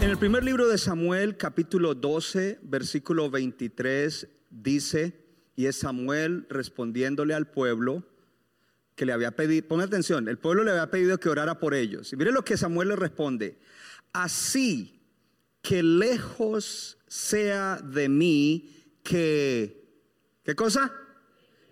En 0.00 0.08
el 0.10 0.18
primer 0.18 0.42
libro 0.42 0.66
de 0.66 0.78
Samuel, 0.78 1.36
capítulo 1.36 1.94
12, 1.94 2.58
versículo 2.62 3.30
23, 3.30 4.28
dice, 4.50 5.24
y 5.56 5.66
es 5.66 5.76
Samuel 5.76 6.46
respondiéndole 6.48 7.34
al 7.34 7.46
pueblo 7.46 8.04
que 8.96 9.06
le 9.06 9.12
había 9.12 9.36
pedido, 9.36 9.68
ponga 9.68 9.84
atención, 9.84 10.28
el 10.28 10.38
pueblo 10.38 10.64
le 10.64 10.72
había 10.72 10.90
pedido 10.90 11.20
que 11.20 11.28
orara 11.28 11.58
por 11.58 11.74
ellos. 11.74 12.12
Y 12.12 12.16
mire 12.16 12.32
lo 12.32 12.44
que 12.44 12.56
Samuel 12.56 12.88
le 12.88 12.96
responde, 12.96 13.58
así 14.12 15.00
que 15.62 15.82
lejos 15.82 16.98
sea 17.06 17.76
de 17.76 18.08
mí 18.08 18.70
que, 19.02 19.79
¿qué 20.50 20.56
cosa? 20.56 20.92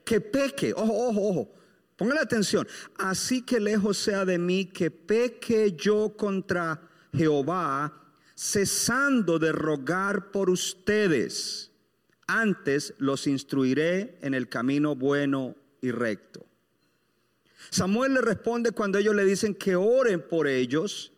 Que 0.05 0.21
peque, 0.21 0.73
ojo, 0.73 1.09
ojo, 1.09 1.29
ojo. 1.29 1.55
Póngale 1.97 2.21
atención. 2.21 2.67
Así 2.97 3.43
que 3.43 3.59
lejos 3.59 3.99
sea 3.99 4.25
de 4.25 4.39
mí 4.39 4.67
que 4.67 4.93
peque 4.93 5.73
yo 5.73 6.15
contra 6.17 6.81
Jehová, 7.13 7.93
cesando 8.37 9.41
de 9.41 9.51
rogar 9.51 10.31
por 10.31 10.49
ustedes. 10.49 11.73
Antes 12.29 12.95
los 12.99 13.27
instruiré 13.27 14.17
en 14.23 14.35
el 14.35 14.49
camino 14.49 14.95
bueno 14.95 15.57
y 15.81 15.91
recto. 15.91 16.47
Samuel 17.71 18.15
le 18.15 18.21
responde 18.21 18.71
cuando 18.71 18.99
ellos 18.99 19.17
le 19.17 19.25
dicen 19.25 19.57
que 19.57 19.75
oren 19.75 20.23
por 20.23 20.47
ellos. 20.47 21.13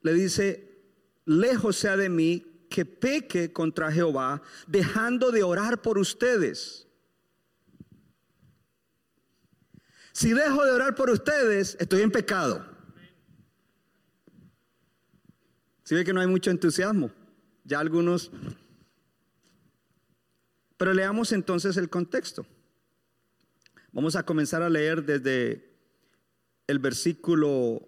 Le 0.00 0.14
dice, 0.14 0.80
lejos 1.26 1.76
sea 1.76 1.98
de 1.98 2.08
mí 2.08 2.64
que 2.70 2.86
peque 2.86 3.52
contra 3.52 3.92
Jehová, 3.92 4.40
dejando 4.66 5.30
de 5.30 5.42
orar 5.42 5.82
por 5.82 5.98
ustedes. 5.98 6.85
Si 10.16 10.32
dejo 10.32 10.64
de 10.64 10.70
orar 10.70 10.94
por 10.94 11.10
ustedes, 11.10 11.76
estoy 11.78 12.00
en 12.00 12.10
pecado. 12.10 12.64
Si 15.84 15.94
ve 15.94 16.06
que 16.06 16.14
no 16.14 16.22
hay 16.22 16.26
mucho 16.26 16.50
entusiasmo, 16.50 17.10
ya 17.64 17.80
algunos... 17.80 18.30
Pero 20.78 20.94
leamos 20.94 21.32
entonces 21.32 21.76
el 21.76 21.90
contexto. 21.90 22.46
Vamos 23.92 24.16
a 24.16 24.22
comenzar 24.22 24.62
a 24.62 24.70
leer 24.70 25.04
desde 25.04 25.70
el 26.66 26.78
versículo 26.78 27.86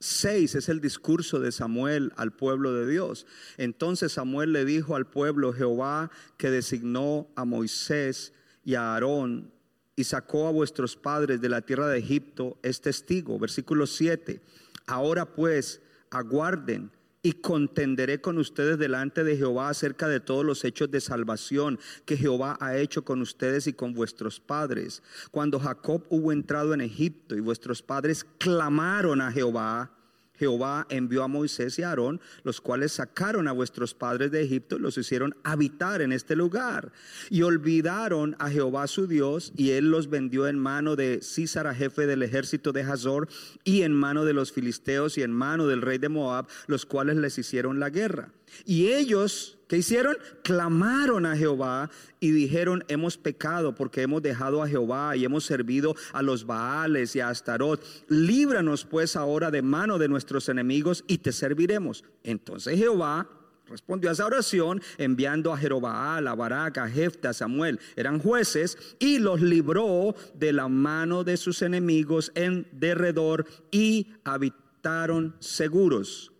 6 0.00 0.54
es 0.54 0.70
el 0.70 0.80
discurso 0.80 1.40
de 1.40 1.52
Samuel 1.52 2.14
al 2.16 2.32
pueblo 2.32 2.72
de 2.72 2.90
Dios. 2.90 3.26
Entonces 3.58 4.12
Samuel 4.12 4.54
le 4.54 4.64
dijo 4.64 4.96
al 4.96 5.06
pueblo, 5.06 5.52
Jehová 5.52 6.10
que 6.38 6.48
designó 6.48 7.28
a 7.36 7.44
Moisés 7.44 8.32
y 8.64 8.76
a 8.76 8.94
Aarón 8.94 9.52
y 9.96 10.04
sacó 10.04 10.46
a 10.46 10.52
vuestros 10.52 10.94
padres 10.94 11.40
de 11.40 11.48
la 11.48 11.62
tierra 11.62 11.88
de 11.88 11.98
Egipto, 11.98 12.58
es 12.62 12.82
testigo. 12.82 13.38
Versículo 13.38 13.86
7. 13.86 14.40
Ahora 14.86 15.34
pues, 15.34 15.80
aguarden 16.10 16.90
y 17.22 17.32
contenderé 17.32 18.20
con 18.20 18.38
ustedes 18.38 18.78
delante 18.78 19.24
de 19.24 19.36
Jehová 19.36 19.70
acerca 19.70 20.06
de 20.06 20.20
todos 20.20 20.44
los 20.44 20.64
hechos 20.64 20.90
de 20.92 21.00
salvación 21.00 21.80
que 22.04 22.16
Jehová 22.16 22.56
ha 22.60 22.76
hecho 22.76 23.04
con 23.04 23.20
ustedes 23.20 23.66
y 23.66 23.72
con 23.72 23.94
vuestros 23.94 24.38
padres. 24.38 25.02
Cuando 25.32 25.58
Jacob 25.58 26.04
hubo 26.08 26.30
entrado 26.30 26.72
en 26.72 26.82
Egipto 26.82 27.34
y 27.34 27.40
vuestros 27.40 27.82
padres 27.82 28.24
clamaron 28.38 29.20
a 29.20 29.32
Jehová, 29.32 29.90
Jehová 30.38 30.86
envió 30.90 31.22
a 31.22 31.28
Moisés 31.28 31.78
y 31.78 31.82
a 31.82 31.90
Aarón, 31.90 32.20
los 32.44 32.60
cuales 32.60 32.92
sacaron 32.92 33.48
a 33.48 33.52
vuestros 33.52 33.94
padres 33.94 34.30
de 34.30 34.42
Egipto 34.42 34.76
y 34.76 34.80
los 34.80 34.98
hicieron 34.98 35.36
habitar 35.42 36.02
en 36.02 36.12
este 36.12 36.36
lugar. 36.36 36.92
Y 37.30 37.42
olvidaron 37.42 38.36
a 38.38 38.50
Jehová 38.50 38.86
su 38.86 39.06
Dios, 39.06 39.52
y 39.56 39.70
él 39.70 39.90
los 39.90 40.08
vendió 40.10 40.48
en 40.48 40.58
mano 40.58 40.96
de 40.96 41.20
Císara, 41.22 41.74
jefe 41.74 42.06
del 42.06 42.22
ejército 42.22 42.72
de 42.72 42.82
Hazor, 42.82 43.28
y 43.64 43.82
en 43.82 43.92
mano 43.92 44.24
de 44.24 44.32
los 44.32 44.52
filisteos 44.52 45.18
y 45.18 45.22
en 45.22 45.32
mano 45.32 45.66
del 45.66 45.82
rey 45.82 45.98
de 45.98 46.08
Moab, 46.08 46.46
los 46.66 46.86
cuales 46.86 47.16
les 47.16 47.38
hicieron 47.38 47.80
la 47.80 47.90
guerra. 47.90 48.32
Y 48.64 48.88
ellos, 48.88 49.55
¿qué 49.68 49.78
hicieron? 49.78 50.16
Clamaron 50.42 51.26
a 51.26 51.36
Jehová 51.36 51.90
y 52.20 52.30
dijeron, 52.30 52.84
hemos 52.88 53.16
pecado 53.16 53.74
porque 53.74 54.02
hemos 54.02 54.22
dejado 54.22 54.62
a 54.62 54.68
Jehová 54.68 55.16
y 55.16 55.24
hemos 55.24 55.44
servido 55.44 55.94
a 56.12 56.22
los 56.22 56.46
Baales 56.46 57.14
y 57.16 57.20
a 57.20 57.28
Astarot. 57.28 57.82
Líbranos 58.08 58.84
pues 58.84 59.16
ahora 59.16 59.50
de 59.50 59.62
mano 59.62 59.98
de 59.98 60.08
nuestros 60.08 60.48
enemigos 60.48 61.04
y 61.06 61.18
te 61.18 61.32
serviremos. 61.32 62.04
Entonces 62.22 62.78
Jehová 62.78 63.28
respondió 63.68 64.10
a 64.10 64.12
esa 64.12 64.26
oración 64.26 64.80
enviando 64.98 65.52
a 65.52 65.58
Jerobaal, 65.58 66.28
a 66.28 66.34
Barak, 66.34 66.78
a 66.78 66.88
Jefta, 66.88 67.30
a 67.30 67.34
Samuel. 67.34 67.80
Eran 67.96 68.18
jueces 68.18 68.78
y 68.98 69.18
los 69.18 69.40
libró 69.40 70.14
de 70.34 70.52
la 70.52 70.68
mano 70.68 71.24
de 71.24 71.36
sus 71.36 71.62
enemigos 71.62 72.32
en 72.34 72.66
derredor 72.72 73.46
y 73.70 74.08
habitaron 74.24 75.34
seguros. 75.40 76.32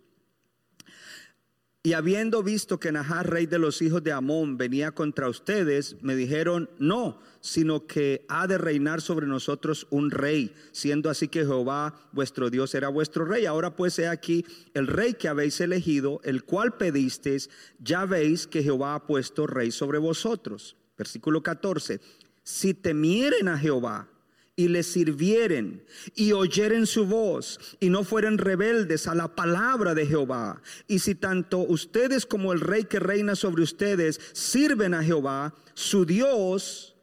Y 1.83 1.93
habiendo 1.93 2.43
visto 2.43 2.79
que 2.79 2.91
Nahar, 2.91 3.29
rey 3.29 3.45
de 3.45 3.59
los 3.59 3.81
hijos 3.81 4.03
de 4.03 4.11
Amón, 4.11 4.57
venía 4.57 4.91
contra 4.91 5.29
ustedes, 5.29 5.95
me 6.01 6.15
dijeron, 6.15 6.69
no, 6.79 7.19
sino 7.39 7.87
que 7.87 8.25
ha 8.27 8.45
de 8.45 8.57
reinar 8.57 8.99
sobre 8.99 9.25
nosotros 9.25 9.87
un 9.89 10.11
rey, 10.11 10.53
siendo 10.73 11.09
así 11.09 11.29
que 11.29 11.45
Jehová 11.45 11.93
vuestro 12.11 12.49
Dios 12.49 12.75
era 12.75 12.89
vuestro 12.89 13.23
rey. 13.23 13.45
Ahora 13.45 13.75
pues 13.75 13.97
he 13.99 14.07
aquí 14.07 14.45
el 14.73 14.87
rey 14.87 15.13
que 15.13 15.29
habéis 15.29 15.61
elegido, 15.61 16.19
el 16.23 16.43
cual 16.43 16.75
pedisteis, 16.75 17.49
ya 17.79 18.05
veis 18.05 18.47
que 18.47 18.63
Jehová 18.63 18.95
ha 18.95 19.07
puesto 19.07 19.47
rey 19.47 19.71
sobre 19.71 19.97
vosotros. 19.97 20.75
Versículo 20.97 21.41
14, 21.41 22.01
si 22.43 22.73
temieren 22.73 23.47
a 23.47 23.57
Jehová 23.57 24.09
y 24.57 24.67
le 24.67 24.81
sirvieren 24.81 25.85
y 26.15 26.33
oyeren 26.33 26.87
su 26.87 27.05
voz 27.05 27.59
y 27.79 27.89
no 27.91 28.03
fueren 28.03 28.39
rebeldes 28.39 29.07
a 29.07 29.13
la 29.13 29.35
palabra 29.35 29.93
de 29.93 30.07
Jehová. 30.07 30.63
Y 30.87 30.99
si 30.99 31.13
tanto 31.13 31.59
ustedes 31.59 32.25
como 32.25 32.51
el 32.51 32.59
rey 32.59 32.85
que 32.85 32.99
reina 32.99 33.35
sobre 33.35 33.61
ustedes 33.61 34.19
sirven 34.33 34.95
a 34.95 35.03
Jehová, 35.03 35.53
su 35.75 36.05
Dios, 36.05 36.95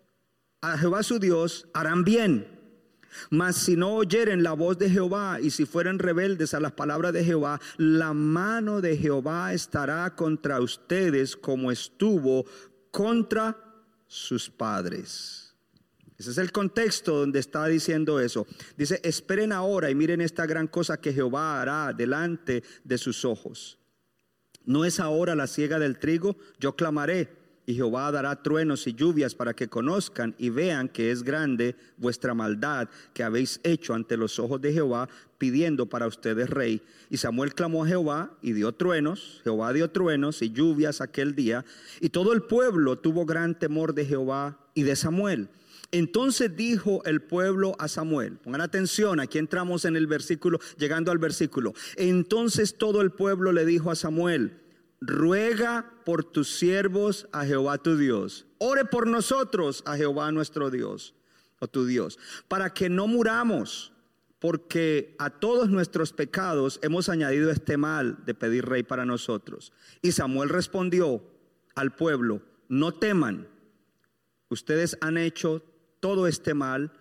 a 0.60 0.76
Jehová 0.76 1.04
su 1.04 1.20
Dios, 1.20 1.68
harán 1.72 2.04
bien. 2.04 2.48
Mas 3.30 3.54
si 3.54 3.76
no 3.76 3.94
oyeren 3.94 4.42
la 4.42 4.54
voz 4.54 4.76
de 4.76 4.90
Jehová 4.90 5.38
y 5.40 5.50
si 5.50 5.64
fueren 5.64 6.00
rebeldes 6.00 6.54
a 6.54 6.60
las 6.60 6.72
palabras 6.72 7.12
de 7.12 7.24
Jehová, 7.24 7.60
la 7.76 8.12
mano 8.12 8.80
de 8.80 8.96
Jehová 8.96 9.54
estará 9.54 10.16
contra 10.16 10.60
ustedes 10.60 11.36
como 11.36 11.70
estuvo 11.70 12.46
contra 12.90 13.56
sus 14.08 14.50
padres. 14.50 15.43
Ese 16.18 16.30
es 16.30 16.38
el 16.38 16.52
contexto 16.52 17.18
donde 17.18 17.40
está 17.40 17.66
diciendo 17.66 18.20
eso. 18.20 18.46
Dice, 18.76 19.00
esperen 19.02 19.52
ahora 19.52 19.90
y 19.90 19.94
miren 19.94 20.20
esta 20.20 20.46
gran 20.46 20.68
cosa 20.68 21.00
que 21.00 21.12
Jehová 21.12 21.60
hará 21.60 21.92
delante 21.92 22.62
de 22.84 22.98
sus 22.98 23.24
ojos. 23.24 23.78
No 24.64 24.84
es 24.84 25.00
ahora 25.00 25.34
la 25.34 25.46
siega 25.46 25.78
del 25.78 25.98
trigo, 25.98 26.36
yo 26.58 26.76
clamaré 26.76 27.44
y 27.66 27.74
Jehová 27.74 28.10
dará 28.10 28.42
truenos 28.42 28.86
y 28.86 28.94
lluvias 28.94 29.34
para 29.34 29.54
que 29.54 29.68
conozcan 29.68 30.34
y 30.38 30.50
vean 30.50 30.88
que 30.88 31.10
es 31.10 31.22
grande 31.22 31.76
vuestra 31.96 32.34
maldad 32.34 32.88
que 33.12 33.22
habéis 33.22 33.60
hecho 33.62 33.94
ante 33.94 34.16
los 34.16 34.38
ojos 34.38 34.60
de 34.60 34.72
Jehová, 34.72 35.08
pidiendo 35.38 35.86
para 35.86 36.06
ustedes 36.06 36.50
rey. 36.50 36.82
Y 37.10 37.16
Samuel 37.16 37.54
clamó 37.54 37.84
a 37.84 37.88
Jehová 37.88 38.30
y 38.42 38.52
dio 38.52 38.72
truenos, 38.72 39.40
Jehová 39.44 39.72
dio 39.72 39.90
truenos 39.90 40.42
y 40.42 40.50
lluvias 40.50 41.00
aquel 41.00 41.34
día, 41.34 41.64
y 42.00 42.10
todo 42.10 42.32
el 42.32 42.42
pueblo 42.42 42.98
tuvo 42.98 43.24
gran 43.24 43.58
temor 43.58 43.94
de 43.94 44.04
Jehová 44.04 44.58
y 44.74 44.82
de 44.82 44.96
Samuel. 44.96 45.48
Entonces 45.94 46.56
dijo 46.56 47.04
el 47.04 47.22
pueblo 47.22 47.76
a 47.78 47.86
Samuel, 47.86 48.38
pongan 48.38 48.62
atención, 48.62 49.20
aquí 49.20 49.38
entramos 49.38 49.84
en 49.84 49.94
el 49.94 50.08
versículo, 50.08 50.58
llegando 50.76 51.12
al 51.12 51.18
versículo. 51.18 51.72
Entonces 51.94 52.76
todo 52.76 53.00
el 53.00 53.12
pueblo 53.12 53.52
le 53.52 53.64
dijo 53.64 53.92
a 53.92 53.94
Samuel, 53.94 54.60
ruega 55.00 55.92
por 56.04 56.24
tus 56.24 56.48
siervos 56.48 57.28
a 57.30 57.44
Jehová 57.44 57.78
tu 57.78 57.96
Dios, 57.96 58.44
ore 58.58 58.84
por 58.84 59.06
nosotros 59.06 59.84
a 59.86 59.96
Jehová 59.96 60.32
nuestro 60.32 60.68
Dios, 60.68 61.14
o 61.60 61.68
tu 61.68 61.86
Dios, 61.86 62.18
para 62.48 62.74
que 62.74 62.88
no 62.88 63.06
muramos, 63.06 63.92
porque 64.40 65.14
a 65.20 65.30
todos 65.30 65.70
nuestros 65.70 66.12
pecados 66.12 66.80
hemos 66.82 67.08
añadido 67.08 67.52
este 67.52 67.76
mal 67.76 68.18
de 68.26 68.34
pedir 68.34 68.66
rey 68.66 68.82
para 68.82 69.04
nosotros. 69.04 69.72
Y 70.02 70.10
Samuel 70.10 70.48
respondió 70.48 71.22
al 71.76 71.94
pueblo, 71.94 72.42
no 72.68 72.90
teman 72.90 73.46
ustedes 74.48 74.96
han 75.00 75.18
hecho 75.18 75.62
todo 76.04 76.26
este 76.26 76.52
mal, 76.52 76.92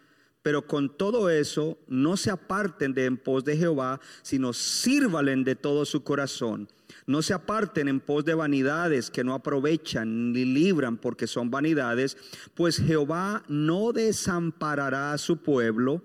pero 0.41 0.65
con 0.65 0.95
todo 0.95 1.29
eso 1.29 1.77
no 1.89 2.15
se 2.15 2.31
aparten 2.31 2.94
de 2.94 3.03
en 3.03 3.17
pos 3.17 3.44
de 3.44 3.57
Jehová, 3.57 4.00
sino 4.21 4.53
sírvalen 4.53 5.44
de 5.44 5.57
todo 5.57 5.83
su 5.83 6.05
corazón. 6.05 6.69
No 7.05 7.21
se 7.21 7.33
aparten 7.33 7.89
en 7.89 8.00
pos 8.00 8.23
de 8.23 8.33
vanidades 8.33 9.11
que 9.11 9.25
no 9.25 9.33
aprovechan 9.33 10.31
ni 10.31 10.45
libran 10.45 10.95
porque 10.95 11.27
son 11.27 11.51
vanidades, 11.51 12.15
pues 12.53 12.77
Jehová 12.77 13.44
no 13.50 13.91
desamparará 13.91 15.11
a 15.11 15.17
su 15.17 15.35
pueblo 15.35 16.01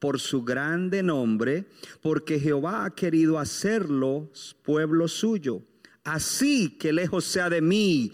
por 0.00 0.18
su 0.18 0.42
grande 0.42 1.04
nombre, 1.04 1.66
porque 2.02 2.40
Jehová 2.40 2.84
ha 2.84 2.90
querido 2.96 3.38
hacerlo 3.38 4.28
pueblo 4.64 5.06
suyo. 5.06 5.62
Así 6.02 6.70
que 6.78 6.92
lejos 6.92 7.26
sea 7.26 7.48
de 7.48 7.60
mí 7.60 8.10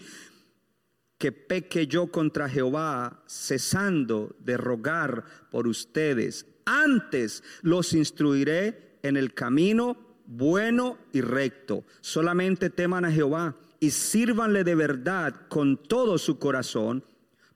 que 1.17 1.31
peque 1.31 1.87
yo 1.87 2.07
contra 2.07 2.49
Jehová, 2.49 3.23
cesando 3.27 4.35
de 4.39 4.57
rogar 4.57 5.23
por 5.49 5.67
ustedes. 5.67 6.45
Antes 6.65 7.43
los 7.61 7.93
instruiré 7.93 8.99
en 9.03 9.17
el 9.17 9.33
camino 9.33 9.97
bueno 10.27 10.97
y 11.13 11.21
recto. 11.21 11.85
Solamente 12.01 12.69
teman 12.69 13.05
a 13.05 13.11
Jehová 13.11 13.55
y 13.79 13.91
sírvanle 13.91 14.63
de 14.63 14.75
verdad 14.75 15.47
con 15.47 15.77
todo 15.77 16.17
su 16.17 16.37
corazón, 16.37 17.03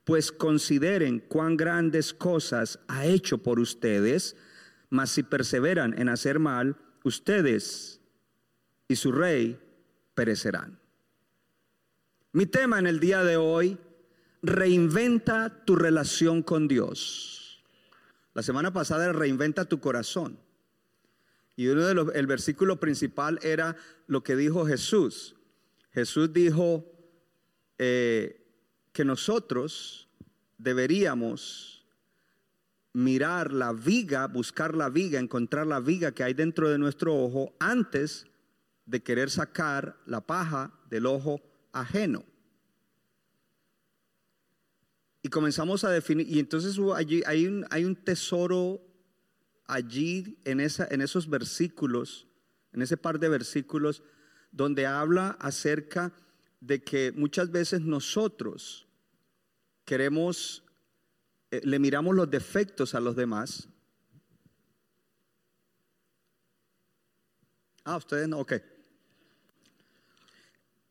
pues 0.04 0.32
consideren 0.32 1.20
cuán 1.20 1.56
grandes 1.56 2.12
cosas 2.12 2.80
ha 2.88 3.06
hecho 3.06 3.38
por 3.38 3.60
ustedes, 3.60 4.36
mas 4.90 5.10
si 5.10 5.22
perseveran 5.22 5.98
en 5.98 6.08
hacer 6.08 6.38
mal, 6.38 6.76
ustedes 7.04 8.00
y 8.88 8.96
su 8.96 9.12
rey 9.12 9.58
perecerán. 10.14 10.81
Mi 12.34 12.46
tema 12.46 12.78
en 12.78 12.86
el 12.86 12.98
día 12.98 13.22
de 13.22 13.36
hoy, 13.36 13.76
reinventa 14.40 15.64
tu 15.66 15.76
relación 15.76 16.42
con 16.42 16.66
Dios. 16.66 17.62
La 18.32 18.42
semana 18.42 18.72
pasada 18.72 19.12
reinventa 19.12 19.66
tu 19.66 19.80
corazón. 19.80 20.38
Y 21.56 21.66
uno 21.66 21.86
de 21.86 21.92
los, 21.92 22.14
el 22.14 22.26
versículo 22.26 22.80
principal 22.80 23.38
era 23.42 23.76
lo 24.06 24.22
que 24.22 24.34
dijo 24.34 24.64
Jesús. 24.64 25.36
Jesús 25.92 26.32
dijo 26.32 26.90
eh, 27.76 28.42
que 28.94 29.04
nosotros 29.04 30.08
deberíamos 30.56 31.84
mirar 32.94 33.52
la 33.52 33.74
viga, 33.74 34.26
buscar 34.26 34.74
la 34.74 34.88
viga, 34.88 35.20
encontrar 35.20 35.66
la 35.66 35.80
viga 35.80 36.12
que 36.12 36.24
hay 36.24 36.32
dentro 36.32 36.70
de 36.70 36.78
nuestro 36.78 37.14
ojo 37.14 37.52
antes 37.58 38.26
de 38.86 39.02
querer 39.02 39.28
sacar 39.28 39.98
la 40.06 40.22
paja 40.22 40.72
del 40.88 41.04
ojo 41.04 41.42
ajeno. 41.72 42.24
Y 45.22 45.28
comenzamos 45.28 45.84
a 45.84 45.90
definir, 45.90 46.28
y 46.28 46.38
entonces 46.38 46.78
allí, 46.94 47.22
hay, 47.26 47.46
un, 47.46 47.66
hay 47.70 47.84
un 47.84 47.96
tesoro 47.96 48.80
allí 49.66 50.38
en, 50.44 50.60
esa, 50.60 50.86
en 50.90 51.00
esos 51.00 51.28
versículos, 51.30 52.26
en 52.72 52.82
ese 52.82 52.96
par 52.96 53.20
de 53.20 53.28
versículos, 53.28 54.02
donde 54.50 54.86
habla 54.86 55.36
acerca 55.40 56.12
de 56.60 56.82
que 56.82 57.12
muchas 57.12 57.50
veces 57.50 57.80
nosotros 57.82 58.86
queremos, 59.84 60.64
eh, 61.50 61.60
le 61.64 61.78
miramos 61.78 62.14
los 62.14 62.30
defectos 62.30 62.94
a 62.94 63.00
los 63.00 63.16
demás. 63.16 63.68
Ah, 67.84 67.96
ustedes 67.96 68.28
no, 68.28 68.40
ok. 68.40 68.54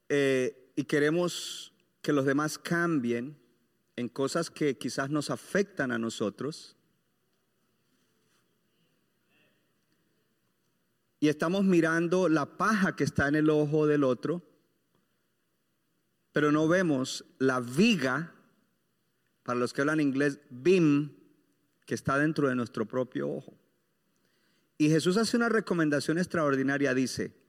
Eh, 0.10 0.61
y 0.82 0.86
queremos 0.86 1.76
que 2.02 2.12
los 2.12 2.26
demás 2.26 2.58
cambien 2.58 3.38
en 3.96 4.10
cosas 4.10 4.50
que 4.50 4.80
quizás 4.80 5.12
nos 5.12 5.30
afectan 5.30 5.92
a 5.92 6.00
nosotros. 6.00 6.76
Y 11.20 11.28
estamos 11.28 11.66
mirando 11.66 12.30
la 12.30 12.58
paja 12.58 12.96
que 12.96 13.04
está 13.04 13.28
en 13.28 13.36
el 13.36 13.52
ojo 13.52 13.86
del 13.86 14.04
otro, 14.04 14.42
pero 16.32 16.52
no 16.52 16.68
vemos 16.68 17.26
la 17.38 17.60
viga, 17.60 18.34
para 19.44 19.60
los 19.60 19.74
que 19.74 19.82
hablan 19.82 20.00
inglés, 20.00 20.40
BIM, 20.50 21.12
que 21.86 21.94
está 21.94 22.18
dentro 22.18 22.50
de 22.50 22.56
nuestro 22.56 22.88
propio 22.88 23.30
ojo. 23.30 23.56
Y 24.80 24.90
Jesús 24.90 25.18
hace 25.18 25.38
una 25.38 25.50
recomendación 25.50 26.18
extraordinaria, 26.18 26.96
dice, 26.96 27.40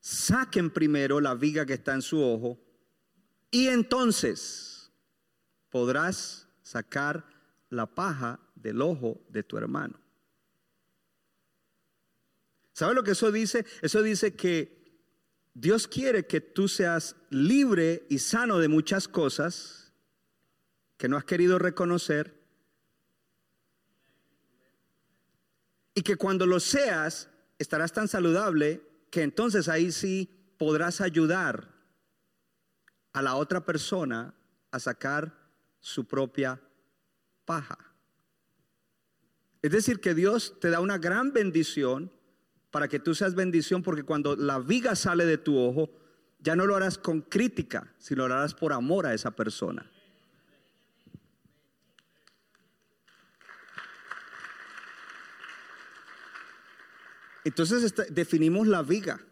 saquen 0.00 0.70
primero 0.70 1.20
la 1.20 1.34
viga 1.34 1.66
que 1.66 1.74
está 1.74 1.94
en 1.94 2.02
su 2.02 2.22
ojo 2.22 2.58
y 3.50 3.68
entonces 3.68 4.90
podrás 5.68 6.48
sacar 6.62 7.24
la 7.68 7.86
paja 7.86 8.40
del 8.54 8.82
ojo 8.82 9.20
de 9.28 9.42
tu 9.42 9.56
hermano. 9.58 9.98
¿Sabe 12.72 12.94
lo 12.94 13.02
que 13.02 13.12
eso 13.12 13.30
dice? 13.30 13.66
Eso 13.82 14.02
dice 14.02 14.34
que 14.34 14.80
Dios 15.52 15.86
quiere 15.86 16.26
que 16.26 16.40
tú 16.40 16.68
seas 16.68 17.16
libre 17.28 18.06
y 18.08 18.18
sano 18.20 18.58
de 18.58 18.68
muchas 18.68 19.08
cosas 19.08 19.92
que 20.96 21.08
no 21.08 21.16
has 21.16 21.24
querido 21.24 21.58
reconocer. 21.58 22.40
Y 25.94 26.02
que 26.02 26.16
cuando 26.16 26.46
lo 26.46 26.60
seas, 26.60 27.28
estarás 27.58 27.92
tan 27.92 28.08
saludable 28.08 28.89
que 29.10 29.22
entonces 29.22 29.68
ahí 29.68 29.92
sí 29.92 30.54
podrás 30.58 31.00
ayudar 31.00 31.68
a 33.12 33.22
la 33.22 33.36
otra 33.36 33.64
persona 33.64 34.34
a 34.70 34.78
sacar 34.78 35.34
su 35.80 36.06
propia 36.06 36.60
paja. 37.44 37.78
Es 39.62 39.72
decir, 39.72 40.00
que 40.00 40.14
Dios 40.14 40.58
te 40.60 40.70
da 40.70 40.80
una 40.80 40.98
gran 40.98 41.32
bendición 41.32 42.12
para 42.70 42.88
que 42.88 43.00
tú 43.00 43.14
seas 43.14 43.34
bendición, 43.34 43.82
porque 43.82 44.04
cuando 44.04 44.36
la 44.36 44.58
viga 44.58 44.94
sale 44.94 45.26
de 45.26 45.38
tu 45.38 45.58
ojo, 45.58 45.90
ya 46.38 46.56
no 46.56 46.66
lo 46.66 46.76
harás 46.76 46.96
con 46.96 47.20
crítica, 47.20 47.92
sino 47.98 48.28
lo 48.28 48.34
harás 48.34 48.54
por 48.54 48.72
amor 48.72 49.06
a 49.06 49.14
esa 49.14 49.32
persona. 49.32 49.89
Entonces 57.44 57.94
definimos 58.10 58.66
la 58.66 58.82
viga. 58.82 59.24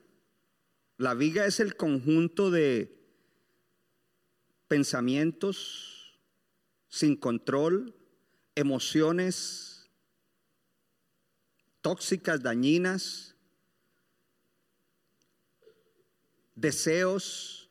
La 0.97 1.15
viga 1.15 1.47
es 1.47 1.61
el 1.61 1.77
conjunto 1.77 2.50
de 2.50 2.97
pensamientos 4.67 6.19
sin 6.88 7.17
control, 7.17 7.95
emociones 8.55 9.91
tóxicas, 11.81 12.43
dañinas, 12.43 13.37
deseos, 16.55 17.71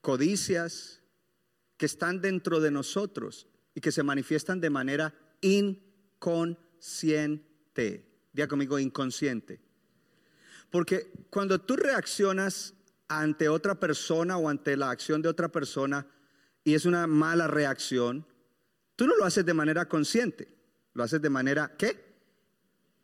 codicias 0.00 1.00
que 1.76 1.86
están 1.86 2.20
dentro 2.20 2.60
de 2.60 2.70
nosotros 2.70 3.48
y 3.74 3.80
que 3.80 3.92
se 3.92 4.02
manifiestan 4.02 4.60
de 4.60 4.68
manera 4.70 5.14
inconsciente. 5.40 8.11
Día 8.32 8.48
conmigo, 8.48 8.78
inconsciente. 8.78 9.60
Porque 10.70 11.12
cuando 11.28 11.60
tú 11.60 11.76
reaccionas 11.76 12.74
ante 13.08 13.48
otra 13.48 13.78
persona 13.78 14.38
o 14.38 14.48
ante 14.48 14.76
la 14.76 14.90
acción 14.90 15.20
de 15.20 15.28
otra 15.28 15.50
persona 15.50 16.06
y 16.64 16.74
es 16.74 16.86
una 16.86 17.06
mala 17.06 17.46
reacción, 17.46 18.26
tú 18.96 19.06
no 19.06 19.16
lo 19.16 19.24
haces 19.24 19.44
de 19.44 19.52
manera 19.52 19.86
consciente, 19.86 20.48
lo 20.94 21.02
haces 21.02 21.20
de 21.20 21.28
manera 21.28 21.74
¿qué? 21.76 22.12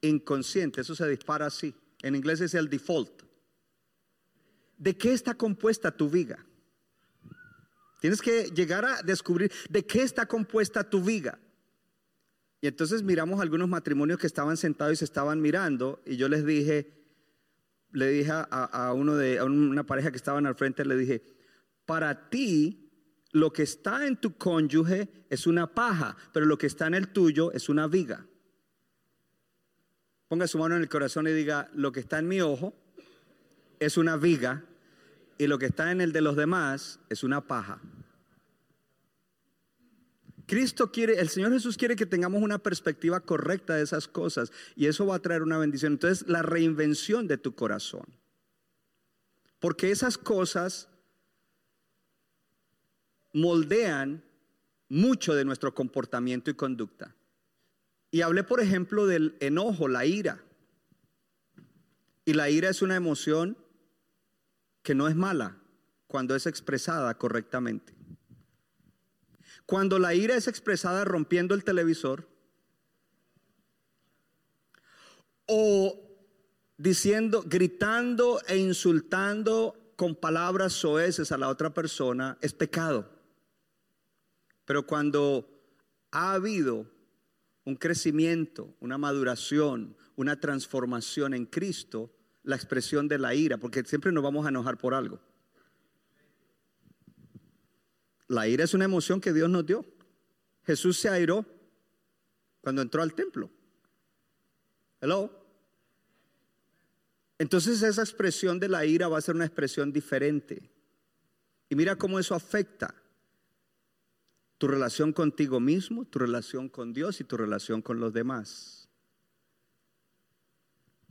Inconsciente, 0.01 0.81
eso 0.81 0.95
se 0.95 1.07
dispara 1.09 1.47
así. 1.47 1.75
En 2.03 2.15
inglés 2.15 2.41
es 2.41 2.55
el 2.55 2.71
default. 2.71 3.23
¿De 4.79 4.97
qué 4.97 5.13
está 5.13 5.35
compuesta 5.35 5.91
tu 5.91 6.09
viga? 6.09 6.45
Tienes 8.01 8.23
que 8.23 8.45
llegar 8.45 8.85
a 8.85 9.03
descubrir 9.03 9.53
de 9.69 9.85
qué 9.85 10.03
está 10.03 10.27
compuesta 10.27 10.89
tu 10.89 11.03
viga. 11.03 11.39
Y 12.61 12.67
entonces 12.67 13.03
miramos 13.03 13.41
algunos 13.41 13.69
matrimonios 13.69 14.19
que 14.19 14.27
estaban 14.27 14.57
sentados 14.57 14.95
y 14.95 14.97
se 14.97 15.05
estaban 15.05 15.41
mirando 15.41 16.03
y 16.05 16.17
yo 16.17 16.29
les 16.29 16.45
dije, 16.45 16.93
le 17.93 18.09
dije 18.11 18.33
a, 18.33 18.93
uno 18.95 19.15
de 19.15 19.43
una 19.43 19.85
pareja 19.85 20.11
que 20.11 20.17
estaban 20.17 20.47
al 20.47 20.57
frente, 20.57 20.85
le 20.85 20.97
dije, 20.97 21.23
para 21.87 22.29
ti 22.29 22.91
lo 23.31 23.53
que 23.53 23.63
está 23.63 24.07
en 24.07 24.17
tu 24.17 24.37
cónyuge 24.37 25.09
es 25.31 25.47
una 25.47 25.73
paja, 25.73 26.17
pero 26.33 26.47
lo 26.47 26.59
que 26.59 26.67
está 26.67 26.87
en 26.87 26.95
el 26.95 27.09
tuyo 27.09 27.53
es 27.53 27.69
una 27.69 27.87
viga. 27.87 28.27
Ponga 30.27 30.47
su 30.47 30.59
mano 30.59 30.75
en 30.77 30.83
el 30.83 30.89
corazón 30.89 31.27
y 31.27 31.33
diga, 31.33 31.71
lo 31.75 31.93
que 31.93 32.01
está 32.01 32.19
en 32.19 32.29
mi 32.29 32.41
ojo 32.41 32.75
es 33.79 33.97
una 33.97 34.17
viga 34.17 34.65
y 35.39 35.47
lo 35.47 35.59
que 35.59 35.67
está 35.67 35.93
en 35.93 36.01
el 36.01 36.13
de 36.13 36.21
los 36.21 36.37
demás 36.37 37.01
es 37.09 37.23
una 37.23 37.47
paja. 37.47 37.81
Cristo 40.49 40.91
quiere, 40.91 41.21
el 41.21 41.29
Señor 41.29 41.53
Jesús 41.53 41.77
quiere 41.77 41.95
que 41.95 42.07
tengamos 42.07 42.43
una 42.43 42.59
perspectiva 42.59 43.21
correcta 43.21 43.75
de 43.75 43.83
esas 43.83 44.09
cosas 44.09 44.51
y 44.75 44.87
eso 44.87 45.05
va 45.05 45.17
a 45.17 45.21
traer 45.21 45.43
una 45.43 45.59
bendición. 45.59 45.93
Entonces, 45.93 46.27
la 46.27 46.41
reinvención 46.41 47.29
de 47.29 47.37
tu 47.37 47.55
corazón. 47.55 48.07
Porque 49.61 49.91
esas 49.91 50.17
cosas 50.17 50.89
moldean 53.35 54.25
mucho 54.89 55.35
de 55.35 55.45
nuestro 55.45 55.75
comportamiento 55.75 56.51
y 56.51 56.55
conducta. 56.55 57.15
Y 58.11 58.23
hablé, 58.23 58.43
por 58.43 58.63
ejemplo, 58.63 59.07
del 59.07 59.37
enojo, 59.41 59.87
la 59.87 60.07
ira. 60.07 60.43
Y 62.25 62.33
la 62.33 62.49
ira 62.49 62.71
es 62.71 62.81
una 62.81 62.97
emoción 62.97 63.59
que 64.83 64.95
no 64.95 65.09
es 65.09 65.15
mala 65.15 65.59
cuando 66.07 66.35
es 66.35 66.47
expresada 66.47 67.19
correctamente. 67.19 67.98
Cuando 69.69 69.99
la 69.99 70.15
ira 70.15 70.35
es 70.35 70.49
expresada 70.49 71.05
rompiendo 71.05 71.55
el 71.55 71.63
televisor 71.63 72.27
o 75.45 75.95
diciendo, 76.79 77.45
gritando 77.47 78.41
e 78.47 78.57
insultando 78.57 79.93
con 79.95 80.15
palabras 80.15 80.73
soeces 80.73 81.33
a 81.33 81.37
la 81.37 81.51
otra 81.51 81.75
persona, 81.75 82.39
es 82.41 82.55
pecado. 82.55 83.11
Pero 84.65 84.87
cuando 84.87 85.47
ha 86.13 86.33
habido 86.33 86.87
un 87.67 87.77
crecimiento, 87.77 88.75
una 88.81 88.97
maduración, 88.97 89.99
una 90.17 90.41
transformación 90.41 91.35
en 91.35 91.45
Cristo, 91.45 92.11
la 92.43 92.57
expresión 92.57 93.07
de 93.07 93.19
la 93.19 93.35
ira, 93.35 93.59
porque 93.59 93.85
siempre 93.85 94.13
nos 94.13 94.25
vamos 94.25 94.47
a 94.47 94.49
enojar 94.49 94.79
por 94.79 94.95
algo. 94.95 95.21
La 98.29 98.47
ira 98.47 98.65
es 98.65 98.75
una 98.75 98.85
emoción 98.85 99.21
que 99.21 99.33
Dios 99.33 99.49
nos 99.49 99.67
dio. 99.67 99.85
Jesús 100.65 100.99
se 100.99 101.09
airó 101.09 101.47
cuando 102.61 102.83
entró 102.83 103.03
al 103.03 103.15
templo. 103.15 103.51
Hello. 105.01 105.31
Entonces 107.39 107.83
esa 107.83 108.03
expresión 108.03 108.61
de 108.61 108.69
la 108.69 108.85
ira 108.85 109.09
va 109.09 109.19
a 109.19 109.23
ser 109.23 109.35
una 109.35 109.47
expresión 109.47 109.93
diferente. 109.93 110.71
Y 111.71 111.75
mira 111.75 111.97
cómo 111.97 112.19
eso 112.19 112.35
afecta 112.35 112.95
tu 114.59 114.67
relación 114.67 115.13
contigo 115.13 115.61
mismo, 115.61 116.05
tu 116.05 116.19
relación 116.19 116.69
con 116.69 116.93
Dios 116.93 117.21
y 117.21 117.25
tu 117.25 117.37
relación 117.37 117.81
con 117.81 118.01
los 118.01 118.13
demás. 118.13 118.89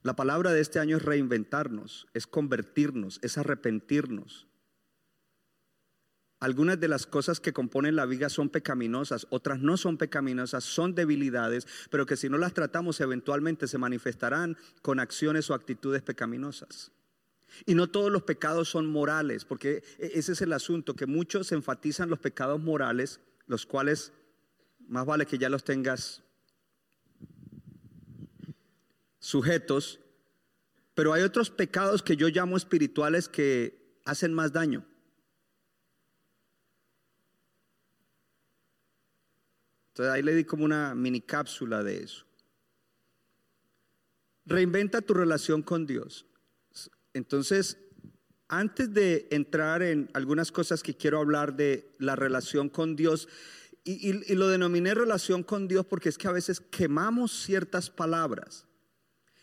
La 0.04 0.16
palabra 0.16 0.52
de 0.52 0.62
este 0.62 0.80
año 0.80 0.98
es 0.98 1.04
reinventarnos, 1.04 2.08
es 2.14 2.28
convertirnos, 2.28 3.20
es 3.24 3.38
arrepentirnos, 3.38 4.48
algunas 6.40 6.80
de 6.80 6.88
las 6.88 7.08
cosas 7.08 7.40
que 7.40 7.54
componen 7.54 7.96
la 7.96 8.06
vida 8.06 8.30
son 8.30 8.50
pecaminosas, 8.50 9.26
otras 9.30 9.60
no 9.60 9.76
son 9.78 9.98
pecaminosas, 9.98 10.64
son 10.64 10.94
debilidades, 10.94 11.68
pero 11.90 12.06
que 12.06 12.16
si 12.16 12.30
no 12.30 12.38
las 12.38 12.54
tratamos 12.54 13.02
eventualmente 13.02 13.68
se 13.68 13.78
manifestarán 13.78 14.58
con 14.82 15.00
acciones 15.00 15.50
o 15.50 15.56
actitudes 15.56 16.04
pecaminosas. 16.04 16.92
Y 17.66 17.76
no 17.76 17.88
todos 17.88 18.12
los 18.12 18.24
pecados 18.24 18.70
son 18.70 18.86
morales, 18.88 19.46
porque 19.46 19.84
e-, 19.98 20.12
ese 20.16 20.34
es 20.34 20.42
el 20.42 20.54
asunto, 20.54 20.96
que 20.96 21.06
muchos 21.06 21.52
enfatizan 21.52 22.10
los 22.10 22.20
pecados 22.20 22.62
morales, 22.62 23.20
los 23.48 23.66
cuales 23.66 24.14
más 24.88 25.06
vale 25.06 25.26
que 25.26 25.38
ya 25.38 25.50
los 25.50 25.64
tengas 25.64 26.24
sujetos, 29.20 30.00
pero 30.94 31.14
hay 31.14 31.24
otros 31.24 31.50
pecados 31.50 32.04
que 32.04 32.16
yo 32.16 32.28
llamo 32.30 32.58
espirituales 32.58 33.28
que 33.28 34.00
hacen 34.06 34.34
más 34.34 34.54
daño. 34.54 34.86
Entonces 39.98 40.14
ahí 40.14 40.22
le 40.22 40.36
di 40.36 40.44
como 40.44 40.64
una 40.64 40.94
mini 40.94 41.22
cápsula 41.22 41.82
de 41.82 42.04
eso. 42.04 42.24
Reinventa 44.46 45.02
tu 45.02 45.16
relación 45.16 45.64
con 45.64 45.88
Dios. 45.88 46.28
Entonces, 47.16 47.80
antes 48.48 48.94
de 48.94 49.28
entrar 49.32 49.82
en 49.82 50.12
algunas 50.14 50.52
cosas 50.52 50.84
que 50.84 50.96
quiero 50.96 51.18
hablar 51.18 51.56
de 51.56 51.96
la 51.98 52.16
relación 52.16 52.70
con 52.70 52.96
Dios, 52.96 53.28
y, 53.86 54.36
lo 54.36 54.50
denominé 54.50 54.94
relación 54.94 55.42
con 55.42 55.68
Dios 55.68 55.84
porque 55.88 56.10
es 56.10 56.20
que 56.20 56.28
a 56.28 56.32
veces 56.32 56.60
quemamos 56.60 57.32
ciertas 57.32 57.90
palabras. 57.90 58.68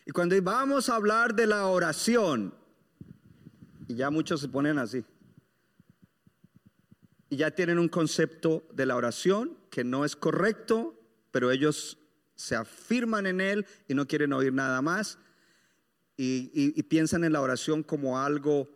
Y 0.05 0.11
cuando 0.11 0.41
vamos 0.41 0.87
a 0.87 0.95
hablar 0.95 1.35
de 1.35 1.47
la 1.47 1.65
oración, 1.65 2.53
y 3.89 3.95
ya 3.95 4.09
muchos 4.09 4.39
se 4.39 4.47
ponen 4.47 4.79
así, 4.79 5.03
ya 7.35 7.51
tienen 7.51 7.79
un 7.79 7.89
concepto 7.89 8.65
de 8.73 8.85
la 8.85 8.95
oración 8.95 9.57
que 9.69 9.83
no 9.83 10.05
es 10.05 10.15
correcto, 10.15 10.97
pero 11.31 11.51
ellos 11.51 11.97
se 12.35 12.55
afirman 12.55 13.27
en 13.27 13.41
él 13.41 13.65
y 13.87 13.93
no 13.93 14.07
quieren 14.07 14.33
oír 14.33 14.53
nada 14.53 14.81
más 14.81 15.19
y, 16.17 16.83
piensan 16.83 17.23
en 17.23 17.33
la 17.33 17.41
oración 17.41 17.83
como 17.83 18.19
algo 18.19 18.69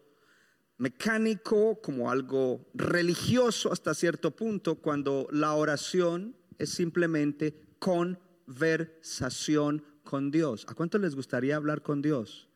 mecánico, 0.78 1.82
como 1.82 2.12
algo 2.12 2.70
religioso 2.74 3.72
hasta 3.72 3.94
cierto 3.94 4.32
punto, 4.32 4.76
cuando 4.76 5.28
la 5.32 5.54
oración 5.54 6.36
es 6.58 6.72
simplemente 6.72 7.56
conversación 7.80 9.84
con 10.04 10.32
Dios. 10.32 10.66
¿A 10.68 10.74
cuánto 10.74 10.98
les 10.98 11.16
gustaría 11.16 11.56
hablar 11.56 11.82
con 11.82 12.02
Dios? 12.02 12.50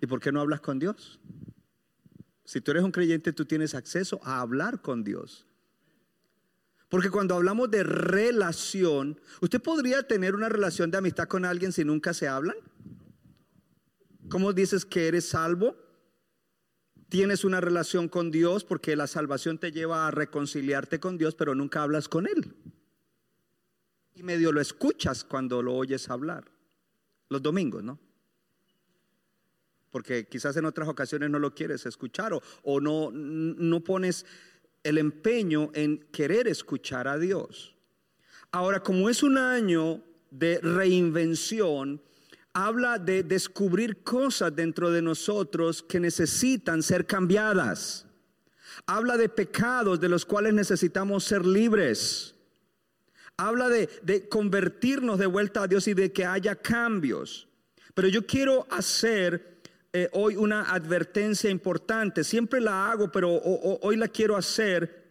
¿Y 0.00 0.06
por 0.06 0.20
qué 0.20 0.32
no 0.32 0.40
hablas 0.40 0.60
con 0.60 0.78
Dios? 0.78 1.18
Si 2.46 2.60
tú 2.60 2.70
eres 2.70 2.84
un 2.84 2.92
creyente, 2.92 3.32
tú 3.32 3.44
tienes 3.44 3.74
acceso 3.74 4.20
a 4.22 4.40
hablar 4.40 4.80
con 4.80 5.02
Dios. 5.02 5.44
Porque 6.88 7.10
cuando 7.10 7.34
hablamos 7.34 7.68
de 7.72 7.82
relación, 7.82 9.20
¿usted 9.40 9.60
podría 9.60 10.04
tener 10.04 10.36
una 10.36 10.48
relación 10.48 10.92
de 10.92 10.98
amistad 10.98 11.26
con 11.26 11.44
alguien 11.44 11.72
si 11.72 11.84
nunca 11.84 12.14
se 12.14 12.28
hablan? 12.28 12.56
¿Cómo 14.28 14.52
dices 14.52 14.84
que 14.84 15.08
eres 15.08 15.28
salvo? 15.28 15.76
Tienes 17.08 17.44
una 17.44 17.60
relación 17.60 18.08
con 18.08 18.30
Dios 18.30 18.62
porque 18.62 18.94
la 18.94 19.08
salvación 19.08 19.58
te 19.58 19.72
lleva 19.72 20.06
a 20.06 20.12
reconciliarte 20.12 21.00
con 21.00 21.18
Dios, 21.18 21.34
pero 21.34 21.56
nunca 21.56 21.82
hablas 21.82 22.08
con 22.08 22.28
Él. 22.28 22.54
Y 24.14 24.22
medio 24.22 24.52
lo 24.52 24.60
escuchas 24.60 25.24
cuando 25.24 25.62
lo 25.62 25.74
oyes 25.74 26.08
hablar. 26.08 26.44
Los 27.28 27.42
domingos, 27.42 27.82
¿no? 27.82 27.98
Porque 29.96 30.26
quizás 30.26 30.54
en 30.58 30.66
otras 30.66 30.88
ocasiones 30.88 31.30
no 31.30 31.38
lo 31.38 31.54
quieres 31.54 31.86
escuchar 31.86 32.38
o, 32.64 32.80
no, 32.82 33.10
no 33.10 33.80
pones 33.82 34.26
el 34.82 34.98
empeño 34.98 35.70
en 35.72 36.06
querer 36.12 36.48
escuchar 36.48 37.08
a 37.08 37.16
Dios. 37.16 37.74
Ahora, 38.50 38.80
como 38.80 39.08
es 39.08 39.22
un 39.22 39.38
año 39.38 40.02
de 40.30 40.60
reinvención, 40.60 42.02
habla 42.52 42.98
de 42.98 43.22
descubrir 43.22 44.02
cosas 44.02 44.54
dentro 44.54 44.90
de 44.90 45.00
nosotros 45.00 45.82
que 45.82 45.98
necesitan 45.98 46.82
ser 46.82 47.06
cambiadas. 47.06 48.04
Habla 48.84 49.16
de 49.16 49.30
pecados 49.30 49.98
de 49.98 50.10
los 50.10 50.26
cuales 50.26 50.52
necesitamos 50.52 51.24
ser 51.24 51.46
libres. 51.46 52.34
Habla 53.38 53.70
de, 53.70 53.88
de, 54.02 54.28
convertirnos 54.28 55.18
de 55.18 55.24
vuelta 55.24 55.62
a 55.62 55.66
Dios 55.66 55.88
y 55.88 55.94
de 55.94 56.12
que 56.12 56.26
haya 56.26 56.54
cambios. 56.54 57.48
Pero 57.94 58.08
yo 58.08 58.26
quiero 58.26 58.66
hacer 58.68 59.55
eh, 59.98 60.10
hoy 60.12 60.36
una 60.36 60.74
advertencia 60.74 61.48
importante. 61.48 62.22
Siempre 62.22 62.60
la 62.60 62.90
hago, 62.90 63.10
pero 63.10 63.32
hoy 63.32 63.96
la 63.96 64.08
quiero 64.08 64.36
hacer 64.36 65.06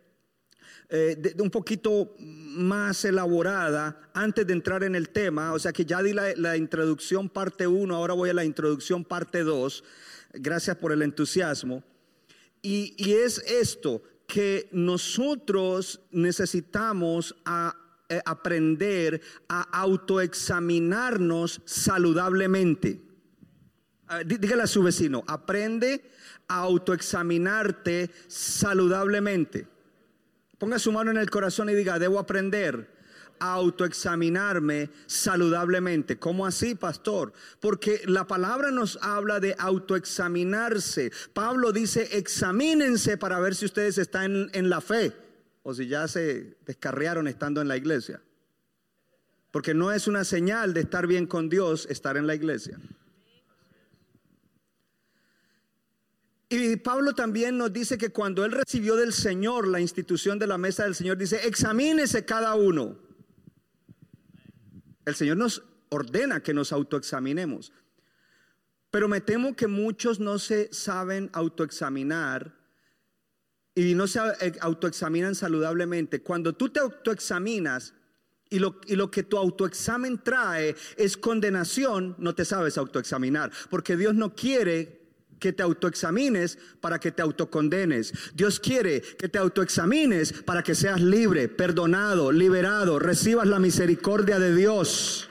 eh, 0.90 1.34
un 1.40 1.50
poquito 1.50 2.14
más 2.20 3.04
elaborada 3.04 4.00
antes 4.14 4.46
de 4.46 4.54
entrar 4.54 4.84
en 4.84 4.94
el 4.94 5.10
tema. 5.10 5.54
O 5.54 5.58
sea 5.58 5.74
que 5.74 5.86
ya 5.86 6.04
di 6.04 6.14
la, 6.14 6.56
introducción 6.56 7.30
parte 7.30 7.66
1, 7.66 7.96
ahora 7.96 8.14
voy 8.14 8.30
a 8.30 8.36
la 8.36 8.46
introducción 8.46 9.04
parte 9.04 9.42
2. 9.42 9.84
Gracias 10.34 10.78
por 10.78 10.92
el 10.92 11.02
entusiasmo. 11.02 11.84
Y, 12.62 13.12
es 13.12 13.40
esto, 13.40 14.04
que 14.28 14.70
nosotros 14.72 16.00
necesitamos 16.12 17.36
eh, 18.10 18.22
aprender 18.24 19.20
a 19.50 19.64
autoexaminarnos 19.64 21.64
saludablemente. 21.66 23.05
Dígale 24.26 24.64
a 24.64 24.68
su 24.68 24.84
vecino, 24.84 25.24
aprende 25.28 26.10
a 26.48 26.60
autoexaminarte 26.60 28.12
saludablemente. 28.28 29.68
Ponga 30.58 30.80
su 30.80 30.92
mano 30.92 31.12
en 31.12 31.18
el 31.18 31.30
corazón 31.30 31.70
y 31.70 31.74
diga, 31.74 32.00
debo 32.00 32.20
aprender 32.20 32.96
a 33.40 33.54
autoexaminarme 33.54 34.90
saludablemente. 35.06 36.18
¿Cómo 36.18 36.46
así, 36.46 36.76
pastor? 36.76 37.34
Porque 37.60 38.02
la 38.06 38.28
palabra 38.28 38.72
nos 38.72 38.98
habla 39.02 39.40
de 39.40 39.56
autoexaminarse. 39.58 41.12
Pablo 41.34 41.72
dice, 41.72 42.18
examínense 42.18 43.18
para 43.18 43.40
ver 43.40 43.56
si 43.56 43.66
ustedes 43.66 43.98
están 43.98 44.50
en, 44.54 44.70
la 44.70 44.82
fe 44.82 45.14
o 45.64 45.74
si 45.74 45.88
ya 45.88 46.08
se 46.08 46.58
descarriaron 46.66 47.28
estando 47.28 47.62
en 47.62 47.68
la 47.68 47.78
iglesia. 47.78 48.22
Porque 49.52 49.74
no 49.74 49.92
es 49.92 50.08
una 50.08 50.24
señal 50.24 50.74
de 50.74 50.82
estar 50.82 51.08
bien 51.08 51.28
con 51.28 51.50
Dios 51.50 51.88
estar 51.90 52.18
en 52.18 52.28
la 52.28 52.36
iglesia. 52.36 52.80
Y 56.58 56.78
Pablo 56.78 57.14
también 57.14 57.58
nos 57.58 57.74
dice 57.74 57.98
que 57.98 58.12
cuando 58.12 58.46
él 58.46 58.54
recibió 58.54 58.96
del 58.96 59.12
Señor 59.12 59.68
la 59.68 59.82
institución 59.82 60.40
de 60.40 60.48
la 60.48 60.58
mesa 60.58 60.86
del 60.86 60.96
Señor, 60.96 61.18
dice, 61.18 61.46
examínese 61.46 62.24
cada 62.24 62.56
uno. 62.56 62.98
El 65.06 65.16
Señor 65.16 65.36
nos 65.36 65.64
ordena 65.90 66.42
que 66.42 66.54
nos 66.54 66.72
autoexaminemos. 66.72 67.74
Pero 68.90 69.10
me 69.10 69.20
temo 69.20 69.54
que 69.54 69.68
muchos 69.68 70.22
no 70.22 70.40
se 70.40 70.72
saben 70.72 71.30
autoexaminar 71.34 72.56
y 73.76 73.94
no 73.94 74.08
se 74.08 74.20
eh, 74.40 74.54
autoexaminan 74.62 75.36
saludablemente, 75.36 76.22
cuando 76.22 76.54
tú 76.54 76.70
te 76.70 76.80
autoexaminas 76.80 77.94
y 78.50 78.60
lo, 78.60 78.80
y 78.86 78.96
lo 78.96 79.12
que 79.12 79.24
tu 79.24 79.38
autoexamen 79.38 80.24
trae 80.24 80.78
es 80.96 81.18
condenación, 81.18 82.16
no 82.18 82.34
te 82.34 82.46
sabes 82.46 82.78
autoexaminar, 82.78 83.52
porque 83.70 83.98
Dios 83.98 84.16
no 84.16 84.34
quiere 84.34 85.05
que 85.40 85.54
te 85.54 85.64
autoexamines 85.64 86.58
para 86.82 87.00
que 87.00 87.12
te 87.12 87.22
autocondenes. 87.22 88.14
Dios 88.34 88.60
quiere 88.60 89.02
que 89.02 89.30
te 89.30 89.38
autoexamines 89.38 90.34
para 90.34 90.64
que 90.64 90.76
seas 90.76 91.02
libre, 91.02 91.48
perdonado, 91.48 92.32
liberado, 92.32 93.00
recibas 93.00 93.48
la 93.48 93.60
misericordia 93.60 94.40
de 94.40 94.56
Dios. 94.56 95.30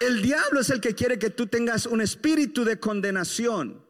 El 0.00 0.22
diablo 0.22 0.60
es 0.60 0.70
el 0.70 0.80
que 0.80 0.94
quiere 0.94 1.18
que 1.18 1.30
tú 1.30 1.46
tengas 1.46 1.86
un 1.86 2.00
espíritu 2.00 2.64
de 2.64 2.78
condenación. 2.78 3.82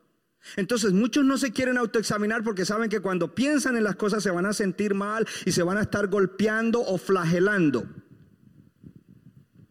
Entonces 0.56 0.92
muchos 0.92 1.25
no 1.25 1.38
se 1.38 1.52
quieren 1.52 1.78
autoexaminar 1.78 2.44
porque 2.44 2.66
saben 2.66 2.90
que 2.90 3.00
cuando 3.00 3.34
piensan 3.34 3.76
en 3.76 3.84
las 3.84 3.96
cosas 3.96 4.23
se 4.23 4.30
van 4.30 4.46
a 4.46 4.52
sentir 4.52 4.94
mal 4.94 5.26
y 5.46 5.52
se 5.52 5.62
van 5.62 5.78
a 5.78 5.82
estar 5.82 6.08
golpeando 6.08 6.82
o 6.82 6.99
flagelando. 6.99 7.87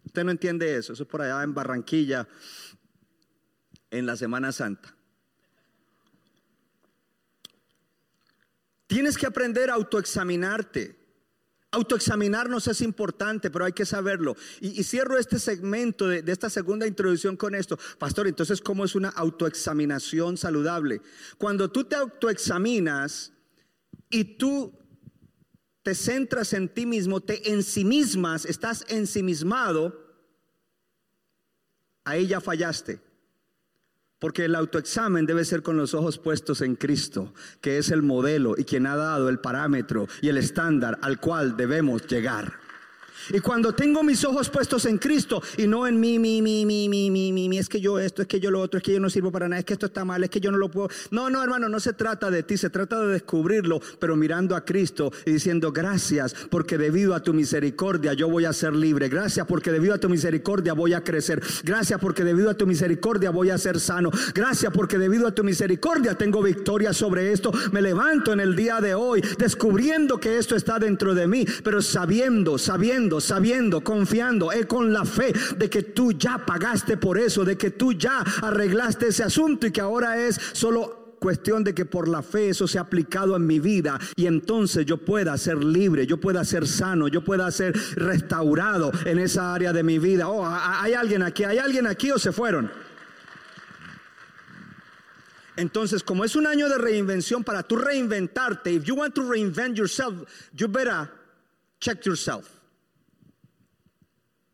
Usted 0.03 0.23
no 0.23 0.31
entiende 0.31 0.75
eso, 0.75 0.93
eso 0.93 1.03
es 1.03 1.09
por 1.09 1.21
allá 1.21 1.43
en 1.43 1.53
Barranquilla 1.53 2.27
en 3.93 4.07
la 4.07 4.17
Semana 4.17 4.51
Santa. 4.51 4.95
Tienes 8.87 9.17
que 9.17 9.27
aprender 9.27 9.69
a 9.69 9.75
autoexaminarte. 9.75 10.99
Autoexaminarnos 11.71 12.67
es 12.67 12.81
importante, 12.81 13.49
pero 13.49 13.65
hay 13.65 13.73
que 13.73 13.85
saberlo. 13.85 14.35
Y, 14.61 14.83
cierro 14.83 15.17
este 15.17 15.39
segmento 15.39 16.07
de, 16.07 16.21
de, 16.21 16.31
esta 16.31 16.49
segunda 16.49 16.85
introducción 16.85 17.37
con 17.37 17.55
esto. 17.55 17.77
Pastor, 17.97 18.27
entonces, 18.27 18.61
¿cómo 18.61 18.83
es 18.83 18.95
una 18.95 19.09
autoexaminación 19.09 20.37
saludable? 20.37 21.01
Cuando 21.37 21.71
tú 21.71 21.83
te 21.83 21.95
autoexaminas 21.95 23.31
y 24.09 24.23
tú 24.37 24.73
te 25.83 25.95
centras 25.95 26.53
en 26.53 26.69
ti 26.69 26.85
mismo, 26.85 27.21
te 27.21 27.51
ensimismas, 27.51 28.45
estás 28.45 28.85
ensimismado, 28.89 29.99
ahí 32.05 32.27
ya 32.27 32.41
fallaste. 32.41 33.12
Porque 34.23 34.45
el 34.45 34.55
autoexamen 34.55 35.25
debe 35.25 35.43
ser 35.43 35.63
con 35.63 35.75
los 35.75 35.93
ojos 35.93 36.17
puestos 36.17 36.61
en 36.61 36.77
Cristo, 36.77 37.33
que 37.59 37.77
es 37.77 37.91
el 37.91 38.03
modelo 38.03 38.55
y 38.57 38.63
quien 38.63 38.87
ha 38.87 38.95
dado 38.95 39.27
el 39.27 39.39
parámetro 39.39 40.07
y 40.21 40.29
el 40.29 40.37
estándar 40.37 40.97
al 41.01 41.19
cual 41.19 41.57
debemos 41.57 42.07
llegar. 42.07 42.62
Y 43.31 43.39
cuando 43.39 43.73
tengo 43.73 44.03
mis 44.03 44.23
ojos 44.25 44.49
puestos 44.49 44.85
en 44.85 44.97
Cristo 44.97 45.41
y 45.57 45.67
no 45.67 45.87
en 45.87 45.99
mí, 45.99 46.19
mi, 46.19 46.41
mi, 46.41 46.65
mi, 46.65 46.89
mi, 46.89 47.09
mi, 47.09 47.31
mi, 47.31 47.49
mi, 47.49 47.57
es 47.57 47.69
que 47.69 47.79
yo 47.79 47.99
esto, 47.99 48.21
es 48.21 48.27
que 48.27 48.39
yo 48.39 48.51
lo 48.51 48.61
otro, 48.61 48.77
es 48.77 48.83
que 48.83 48.93
yo 48.93 48.99
no 48.99 49.09
sirvo 49.09 49.31
para 49.31 49.47
nada, 49.47 49.59
es 49.59 49.65
que 49.65 49.73
esto 49.73 49.85
está 49.85 50.05
mal, 50.05 50.23
es 50.23 50.29
que 50.29 50.39
yo 50.39 50.51
no 50.51 50.57
lo 50.57 50.69
puedo. 50.69 50.89
No, 51.11 51.29
no, 51.29 51.43
hermano, 51.43 51.69
no 51.69 51.79
se 51.79 51.93
trata 51.93 52.29
de 52.29 52.43
ti, 52.43 52.57
se 52.57 52.69
trata 52.69 52.99
de 53.01 53.13
descubrirlo, 53.13 53.79
pero 53.99 54.15
mirando 54.15 54.55
a 54.55 54.65
Cristo 54.65 55.11
y 55.25 55.31
diciendo 55.31 55.71
gracias 55.71 56.35
porque 56.49 56.77
debido 56.77 57.15
a 57.15 57.21
tu 57.21 57.33
misericordia 57.33 58.13
yo 58.13 58.29
voy 58.29 58.45
a 58.45 58.53
ser 58.53 58.75
libre. 58.75 59.09
Gracias 59.09 59.45
porque 59.47 59.71
debido 59.71 59.93
a 59.93 59.97
tu 59.97 60.09
misericordia 60.09 60.73
voy 60.73 60.93
a 60.93 61.03
crecer. 61.03 61.41
Gracias 61.63 61.99
porque 61.99 62.23
debido 62.23 62.49
a 62.49 62.53
tu 62.53 62.67
misericordia 62.67 63.29
voy 63.29 63.49
a 63.49 63.57
ser 63.57 63.79
sano. 63.79 64.11
Gracias 64.33 64.71
porque 64.73 64.97
debido 64.97 65.27
a 65.27 65.35
tu 65.35 65.43
misericordia 65.43 66.15
tengo 66.15 66.41
victoria 66.41 66.93
sobre 66.93 67.31
esto. 67.31 67.51
Me 67.71 67.81
levanto 67.81 68.33
en 68.33 68.39
el 68.39 68.55
día 68.55 68.81
de 68.81 68.95
hoy 68.95 69.21
descubriendo 69.37 70.19
que 70.19 70.37
esto 70.37 70.55
está 70.55 70.79
dentro 70.79 71.13
de 71.13 71.27
mí, 71.27 71.45
pero 71.63 71.81
sabiendo, 71.81 72.57
sabiendo 72.57 73.12
sabiendo, 73.19 73.81
confiando 73.81 74.51
eh, 74.51 74.65
con 74.65 74.93
la 74.93 75.05
fe 75.05 75.33
de 75.57 75.69
que 75.69 75.83
tú 75.83 76.13
ya 76.13 76.45
pagaste 76.45 76.97
por 76.97 77.17
eso, 77.17 77.43
de 77.43 77.57
que 77.57 77.71
tú 77.71 77.93
ya 77.93 78.19
arreglaste 78.19 79.07
ese 79.07 79.23
asunto 79.23 79.67
y 79.67 79.71
que 79.71 79.81
ahora 79.81 80.17
es 80.17 80.39
solo 80.53 81.03
cuestión 81.23 81.63
de 81.63 81.73
que 81.73 81.85
por 81.85 82.09
la 82.09 82.21
fe 82.21 82.49
eso 82.49 82.67
se 82.67 82.77
ha 82.77 82.81
aplicado 82.81 83.37
en 83.37 83.47
mi 83.47 83.57
vida 83.57 83.97
y 84.17 84.25
entonces 84.25 84.85
yo 84.85 84.97
pueda 84.97 85.37
ser 85.37 85.63
libre, 85.63 86.05
yo 86.05 86.19
pueda 86.19 86.43
ser 86.43 86.67
sano, 86.67 87.07
yo 87.07 87.23
pueda 87.23 87.49
ser 87.49 87.73
restaurado 87.95 88.91
en 89.05 89.19
esa 89.19 89.53
área 89.53 89.71
de 89.71 89.83
mi 89.83 89.99
vida. 89.99 90.27
Oh, 90.27 90.45
hay 90.45 90.93
alguien 90.93 91.23
aquí, 91.23 91.45
hay 91.45 91.59
alguien 91.59 91.87
aquí 91.87 92.11
o 92.11 92.19
se 92.19 92.33
fueron. 92.33 92.69
Entonces, 95.55 96.03
como 96.03 96.25
es 96.25 96.35
un 96.35 96.45
año 96.45 96.67
de 96.67 96.77
reinvención 96.77 97.43
para 97.43 97.63
tú 97.63 97.77
reinventarte, 97.77 98.71
if 98.71 98.83
you 98.83 98.95
want 98.95 99.13
to 99.13 99.21
reinvent 99.21 99.77
yourself, 99.77 100.13
you 100.53 100.67
better 100.67 101.09
check 101.79 102.03
yourself. 102.05 102.62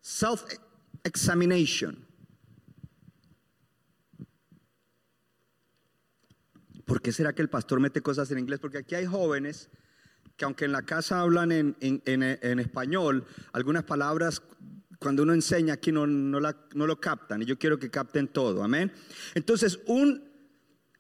Self-examination. 0.10 2.04
¿Por 6.84 7.00
qué 7.00 7.12
será 7.12 7.34
que 7.34 7.44
el 7.44 7.50
pastor 7.50 7.80
mete 7.80 8.02
cosas 8.02 8.32
en 8.32 8.40
inglés? 8.40 8.60
Porque 8.60 8.80
aquí 8.80 8.96
hay 8.96 9.06
jóvenes 9.06 9.70
que 10.36 10.46
aunque 10.46 10.66
en 10.66 10.72
la 10.72 10.82
casa 10.82 11.22
hablan 11.22 11.52
en, 11.52 12.60
español, 12.60 13.28
algunas 13.54 13.84
palabras 13.84 14.42
cuando 14.98 15.22
uno 15.22 15.34
enseña 15.34 15.76
aquí 15.76 15.92
no, 15.92 16.08
no, 16.08 16.40
no 16.40 16.88
lo 16.88 17.00
captan 17.00 17.44
y 17.44 17.46
yo 17.46 17.60
quiero 17.60 17.78
que 17.78 17.92
capten 17.92 18.30
todo, 18.30 18.64
amén. 18.64 18.92
Entonces, 19.36 19.80
un 19.86 20.24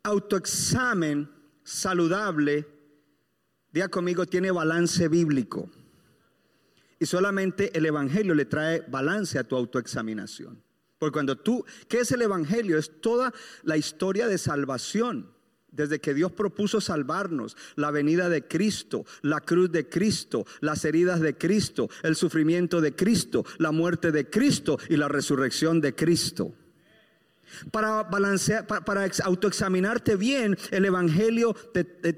autoexamen 0.03 1.31
saludable, 1.63 2.67
diga 3.71 3.87
conmigo, 3.87 4.27
tiene 4.27 4.51
balance 4.51 5.07
bíblico. 5.07 5.71
Y 6.99 7.05
solamente 7.05 7.75
el 7.77 7.85
Evangelio 7.85 8.35
le 8.35 8.45
trae 8.45 8.83
balance 8.87 9.39
a 9.39 9.45
tu 9.45 9.55
autoexaminación. 9.55 10.61
Porque 10.97 11.13
cuando 11.13 11.37
tú, 11.37 11.65
¿qué 11.87 12.01
es 12.01 12.11
el 12.11 12.21
Evangelio? 12.21 12.77
Es 12.77 12.99
toda 13.01 13.33
la 13.63 13.77
historia 13.77 14.27
de 14.27 14.37
salvación. 14.37 15.31
Desde 15.71 15.99
que 15.99 16.15
Dios 16.15 16.31
propuso 16.31 16.81
salvarnos, 16.81 17.55
la 17.75 17.91
venida 17.91 18.27
de 18.27 18.47
Cristo, 18.47 19.05
la 19.21 19.39
cruz 19.39 19.71
de 19.71 19.87
Cristo, 19.87 20.45
las 20.61 20.83
heridas 20.83 21.21
de 21.21 21.37
Cristo, 21.37 21.89
el 22.01 22.15
sufrimiento 22.15 22.81
de 22.81 22.95
Cristo, 22.95 23.45
la 23.59 23.71
muerte 23.71 24.11
de 24.11 24.29
Cristo 24.29 24.79
y 24.89 24.97
la 24.97 25.07
resurrección 25.07 25.79
de 25.79 25.93
Cristo. 25.93 26.53
Para 27.71 28.03
balancear, 28.03 28.65
para, 28.67 29.09
autoexaminarte 29.23 30.15
bien, 30.15 30.57
el 30.71 30.85
Evangelio, 30.85 31.55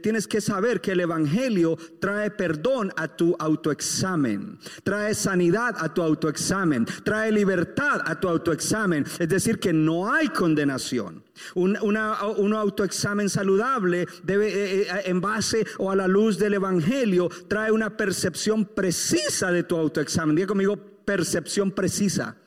tienes 0.01 0.27
que 0.27 0.41
saber 0.41 0.81
que 0.81 0.91
el 0.91 0.99
Evangelio 0.99 1.77
trae 1.99 2.31
perdón 2.31 2.91
a 2.97 3.07
tu 3.07 3.35
autoexamen, 3.39 4.59
trae 4.83 5.13
sanidad 5.15 5.75
a 5.77 5.93
tu 5.93 6.01
autoexamen, 6.01 6.85
trae 7.03 7.31
libertad 7.31 8.01
a 8.05 8.19
tu 8.19 8.27
autoexamen. 8.27 9.05
Es 9.19 9.29
decir, 9.29 9.59
que 9.59 9.73
no 9.73 10.11
hay 10.11 10.29
condenación. 10.29 11.23
Un, 11.55 11.97
autoexamen 11.97 13.29
saludable 13.29 14.07
debe, 14.23 14.47
eh, 14.47 14.81
eh, 14.81 15.01
en 15.05 15.21
base 15.21 15.65
o 15.77 15.91
a 15.91 15.95
la 15.95 16.07
luz 16.07 16.37
del 16.37 16.55
Evangelio, 16.55 17.29
trae 17.47 17.71
una 17.71 17.95
percepción 17.97 18.65
precisa 18.65 19.51
de 19.51 19.63
tu 19.63 19.77
autoexamen. 19.77 20.35
Diga 20.35 20.47
conmigo, 20.47 20.77
percepción 21.05 21.71
precisa. 21.71 22.37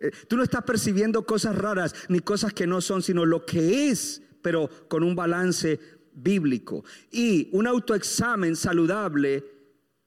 Eh, 0.00 0.10
tú 0.28 0.36
no 0.36 0.42
estás 0.42 0.62
percibiendo 0.62 1.24
cosas 1.26 1.56
raras 1.56 1.94
ni 2.08 2.20
cosas 2.20 2.52
que 2.52 2.66
no 2.66 2.80
son, 2.80 3.02
sino 3.02 3.24
lo 3.24 3.44
que 3.44 3.90
es, 3.90 4.22
pero 4.42 4.68
con 4.88 5.02
un 5.02 5.16
balance 5.16 5.80
bíblico. 6.12 6.84
Y 7.10 7.48
un 7.52 7.66
autoexamen 7.66 8.56
saludable 8.56 9.44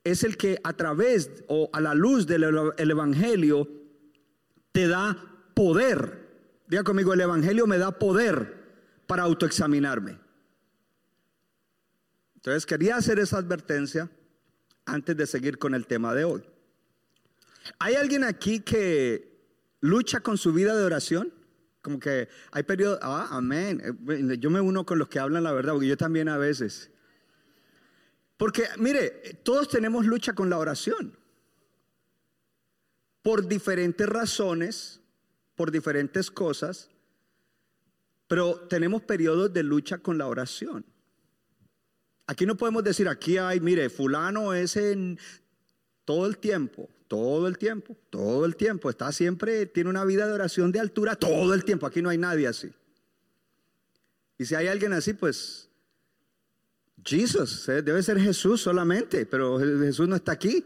es 0.04 0.24
el 0.24 0.38
que 0.38 0.60
a 0.64 0.74
través 0.74 1.44
o 1.48 1.70
a 1.74 1.82
la 1.82 1.94
luz 1.94 2.26
del 2.26 2.44
Evangelio 2.78 3.68
te 4.72 4.88
da 4.88 5.18
poder. 5.54 6.30
Diga 6.68 6.84
conmigo, 6.84 7.14
el 7.14 7.22
Evangelio 7.22 7.68
me 7.68 7.78
da 7.78 7.92
poder 8.00 8.62
para 9.06 9.24
autoexaminarme. 9.24 10.18
Entonces 12.36 12.66
quería 12.66 12.96
hacer 12.96 13.20
esa 13.20 13.38
advertencia 13.38 14.10
antes 14.86 15.16
de 15.16 15.28
seguir 15.28 15.60
con 15.60 15.76
el 15.76 15.86
tema 15.86 16.16
de 16.16 16.24
hoy. 16.24 16.44
¿Hay 17.78 17.96
alguien 17.96 18.24
aquí 18.24 18.62
que 18.62 19.31
lucha 19.82 20.22
con 20.22 20.38
su 20.38 20.54
vida 20.54 20.76
de 20.76 20.86
oración. 20.86 21.34
Como 21.82 22.00
que 22.00 22.30
hay 22.52 22.64
periodos, 22.64 23.00
ah, 23.02 23.28
amén. 23.32 24.00
Eh, 24.08 24.38
yo 24.40 24.50
me 24.50 24.62
uno 24.62 24.86
con 24.86 25.00
los 25.00 25.10
que 25.10 25.20
hablan 25.20 25.44
la 25.44 25.52
verdad, 25.52 25.74
porque 25.74 25.88
yo 25.88 25.98
también 25.98 26.30
a 26.30 26.38
veces. 26.38 26.92
Porque, 28.38 28.66
mire, 28.78 29.40
todos 29.44 29.68
tenemos 29.68 30.06
lucha 30.06 30.34
con 30.34 30.50
la 30.50 30.58
oración. 30.58 31.18
Por 33.22 33.48
diferentes 33.48 34.08
razones, 34.08 35.02
por 35.56 35.70
diferentes 35.70 36.32
cosas, 36.32 36.90
pero 38.28 38.56
tenemos 38.62 39.04
periodos 39.04 39.52
de 39.54 39.62
lucha 39.62 39.98
con 39.98 40.18
la 40.18 40.28
oración. 40.28 40.86
Aquí 42.28 42.46
no 42.46 42.56
podemos 42.56 42.84
decir, 42.84 43.10
aquí 43.10 43.38
hay, 43.38 43.60
mire, 43.60 43.90
fulano 43.90 44.54
es 44.54 44.78
en 44.78 45.20
todo 46.06 46.26
el 46.26 46.38
tiempo, 46.38 46.90
todo 47.12 47.50
el 47.50 47.58
tiempo, 47.58 47.98
todo 48.10 48.46
el 48.46 48.56
tiempo. 48.56 48.90
Está 48.90 49.12
siempre, 49.12 49.66
tiene 49.66 49.90
una 49.90 50.06
vida 50.06 50.28
de 50.28 50.32
oración 50.32 50.72
de 50.72 50.80
altura 50.80 51.18
todo 51.18 51.54
el 51.54 51.66
tiempo. 51.66 51.86
Aquí 51.86 52.02
no 52.02 52.08
hay 52.08 52.18
nadie 52.18 52.48
así. 52.48 52.72
Y 54.38 54.46
si 54.46 54.56
hay 54.56 54.68
alguien 54.68 54.94
así, 54.94 55.12
pues 55.12 55.68
Jesús, 57.04 57.66
debe 57.68 58.02
ser 58.02 58.18
Jesús 58.18 58.62
solamente, 58.62 59.26
pero 59.26 59.60
Jesús 59.60 60.08
no 60.08 60.16
está 60.16 60.32
aquí. 60.32 60.66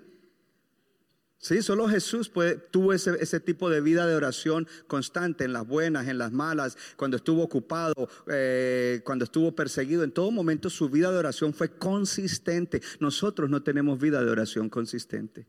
Sí, 1.39 1.63
solo 1.63 1.88
Jesús 1.88 2.31
tuvo 2.69 2.93
ese, 2.93 3.39
tipo 3.39 3.67
de 3.71 3.81
vida 3.81 4.05
de 4.05 4.13
oración 4.13 4.67
constante 4.86 5.45
en 5.45 5.53
las 5.53 5.65
buenas, 5.65 6.08
en 6.08 6.19
las 6.19 6.31
malas, 6.31 6.77
cuando 6.95 7.17
estuvo 7.17 7.41
ocupado, 7.41 8.08
eh, 8.27 9.01
cuando 9.03 9.25
estuvo 9.25 9.55
perseguido. 9.55 10.03
En 10.03 10.12
todo 10.12 10.29
momento 10.29 10.69
su 10.69 10.89
vida 10.89 11.12
de 11.12 11.17
oración 11.17 11.55
fue 11.55 11.69
consistente. 11.69 12.84
Nosotros 12.99 13.49
no 13.49 13.63
tenemos 13.63 13.99
vida 13.99 14.23
de 14.23 14.29
oración 14.29 14.69
consistente. 14.69 15.47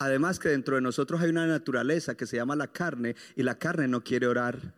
Además 0.00 0.38
que 0.38 0.48
dentro 0.48 0.76
de 0.76 0.80
nosotros 0.80 1.20
hay 1.20 1.28
una 1.28 1.46
naturaleza 1.46 2.16
que 2.16 2.26
se 2.26 2.36
llama 2.36 2.56
la 2.56 2.72
carne 2.72 3.16
y 3.36 3.42
la 3.42 3.58
carne 3.58 3.86
no 3.86 4.02
quiere 4.02 4.26
orar. 4.26 4.74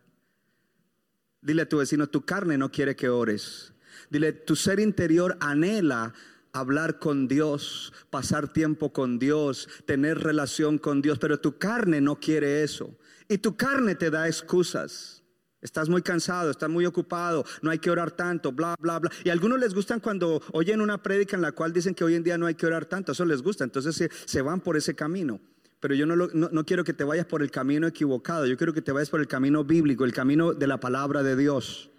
Dile 1.41 1.63
a 1.63 1.69
tu 1.69 1.79
vecino, 1.79 2.09
tu 2.09 2.25
carne 2.25 2.59
no 2.59 2.73
quiere 2.73 2.97
que 2.97 3.09
ores. 3.09 3.73
Dile, 4.11 4.33
tu 4.33 4.57
ser 4.57 4.81
interior 4.81 5.37
anhela 5.39 6.13
hablar 6.53 6.99
con 6.99 7.29
Dios, 7.29 7.93
pasar 8.11 8.53
tiempo 8.53 8.93
con 8.93 9.21
Dios, 9.21 9.69
tener 9.87 10.19
relación 10.19 10.77
con 10.77 11.01
Dios, 11.03 11.21
pero 11.21 11.39
tu 11.39 11.57
carne 11.57 12.01
no 12.01 12.19
quiere 12.19 12.65
eso. 12.65 12.99
Y 13.29 13.39
tu 13.39 13.57
carne 13.57 13.95
te 13.95 14.11
da 14.11 14.27
excusas. 14.27 15.22
Estás 15.63 15.89
muy 15.89 16.03
cansado, 16.03 16.51
estás 16.51 16.69
muy 16.69 16.85
ocupado, 16.85 17.45
no 17.63 17.71
hay 17.71 17.79
que 17.79 17.91
orar 17.91 18.11
tanto, 18.11 18.53
bla, 18.53 18.75
bla, 18.79 18.99
bla. 18.99 19.11
Y 19.25 19.31
a 19.31 19.33
algunos 19.33 19.59
les 19.59 19.75
gustan 19.75 20.01
cuando 20.01 20.43
oyen 20.53 20.81
una 20.81 21.03
prédica 21.03 21.37
en 21.37 21.43
la 21.43 21.53
cual 21.53 21.73
dicen 21.73 21.95
que 21.95 22.05
hoy 22.05 22.17
en 22.17 22.23
día 22.23 22.37
no 22.37 22.47
hay 22.47 22.55
que 22.55 22.67
orar 22.67 22.85
tanto, 22.85 23.13
eso 23.13 23.25
les 23.25 23.43
gusta, 23.43 23.65
entonces 23.65 24.11
se, 24.27 24.43
van 24.43 24.61
por 24.61 24.77
ese 24.77 24.95
camino. 24.95 25.41
Pero 25.81 25.95
yo 25.95 26.05
no, 26.05 26.17
no 26.17 26.67
quiero 26.67 26.85
que 26.85 26.93
te 26.93 27.05
vayas 27.05 27.27
por 27.27 27.43
el 27.43 27.51
camino 27.51 27.87
equivocado, 27.87 28.47
yo 28.47 28.57
quiero 28.57 28.75
que 28.75 28.83
te 28.83 28.93
vayas 28.93 29.09
por 29.09 29.21
el 29.21 29.29
camino 29.29 29.65
bíblico, 29.65 30.05
el 30.05 30.13
camino 30.13 30.53
de 30.53 30.67
la 30.67 30.79
palabra 30.79 31.23
de 31.23 31.37
Dios. 31.37 31.91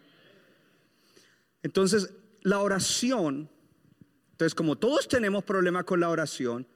Entonces, 1.63 2.13
la 2.41 2.59
oración 2.59 3.49
entonces, 4.33 4.55
como 4.55 4.75
todos 4.75 5.07
tenemos 5.07 5.43
problemas 5.43 5.83
con 5.85 5.99
la 5.99 6.09
oración, 6.09 6.67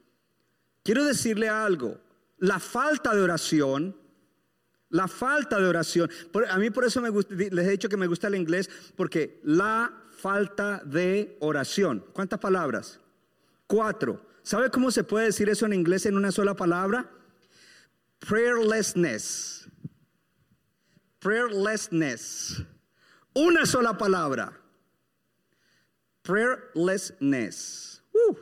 quiero 0.84 1.04
decirle 1.04 1.50
algo. 1.50 2.00
La 2.38 2.60
falta 2.60 3.16
de 3.16 3.22
oración, 3.22 3.98
la 4.90 5.08
falta 5.08 5.60
de 5.60 5.68
oración, 5.68 6.10
a 6.50 6.58
mí 6.58 6.70
por 6.70 6.86
eso 6.86 7.02
me 7.02 7.12
les 7.12 7.68
he 7.68 7.72
dicho 7.72 7.90
que 7.90 7.98
me 7.98 8.08
gusta 8.08 8.28
el 8.28 8.36
inglés, 8.36 8.70
porque 8.96 9.40
la 9.44 9.92
falta 10.18 10.82
de 10.86 11.38
oración. 11.42 12.06
¿Cuántas 12.14 12.40
palabras? 12.40 13.00
Cuatro. 13.68 14.26
¿Sabe 14.44 14.70
cómo 14.70 14.92
se 14.92 15.04
puede 15.04 15.26
decir 15.26 15.50
eso 15.50 15.66
en 15.66 15.74
inglés 15.74 16.06
en 16.06 16.16
una 16.16 16.32
sola 16.32 16.56
palabra? 16.56 17.12
Prayerlessness. 18.20 19.68
Prayerlessness. 21.20 22.64
Una 23.34 23.66
sola 23.66 23.98
palabra. 23.98 24.58
Prayerlessness. 26.24 28.02
Uh. 28.14 28.36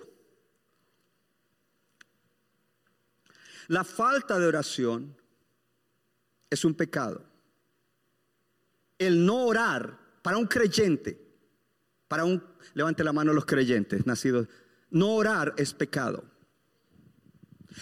La 3.68 3.84
falta 3.84 4.38
de 4.38 4.46
oración 4.46 5.16
es 6.56 6.66
un 6.66 6.74
pecado. 6.74 7.24
El 8.98 9.26
no 9.26 9.46
orar 9.46 10.00
para 10.22 10.38
un 10.38 10.48
creyente, 10.48 11.22
para 12.08 12.26
un, 12.26 12.44
levante 12.74 13.04
la 13.04 13.14
mano 13.14 13.34
los 13.34 13.46
creyentes 13.46 14.06
nacidos, 14.06 14.48
no 14.90 15.16
orar 15.16 15.54
es 15.58 15.74
pecado. 15.74 16.24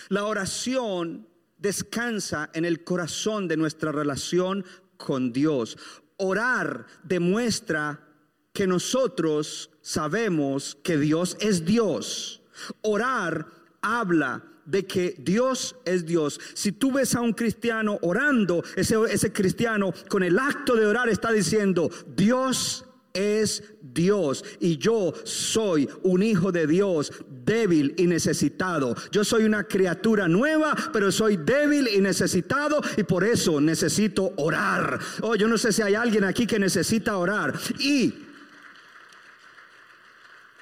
La 0.09 0.25
oración 0.25 1.27
descansa 1.57 2.49
en 2.53 2.65
el 2.65 2.83
corazón 2.83 3.47
de 3.47 3.57
nuestra 3.57 3.91
relación 3.91 4.65
con 4.97 5.31
Dios. 5.31 5.77
Orar 6.17 6.87
demuestra 7.03 8.07
que 8.53 8.67
nosotros 8.67 9.69
sabemos 9.81 10.77
que 10.83 10.97
Dios 10.97 11.37
es 11.39 11.65
Dios. 11.65 12.41
Orar 12.81 13.47
habla 13.81 14.43
de 14.65 14.85
que 14.85 15.15
Dios 15.17 15.75
es 15.85 16.05
Dios. 16.05 16.39
Si 16.53 16.71
tú 16.71 16.91
ves 16.91 17.15
a 17.15 17.21
un 17.21 17.33
cristiano 17.33 17.99
orando, 18.01 18.63
ese, 18.75 18.95
ese 19.09 19.31
cristiano 19.31 19.93
con 20.09 20.23
el 20.23 20.37
acto 20.39 20.75
de 20.75 20.85
orar 20.85 21.09
está 21.09 21.31
diciendo, 21.31 21.89
Dios 22.15 22.85
es 23.13 23.63
Dios 23.81 24.43
y 24.59 24.77
yo 24.77 25.13
soy 25.23 25.87
un 26.01 26.23
hijo 26.23 26.51
de 26.51 26.65
Dios 26.65 27.11
débil 27.45 27.93
y 27.97 28.07
necesitado. 28.07 28.95
Yo 29.11 29.23
soy 29.23 29.43
una 29.43 29.65
criatura 29.65 30.27
nueva, 30.27 30.75
pero 30.91 31.11
soy 31.11 31.37
débil 31.37 31.87
y 31.87 32.01
necesitado 32.01 32.81
y 32.97 33.03
por 33.03 33.23
eso 33.23 33.61
necesito 33.61 34.33
orar. 34.37 34.99
Oh, 35.21 35.35
yo 35.35 35.47
no 35.47 35.57
sé 35.57 35.71
si 35.71 35.81
hay 35.81 35.93
alguien 35.93 36.23
aquí 36.23 36.47
que 36.47 36.57
necesita 36.57 37.17
orar. 37.17 37.53
Y 37.79 38.13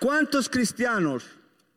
¿Cuántos 0.01 0.49
cristianos 0.49 1.25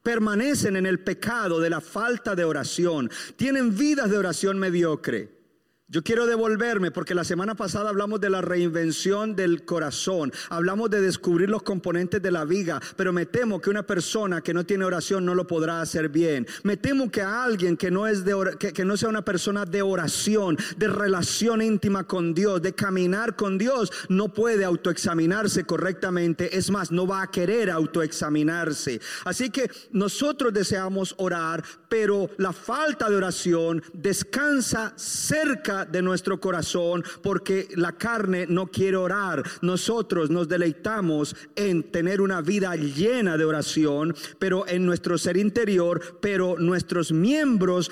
permanecen 0.05 0.77
en 0.77 0.87
el 0.87 1.01
pecado 1.01 1.59
de 1.59 1.71
la 1.71 1.81
falta 1.81 2.37
de 2.37 2.45
oración? 2.45 3.11
Tienen 3.35 3.77
vidas 3.77 4.09
de 4.09 4.19
oración 4.19 4.61
mediocre. 4.61 5.44
Yo 5.87 6.03
quiero 6.03 6.25
devolverme 6.25 6.91
porque 6.91 7.15
la 7.15 7.25
semana 7.25 7.57
pasada 7.57 7.91
hablamos 7.91 8.19
de 8.19 8.31
la 8.31 8.41
reinvención 8.41 9.37
del 9.37 9.67
corazón, 9.67 10.33
hablamos 10.49 10.89
de 10.89 11.03
descubrir 11.03 11.51
los 11.51 11.63
componentes 11.63 12.23
de 12.23 12.31
la 12.31 12.47
viga, 12.47 12.81
pero 12.97 13.13
me 13.13 13.27
temo 13.27 13.61
que 13.61 13.69
una 13.69 13.83
persona 13.83 14.41
que 14.41 14.55
no 14.55 14.65
tiene 14.65 14.87
oración 14.87 15.27
no 15.27 15.35
lo 15.35 15.47
podrá 15.47 15.83
hacer 15.83 16.09
bien. 16.09 16.47
Me 16.63 16.79
temo 16.79 17.11
que 17.11 17.21
a 17.21 17.45
alguien 17.45 17.77
que 17.77 17.91
no 17.91 18.07
es 18.07 18.25
de 18.25 18.35
que, 18.59 18.73
que 18.73 18.85
no 18.87 18.97
sea 18.97 19.11
una 19.11 19.27
persona 19.27 19.67
de 19.67 19.83
oración, 19.83 20.57
de 20.79 20.89
relación 20.89 21.61
íntima 21.61 22.05
con 22.05 22.33
Dios, 22.33 22.63
de 22.63 22.75
caminar 22.75 23.37
con 23.37 23.59
Dios, 23.59 23.93
no 24.09 24.33
puede 24.33 24.65
autoexaminarse 24.65 25.65
correctamente, 25.65 26.57
es 26.57 26.71
más, 26.71 26.93
no 26.93 27.07
va 27.07 27.21
a 27.21 27.31
querer 27.31 27.71
autoexaminarse. 27.71 29.03
Así 29.27 29.51
que 29.51 29.71
nosotros 29.93 30.55
deseamos 30.55 31.15
orar, 31.19 31.63
pero 31.91 32.31
la 32.39 32.55
falta 32.55 33.11
de 33.11 33.17
oración 33.17 33.83
descansa 33.93 34.95
cerca 34.97 35.74
de 35.85 36.01
nuestro 36.03 36.41
corazón 36.41 37.03
porque 37.23 37.69
la 37.75 37.93
carne 37.93 38.47
no 38.49 38.69
quiere 38.69 38.97
orar. 38.97 39.43
Nosotros 39.63 40.31
nos 40.31 40.47
deleitamos 40.49 41.35
en 41.57 41.83
tener 41.91 42.21
una 42.21 42.41
vida 42.41 42.77
llena 42.77 43.37
de 43.37 43.45
oración, 43.45 44.15
pero 44.39 44.69
en 44.69 44.87
nuestro 44.87 45.19
ser 45.19 45.37
interior, 45.37 46.01
pero 46.21 46.57
nuestros 46.59 47.11
miembros 47.11 47.91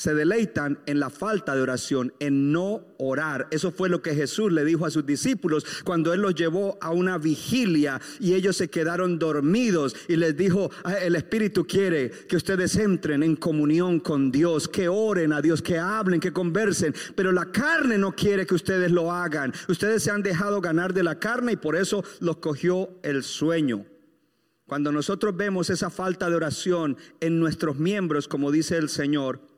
se 0.00 0.14
deleitan 0.14 0.78
en 0.86 0.98
la 0.98 1.10
falta 1.10 1.54
de 1.54 1.60
oración, 1.60 2.14
en 2.20 2.52
no 2.52 2.86
orar. 2.96 3.48
Eso 3.50 3.70
fue 3.70 3.90
lo 3.90 4.00
que 4.00 4.14
Jesús 4.14 4.50
le 4.50 4.64
dijo 4.64 4.86
a 4.86 4.90
sus 4.90 5.04
discípulos 5.04 5.66
cuando 5.84 6.14
Él 6.14 6.22
los 6.22 6.34
llevó 6.34 6.78
a 6.80 6.90
una 6.90 7.18
vigilia 7.18 8.00
y 8.18 8.32
ellos 8.32 8.56
se 8.56 8.70
quedaron 8.70 9.18
dormidos 9.18 9.94
y 10.08 10.16
les 10.16 10.34
dijo, 10.34 10.70
ah, 10.84 10.94
el 10.94 11.16
Espíritu 11.16 11.66
quiere 11.66 12.10
que 12.10 12.36
ustedes 12.36 12.76
entren 12.76 13.22
en 13.22 13.36
comunión 13.36 14.00
con 14.00 14.32
Dios, 14.32 14.68
que 14.68 14.88
oren 14.88 15.34
a 15.34 15.42
Dios, 15.42 15.60
que 15.60 15.78
hablen, 15.78 16.18
que 16.18 16.32
conversen, 16.32 16.94
pero 17.14 17.30
la 17.30 17.52
carne 17.52 17.98
no 17.98 18.12
quiere 18.16 18.46
que 18.46 18.54
ustedes 18.54 18.90
lo 18.90 19.12
hagan. 19.12 19.52
Ustedes 19.68 20.02
se 20.02 20.10
han 20.10 20.22
dejado 20.22 20.62
ganar 20.62 20.94
de 20.94 21.02
la 21.02 21.18
carne 21.18 21.52
y 21.52 21.56
por 21.56 21.76
eso 21.76 22.02
los 22.20 22.38
cogió 22.38 22.88
el 23.02 23.22
sueño. 23.22 23.84
Cuando 24.64 24.92
nosotros 24.92 25.36
vemos 25.36 25.68
esa 25.68 25.90
falta 25.90 26.30
de 26.30 26.36
oración 26.36 26.96
en 27.20 27.38
nuestros 27.38 27.76
miembros, 27.76 28.28
como 28.28 28.50
dice 28.50 28.78
el 28.78 28.88
Señor, 28.88 29.49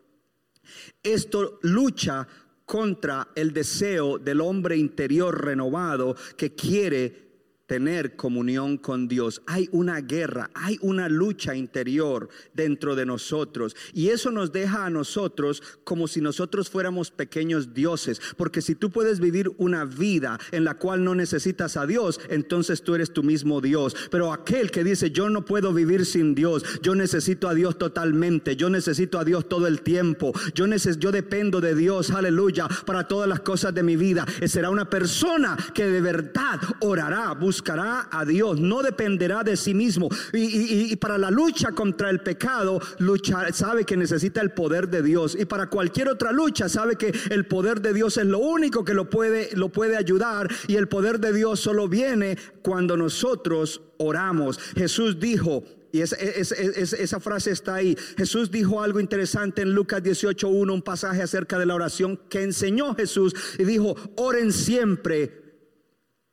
esto 1.02 1.58
lucha 1.62 2.26
contra 2.64 3.28
el 3.34 3.52
deseo 3.52 4.18
del 4.18 4.40
hombre 4.40 4.76
interior 4.76 5.44
renovado 5.44 6.16
que 6.36 6.54
quiere 6.54 7.31
tener 7.72 8.16
comunión 8.16 8.76
con 8.76 9.08
Dios. 9.08 9.40
Hay 9.46 9.66
una 9.72 10.02
guerra, 10.02 10.50
hay 10.52 10.76
una 10.82 11.08
lucha 11.08 11.54
interior 11.56 12.28
dentro 12.52 12.94
de 12.94 13.06
nosotros. 13.06 13.74
Y 13.94 14.10
eso 14.10 14.30
nos 14.30 14.52
deja 14.52 14.84
a 14.84 14.90
nosotros 14.90 15.62
como 15.82 16.06
si 16.06 16.20
nosotros 16.20 16.68
fuéramos 16.68 17.10
pequeños 17.10 17.72
dioses. 17.72 18.20
Porque 18.36 18.60
si 18.60 18.74
tú 18.74 18.90
puedes 18.90 19.20
vivir 19.20 19.50
una 19.56 19.86
vida 19.86 20.38
en 20.50 20.64
la 20.64 20.74
cual 20.74 21.02
no 21.02 21.14
necesitas 21.14 21.78
a 21.78 21.86
Dios, 21.86 22.20
entonces 22.28 22.82
tú 22.82 22.94
eres 22.94 23.14
tu 23.14 23.22
mismo 23.22 23.62
Dios. 23.62 23.96
Pero 24.10 24.34
aquel 24.34 24.70
que 24.70 24.84
dice, 24.84 25.10
yo 25.10 25.30
no 25.30 25.46
puedo 25.46 25.72
vivir 25.72 26.04
sin 26.04 26.34
Dios, 26.34 26.62
yo 26.82 26.94
necesito 26.94 27.48
a 27.48 27.54
Dios 27.54 27.78
totalmente, 27.78 28.54
yo 28.54 28.68
necesito 28.68 29.18
a 29.18 29.24
Dios 29.24 29.48
todo 29.48 29.66
el 29.66 29.80
tiempo, 29.80 30.34
yo, 30.54 30.66
yo 30.66 31.10
dependo 31.10 31.62
de 31.62 31.74
Dios, 31.74 32.10
aleluya, 32.10 32.68
para 32.84 33.08
todas 33.08 33.30
las 33.30 33.40
cosas 33.40 33.72
de 33.72 33.82
mi 33.82 33.96
vida. 33.96 34.26
Será 34.44 34.68
una 34.68 34.90
persona 34.90 35.56
que 35.72 35.86
de 35.86 36.02
verdad 36.02 36.60
orará, 36.80 37.32
buscará 37.32 37.61
buscará 37.62 38.08
a 38.10 38.24
Dios, 38.24 38.58
no 38.58 38.82
dependerá 38.82 39.44
de 39.44 39.56
sí 39.56 39.72
mismo. 39.72 40.08
Y, 40.32 40.96
para 40.96 41.16
la 41.16 41.30
lucha 41.30 41.70
contra 41.70 42.10
el 42.10 42.20
pecado, 42.20 42.80
luchar, 42.98 43.52
sabe 43.52 43.84
que 43.84 43.96
necesita 43.96 44.40
el 44.40 44.50
poder 44.50 44.88
de 44.88 45.00
Dios. 45.00 45.36
Y 45.38 45.44
para 45.44 45.68
cualquier 45.68 46.08
otra 46.08 46.32
lucha, 46.32 46.68
sabe 46.68 46.96
que 46.96 47.12
el 47.30 47.46
poder 47.46 47.80
de 47.80 47.92
Dios 47.92 48.16
es 48.16 48.26
lo 48.26 48.38
único 48.38 48.84
que 48.84 48.94
lo 48.94 49.08
puede, 49.08 49.50
lo 49.54 49.68
puede 49.68 49.96
ayudar. 49.96 50.48
Y 50.66 50.74
el 50.74 50.88
poder 50.88 51.20
de 51.20 51.32
Dios 51.32 51.60
solo 51.60 51.88
viene 51.88 52.36
cuando 52.62 52.96
nosotros 52.96 53.80
oramos. 53.98 54.58
Jesús 54.74 55.20
dijo, 55.20 55.62
y 55.92 56.00
esa 56.00 57.20
frase 57.20 57.52
está 57.52 57.76
ahí. 57.76 57.96
Jesús 58.16 58.50
dijo 58.50 58.82
algo 58.82 58.98
interesante 58.98 59.62
en 59.62 59.72
Lucas 59.72 60.02
18.1, 60.02 60.72
un 60.72 60.82
pasaje 60.82 61.22
acerca 61.22 61.60
de 61.60 61.66
la 61.66 61.76
oración 61.76 62.18
que 62.28 62.42
enseñó 62.42 62.96
Jesús 62.96 63.34
y 63.56 63.64
dijo, 63.64 63.94
oren 64.16 64.52
siempre. 64.52 65.42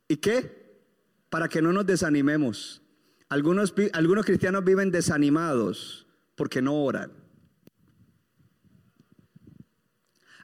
¿Y 0.08 0.18
qué? 0.18 0.59
para 1.30 1.48
que 1.48 1.62
no 1.62 1.72
nos 1.72 1.86
desanimemos. 1.86 2.82
Algunos, 3.30 3.74
algunos 3.94 4.26
cristianos 4.26 4.64
viven 4.64 4.92
desanimados 4.92 6.08
porque 6.36 6.62
no 6.62 6.84
oran. 6.84 7.12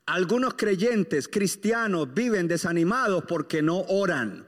Algunos 0.06 0.54
creyentes 0.54 1.28
cristianos 1.28 2.14
viven 2.14 2.48
desanimados 2.48 3.24
porque 3.28 3.64
no 3.64 3.80
oran. 3.82 4.46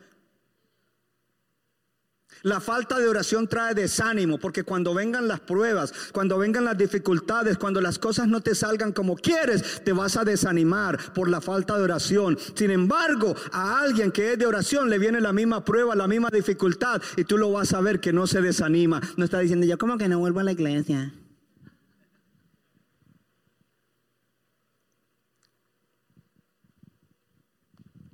La 2.44 2.60
falta 2.60 3.00
de 3.00 3.08
oración 3.08 3.48
trae 3.48 3.74
desánimo 3.74 4.38
porque 4.38 4.64
cuando 4.64 4.94
vengan 4.94 5.28
las 5.28 5.40
pruebas, 5.40 5.94
cuando 6.12 6.38
vengan 6.38 6.66
las 6.66 6.78
dificultades, 6.78 7.58
cuando 7.58 7.82
las 7.82 8.00
cosas 8.00 8.28
no 8.28 8.42
te 8.42 8.56
salgan 8.56 8.92
como 8.92 9.16
quieres, 9.16 9.84
te 9.84 9.94
vas 9.94 10.18
a 10.18 10.24
desanimar 10.24 11.14
por 11.14 11.30
la 11.30 11.42
falta 11.42 11.78
de 11.78 11.84
oración. 11.84 12.38
Sin 12.56 12.72
embargo, 12.72 13.36
a 13.52 13.80
alguien 13.80 14.12
que 14.12 14.34
es 14.34 14.40
de 14.40 14.46
oración 14.46 14.90
le 14.90 15.00
viene 15.00 15.22
la 15.22 15.34
misma 15.34 15.64
prueba, 15.64 15.96
la 15.96 16.08
misma 16.08 16.30
dificultad 16.30 17.02
y 17.16 17.24
tú 17.24 17.38
lo 17.38 17.52
vas 17.52 17.74
a 17.74 17.82
ver 17.82 18.00
que 18.00 18.14
no 18.14 18.28
se 18.28 18.42
desanima. 18.42 19.02
No 19.16 19.26
está 19.26 19.40
diciendo 19.40 19.66
yo 19.66 19.78
como 19.78 19.98
que 19.98 20.08
no 20.08 20.20
vuelvo 20.20 20.40
a 20.40 20.44
la 20.44 20.52
iglesia. 20.52 21.14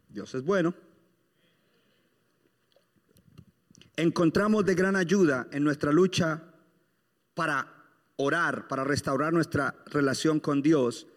Dios 0.09 0.33
es 0.35 0.43
bueno. 0.43 0.75
Encontramos 3.95 4.65
de 4.65 4.73
gran 4.73 4.95
ayuda 4.95 5.47
en 5.51 5.63
nuestra 5.63 5.91
lucha 5.91 6.41
para 7.35 7.67
orar, 8.15 8.67
para 8.67 8.83
restaurar 8.83 9.33
nuestra 9.33 9.75
relación 9.87 10.39
con 10.39 10.61
Dios, 10.61 11.07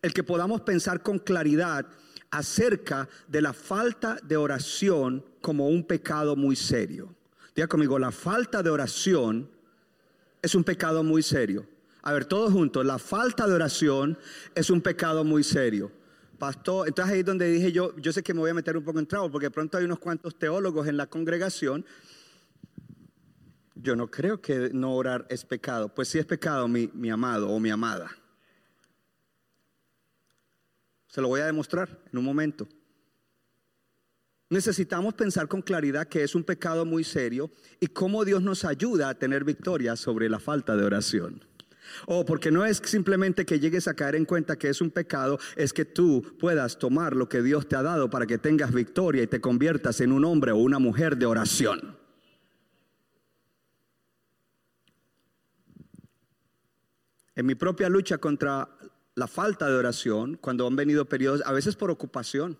el 0.00 0.14
que 0.14 0.24
podamos 0.24 0.62
pensar 0.62 1.02
con 1.02 1.18
claridad 1.18 1.86
acerca 2.30 3.08
de 3.28 3.42
la 3.42 3.52
falta 3.52 4.16
de 4.22 4.36
oración 4.36 5.24
como 5.42 5.68
un 5.68 5.86
pecado 5.86 6.34
muy 6.34 6.56
serio. 6.56 7.14
Diga 7.54 7.68
conmigo, 7.68 7.98
la 7.98 8.10
falta 8.10 8.62
de 8.62 8.70
oración 8.70 9.50
es 10.40 10.54
un 10.54 10.64
pecado 10.64 11.04
muy 11.04 11.22
serio. 11.22 11.66
A 12.02 12.12
ver, 12.12 12.24
todos 12.24 12.50
juntos, 12.50 12.84
la 12.86 12.98
falta 12.98 13.46
de 13.46 13.54
oración 13.54 14.18
es 14.54 14.70
un 14.70 14.80
pecado 14.80 15.22
muy 15.22 15.44
serio 15.44 15.92
pastor, 16.42 16.88
entonces 16.88 17.14
ahí 17.14 17.20
es 17.20 17.24
donde 17.24 17.48
dije 17.48 17.70
yo, 17.70 17.94
yo 17.98 18.12
sé 18.12 18.20
que 18.20 18.34
me 18.34 18.40
voy 18.40 18.50
a 18.50 18.54
meter 18.54 18.76
un 18.76 18.82
poco 18.82 18.98
en 18.98 19.06
trabajo, 19.06 19.30
porque 19.30 19.48
pronto 19.48 19.78
hay 19.78 19.84
unos 19.84 20.00
cuantos 20.00 20.36
teólogos 20.36 20.88
en 20.88 20.96
la 20.96 21.06
congregación. 21.06 21.84
Yo 23.82 23.96
no 23.96 24.08
creo 24.08 24.40
que 24.40 24.70
no 24.72 24.94
orar 24.94 25.26
es 25.28 25.44
pecado. 25.44 25.92
Pues 25.92 26.08
sí 26.08 26.18
es 26.18 26.24
pecado, 26.24 26.68
mi, 26.68 26.88
mi 26.94 27.10
amado 27.10 27.48
o 27.50 27.58
mi 27.58 27.68
amada. 27.68 28.10
Se 31.08 31.20
lo 31.20 31.26
voy 31.26 31.40
a 31.40 31.46
demostrar 31.46 32.00
en 32.12 32.18
un 32.18 32.24
momento. 32.24 32.68
Necesitamos 34.50 35.14
pensar 35.14 35.48
con 35.48 35.62
claridad 35.62 36.06
que 36.06 36.22
es 36.22 36.34
un 36.34 36.44
pecado 36.44 36.84
muy 36.84 37.02
serio 37.02 37.50
y 37.80 37.88
cómo 37.88 38.24
Dios 38.24 38.40
nos 38.40 38.64
ayuda 38.64 39.08
a 39.08 39.18
tener 39.18 39.44
victoria 39.44 39.96
sobre 39.96 40.28
la 40.28 40.38
falta 40.38 40.76
de 40.76 40.84
oración. 40.84 41.44
O 42.06 42.24
porque 42.24 42.52
no 42.52 42.64
es 42.64 42.80
simplemente 42.84 43.44
que 43.44 43.58
llegues 43.58 43.88
a 43.88 43.94
caer 43.94 44.14
en 44.14 44.26
cuenta 44.26 44.56
que 44.56 44.68
es 44.68 44.80
un 44.80 44.90
pecado, 44.90 45.40
es 45.56 45.72
que 45.72 45.84
tú 45.84 46.36
puedas 46.38 46.78
tomar 46.78 47.16
lo 47.16 47.28
que 47.28 47.42
Dios 47.42 47.66
te 47.66 47.74
ha 47.74 47.82
dado 47.82 48.10
para 48.10 48.26
que 48.26 48.38
tengas 48.38 48.72
victoria 48.72 49.24
y 49.24 49.26
te 49.26 49.40
conviertas 49.40 50.00
en 50.00 50.12
un 50.12 50.24
hombre 50.24 50.52
o 50.52 50.58
una 50.58 50.78
mujer 50.78 51.16
de 51.16 51.26
oración. 51.26 52.01
En 57.34 57.46
mi 57.46 57.54
propia 57.54 57.88
lucha 57.88 58.18
contra 58.18 58.68
la 59.14 59.26
falta 59.26 59.68
de 59.68 59.74
oración, 59.74 60.36
cuando 60.40 60.66
han 60.66 60.76
venido 60.76 61.06
periodos, 61.06 61.42
a 61.44 61.52
veces 61.52 61.76
por 61.76 61.90
ocupación, 61.90 62.58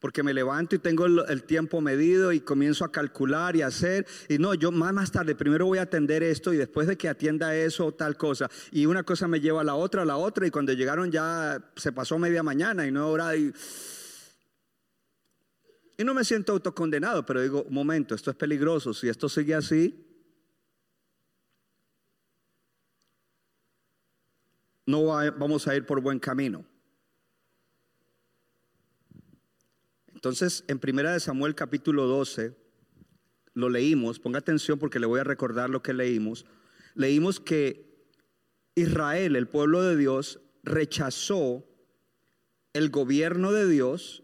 porque 0.00 0.22
me 0.22 0.32
levanto 0.32 0.76
y 0.76 0.78
tengo 0.78 1.06
el, 1.06 1.42
tiempo 1.42 1.80
medido 1.80 2.32
y 2.32 2.40
comienzo 2.40 2.84
a 2.84 2.92
calcular 2.92 3.56
y 3.56 3.62
hacer. 3.62 4.06
Y 4.28 4.38
no, 4.38 4.54
yo 4.54 4.70
más, 4.70 4.92
más 4.92 5.10
tarde, 5.10 5.34
primero 5.34 5.66
voy 5.66 5.78
a 5.78 5.82
atender 5.82 6.22
esto 6.22 6.52
y 6.52 6.56
después 6.56 6.86
de 6.86 6.96
que 6.96 7.08
atienda 7.08 7.56
eso, 7.56 7.90
tal 7.92 8.16
cosa. 8.16 8.48
Y 8.70 8.86
una 8.86 9.02
cosa 9.02 9.26
me 9.26 9.40
lleva 9.40 9.62
a 9.62 9.64
la 9.64 9.74
otra, 9.74 10.02
a 10.02 10.04
la 10.04 10.16
otra. 10.16 10.46
Y 10.46 10.50
cuando 10.52 10.72
llegaron 10.72 11.10
ya 11.10 11.72
se 11.74 11.90
pasó 11.90 12.16
media 12.16 12.44
mañana 12.44 12.86
y 12.86 12.92
no 12.92 13.08
hora. 13.08 13.34
Y, 13.36 13.52
y 15.96 16.04
no 16.04 16.14
me 16.14 16.24
siento 16.24 16.52
autocondenado, 16.52 17.26
pero 17.26 17.42
digo, 17.42 17.64
un 17.64 17.74
momento, 17.74 18.14
esto 18.14 18.30
es 18.30 18.36
peligroso. 18.36 18.94
Si 18.94 19.08
esto 19.08 19.28
sigue 19.28 19.56
así, 19.56 20.07
no 24.88 25.04
vamos 25.04 25.68
a 25.68 25.76
ir 25.76 25.84
por 25.84 26.00
buen 26.00 26.18
camino. 26.18 26.64
Entonces, 30.14 30.64
en 30.66 30.78
Primera 30.78 31.12
de 31.12 31.20
Samuel 31.20 31.54
capítulo 31.54 32.06
12, 32.06 32.56
lo 33.52 33.68
leímos, 33.68 34.18
ponga 34.18 34.38
atención 34.38 34.78
porque 34.78 34.98
le 34.98 35.04
voy 35.04 35.20
a 35.20 35.24
recordar 35.24 35.68
lo 35.68 35.82
que 35.82 35.92
leímos. 35.92 36.46
Leímos 36.94 37.38
que 37.38 38.08
Israel, 38.76 39.36
el 39.36 39.46
pueblo 39.46 39.82
de 39.82 39.94
Dios, 39.94 40.40
rechazó 40.62 41.66
el 42.72 42.88
gobierno 42.88 43.52
de 43.52 43.68
Dios 43.68 44.22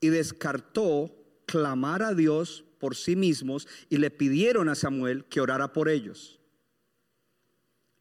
y 0.00 0.08
descartó 0.08 1.14
clamar 1.44 2.02
a 2.02 2.14
Dios 2.14 2.64
por 2.80 2.96
sí 2.96 3.16
mismos 3.16 3.68
y 3.90 3.98
le 3.98 4.10
pidieron 4.10 4.70
a 4.70 4.76
Samuel 4.76 5.26
que 5.26 5.42
orara 5.42 5.74
por 5.74 5.90
ellos. 5.90 6.40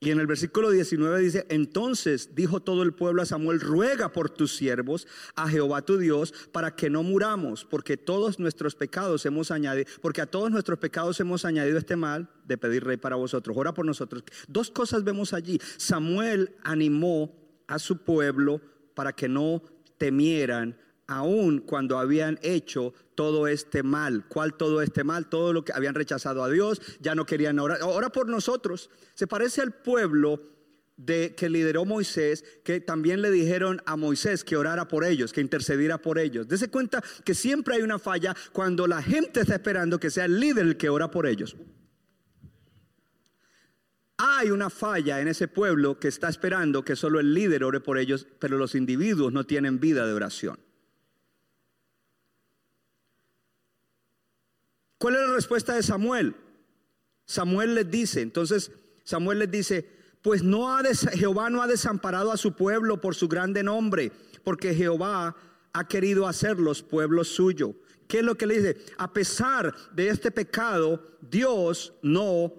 Y 0.06 0.12
en 0.12 0.20
el 0.20 0.28
versículo 0.28 0.70
19 0.70 1.20
dice, 1.20 1.48
entonces 1.50 2.36
dijo 2.36 2.60
todo 2.60 2.84
el 2.84 2.94
pueblo 2.94 3.24
a 3.24 3.26
Samuel, 3.26 3.60
ruega 3.60 4.12
por 4.12 4.30
tus 4.30 4.56
siervos 4.56 5.08
a 5.34 5.50
Jehová 5.50 5.82
tu 5.82 5.98
Dios 5.98 6.32
para 6.52 6.76
que 6.76 6.92
no 6.92 7.02
muramos, 7.02 7.66
porque 7.66 7.98
todos 7.98 8.38
nuestros 8.38 8.76
pecados 8.76 9.26
hemos 9.26 9.50
añadido, 9.50 9.90
porque 10.04 10.22
a 10.22 10.28
todos 10.28 10.52
nuestros 10.52 10.78
pecados 10.78 11.20
hemos 11.22 11.44
añadido 11.44 11.80
este 11.80 11.96
mal 11.96 12.30
de 12.46 12.56
pedir 12.56 12.84
rey 12.84 12.98
para 12.98 13.16
vosotros. 13.16 13.58
Ora 13.58 13.74
por 13.74 13.84
nosotros. 13.84 14.24
Dos 14.48 14.70
cosas 14.70 15.04
vemos 15.04 15.34
allí. 15.34 15.60
Samuel 15.78 16.56
animó 16.64 17.36
a 17.66 17.80
su 17.80 17.98
pueblo 17.98 18.62
para 18.94 19.12
que 19.12 19.28
no 19.28 19.64
temieran 19.98 20.78
aun 21.08 21.60
cuando 21.60 21.98
habían 21.98 22.40
hecho 22.42 22.94
todo 23.16 23.48
este 23.48 23.84
mal. 23.84 24.26
¿Cuál 24.28 24.56
todo 24.56 24.82
este 24.82 25.04
mal? 25.04 25.28
Todo 25.30 25.54
lo 25.54 25.64
que 25.64 25.74
habían 25.74 25.96
rechazado 25.96 26.44
a 26.44 26.50
Dios, 26.50 26.82
ya 27.00 27.16
no 27.16 27.26
querían 27.26 27.60
orar. 27.60 27.80
Ora 27.84 28.10
por 28.10 28.28
nosotros. 28.28 28.90
Se 29.14 29.28
parece 29.28 29.62
al 29.62 29.74
pueblo 29.74 30.42
de 30.98 31.36
que 31.36 31.50
lideró 31.50 31.86
Moisés, 31.86 32.44
que 32.64 32.80
también 32.80 33.22
le 33.22 33.30
dijeron 33.30 33.82
a 33.86 33.98
Moisés 33.98 34.44
que 34.44 34.56
orara 34.56 34.88
por 34.88 35.04
ellos, 35.04 35.34
que 35.34 35.42
intercediera 35.42 35.98
por 35.98 36.18
ellos. 36.18 36.48
Dese 36.48 36.70
cuenta 36.70 37.04
que 37.24 37.36
siempre 37.36 37.76
hay 37.76 37.82
una 37.82 38.00
falla 38.00 38.36
cuando 38.54 38.88
la 38.88 39.02
gente 39.02 39.42
está 39.42 39.56
esperando 39.56 40.00
que 40.00 40.10
sea 40.10 40.26
el 40.26 40.40
líder 40.40 40.66
el 40.66 40.78
que 40.78 40.90
ora 40.90 41.12
por 41.12 41.28
ellos. 41.28 41.56
Hay 44.18 44.50
una 44.50 44.70
falla 44.70 45.20
en 45.20 45.28
ese 45.28 45.50
pueblo 45.50 46.00
que 46.00 46.08
está 46.08 46.30
esperando 46.30 46.86
que 46.86 46.96
solo 46.96 47.20
el 47.20 47.34
líder 47.34 47.66
ore 47.66 47.82
por 47.82 47.98
ellos, 47.98 48.28
pero 48.40 48.58
los 48.58 48.74
individuos 48.74 49.34
no 49.34 49.44
tienen 49.44 49.82
vida 49.82 50.08
de 50.08 50.14
oración. 50.14 50.65
¿Cuál 54.98 55.16
es 55.16 55.22
la 55.22 55.34
respuesta 55.34 55.76
de 55.76 55.84
Samuel? 55.84 56.36
Samuel 57.26 57.76
les 57.76 57.90
dice, 57.90 58.22
entonces 58.22 58.72
Samuel 59.04 59.40
les 59.40 59.52
dice, 59.52 59.90
pues 60.22 60.44
no 60.44 60.76
ha 60.76 60.84
Jehová 61.14 61.50
no 61.50 61.62
ha 61.62 61.68
desamparado 61.68 62.32
a 62.32 62.38
su 62.38 62.54
pueblo 62.54 63.00
por 63.02 63.16
su 63.16 63.28
grande 63.28 63.64
nombre, 63.64 64.12
porque 64.44 64.74
Jehová 64.74 65.36
ha 65.74 65.88
querido 65.88 66.28
hacerlos 66.28 66.82
pueblo 66.82 67.24
suyo. 67.24 67.76
¿Qué 68.08 68.20
es 68.20 68.24
lo 68.24 68.36
que 68.36 68.48
le 68.48 68.58
dice? 68.58 68.78
A 68.98 69.12
pesar 69.12 69.74
de 69.94 70.10
este 70.10 70.32
pecado, 70.32 71.18
Dios 71.22 71.94
no 72.02 72.54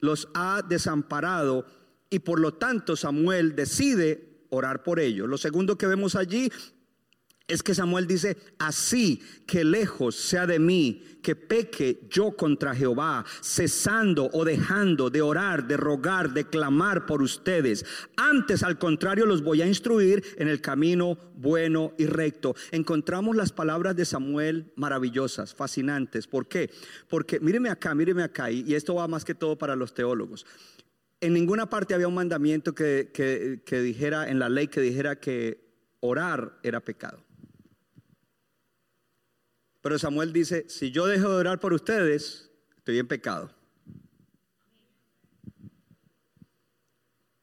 los 0.00 0.28
ha 0.34 0.62
desamparado 0.62 1.64
y 2.10 2.18
por 2.18 2.40
lo 2.40 2.54
tanto 2.54 2.96
Samuel 2.96 3.56
decide 3.56 4.46
orar 4.50 4.82
por 4.82 5.00
ellos. 5.00 5.28
Lo 5.28 5.38
segundo 5.38 5.78
que 5.78 5.86
vemos 5.86 6.14
allí 6.14 6.50
es 7.48 7.62
que 7.62 7.74
Samuel 7.74 8.06
dice, 8.06 8.36
así 8.58 9.20
que 9.46 9.64
lejos 9.64 10.14
sea 10.16 10.46
de 10.46 10.58
mí 10.58 11.02
que 11.22 11.36
peque 11.36 12.06
yo 12.10 12.32
contra 12.32 12.74
Jehová, 12.74 13.24
cesando 13.40 14.28
o 14.32 14.44
dejando 14.44 15.10
de 15.10 15.22
orar, 15.22 15.66
de 15.66 15.76
rogar, 15.76 16.32
de 16.32 16.44
clamar 16.44 17.06
por 17.06 17.22
ustedes. 17.22 17.84
Antes, 18.16 18.62
al 18.62 18.78
contrario, 18.78 19.26
los 19.26 19.42
voy 19.42 19.62
a 19.62 19.66
instruir 19.66 20.22
en 20.36 20.48
el 20.48 20.60
camino 20.60 21.18
bueno 21.34 21.92
y 21.98 22.06
recto. 22.06 22.54
Encontramos 22.70 23.36
las 23.36 23.52
palabras 23.52 23.96
de 23.96 24.04
Samuel 24.04 24.72
maravillosas, 24.76 25.54
fascinantes. 25.54 26.26
¿Por 26.26 26.48
qué? 26.48 26.70
Porque 27.08 27.40
míreme 27.40 27.70
acá, 27.70 27.94
míreme 27.94 28.22
acá, 28.22 28.50
y 28.50 28.74
esto 28.74 28.94
va 28.94 29.08
más 29.08 29.24
que 29.24 29.34
todo 29.34 29.56
para 29.56 29.76
los 29.76 29.94
teólogos. 29.94 30.46
En 31.20 31.34
ninguna 31.34 31.70
parte 31.70 31.94
había 31.94 32.08
un 32.08 32.14
mandamiento 32.14 32.74
que, 32.74 33.10
que 33.64 33.80
dijera, 33.80 34.28
en 34.28 34.40
la 34.40 34.48
ley 34.48 34.66
que 34.66 34.80
dijera 34.80 35.20
que 35.20 35.62
orar 36.00 36.58
era 36.64 36.80
pecado. 36.80 37.24
Pero 39.82 39.98
Samuel 39.98 40.32
dice, 40.32 40.64
si 40.68 40.90
yo 40.92 41.06
dejo 41.06 41.28
de 41.28 41.36
orar 41.36 41.58
por 41.58 41.72
ustedes, 41.72 42.50
estoy 42.78 42.98
en 42.98 43.08
pecado. 43.08 43.50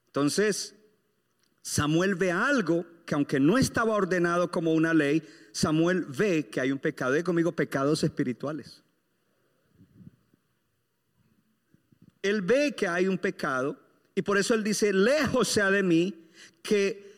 Entonces, 0.08 0.74
Samuel 1.62 2.16
ve 2.16 2.32
algo 2.32 2.86
que 3.06 3.14
aunque 3.14 3.40
no 3.40 3.58
estaba 3.58 3.94
ordenado 3.94 4.50
como 4.50 4.74
una 4.74 4.94
ley, 4.94 5.22
Samuel 5.52 6.06
ve 6.06 6.48
que 6.50 6.62
hay 6.62 6.72
un 6.72 6.80
pecado. 6.80 7.18
Y 7.18 7.24
conmigo, 7.24 7.52
pecados 7.52 8.04
espirituales. 8.04 8.84
Él 12.22 12.42
ve 12.42 12.74
que 12.76 12.88
hay 12.88 13.08
un 13.08 13.18
pecado 13.18 13.78
y 14.16 14.22
por 14.22 14.38
eso 14.38 14.54
él 14.54 14.64
dice, 14.64 14.92
lejos 14.94 15.48
sea 15.48 15.72
de 15.72 15.84
mí 15.84 16.30
que 16.62 17.14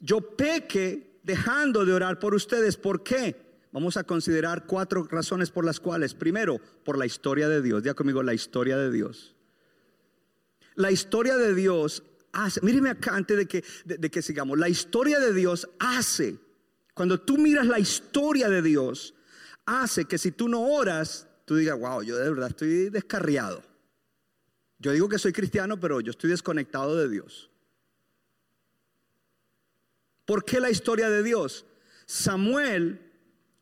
yo 0.00 0.36
peque 0.36 1.18
dejando 1.22 1.84
de 1.84 1.92
orar 1.92 2.18
por 2.18 2.34
ustedes. 2.34 2.76
¿Por 2.76 3.02
qué? 3.02 3.45
Vamos 3.72 3.96
a 3.96 4.04
considerar 4.04 4.66
cuatro 4.66 5.06
razones 5.10 5.50
por 5.50 5.64
las 5.64 5.80
cuales. 5.80 6.14
Primero, 6.14 6.58
por 6.84 6.98
la 6.98 7.06
historia 7.06 7.48
de 7.48 7.62
Dios. 7.62 7.82
Ya 7.82 7.94
conmigo, 7.94 8.22
la 8.22 8.34
historia 8.34 8.76
de 8.76 8.90
Dios. 8.90 9.34
La 10.74 10.90
historia 10.90 11.36
de 11.36 11.54
Dios 11.54 12.02
hace, 12.32 12.60
míreme 12.62 12.90
acá 12.90 13.14
antes 13.16 13.36
de 13.36 13.46
que, 13.46 13.64
de 13.84 14.10
que 14.10 14.22
sigamos, 14.22 14.58
la 14.58 14.68
historia 14.68 15.18
de 15.18 15.32
Dios 15.32 15.68
hace, 15.78 16.38
cuando 16.94 17.20
tú 17.20 17.38
miras 17.38 17.66
la 17.66 17.78
historia 17.78 18.48
de 18.48 18.62
Dios, 18.62 19.14
hace 19.64 20.04
que 20.04 20.18
si 20.18 20.32
tú 20.32 20.48
no 20.48 20.62
oras, 20.62 21.28
tú 21.44 21.56
digas, 21.56 21.78
wow, 21.78 22.02
yo 22.02 22.16
de 22.16 22.30
verdad 22.30 22.50
estoy 22.50 22.90
descarriado. 22.90 23.62
Yo 24.78 24.92
digo 24.92 25.08
que 25.08 25.18
soy 25.18 25.32
cristiano, 25.32 25.80
pero 25.80 26.00
yo 26.00 26.10
estoy 26.10 26.30
desconectado 26.30 26.96
de 26.96 27.08
Dios. 27.08 27.50
¿Por 30.26 30.44
qué 30.44 30.60
la 30.60 30.70
historia 30.70 31.08
de 31.08 31.22
Dios? 31.22 31.64
Samuel 32.04 33.00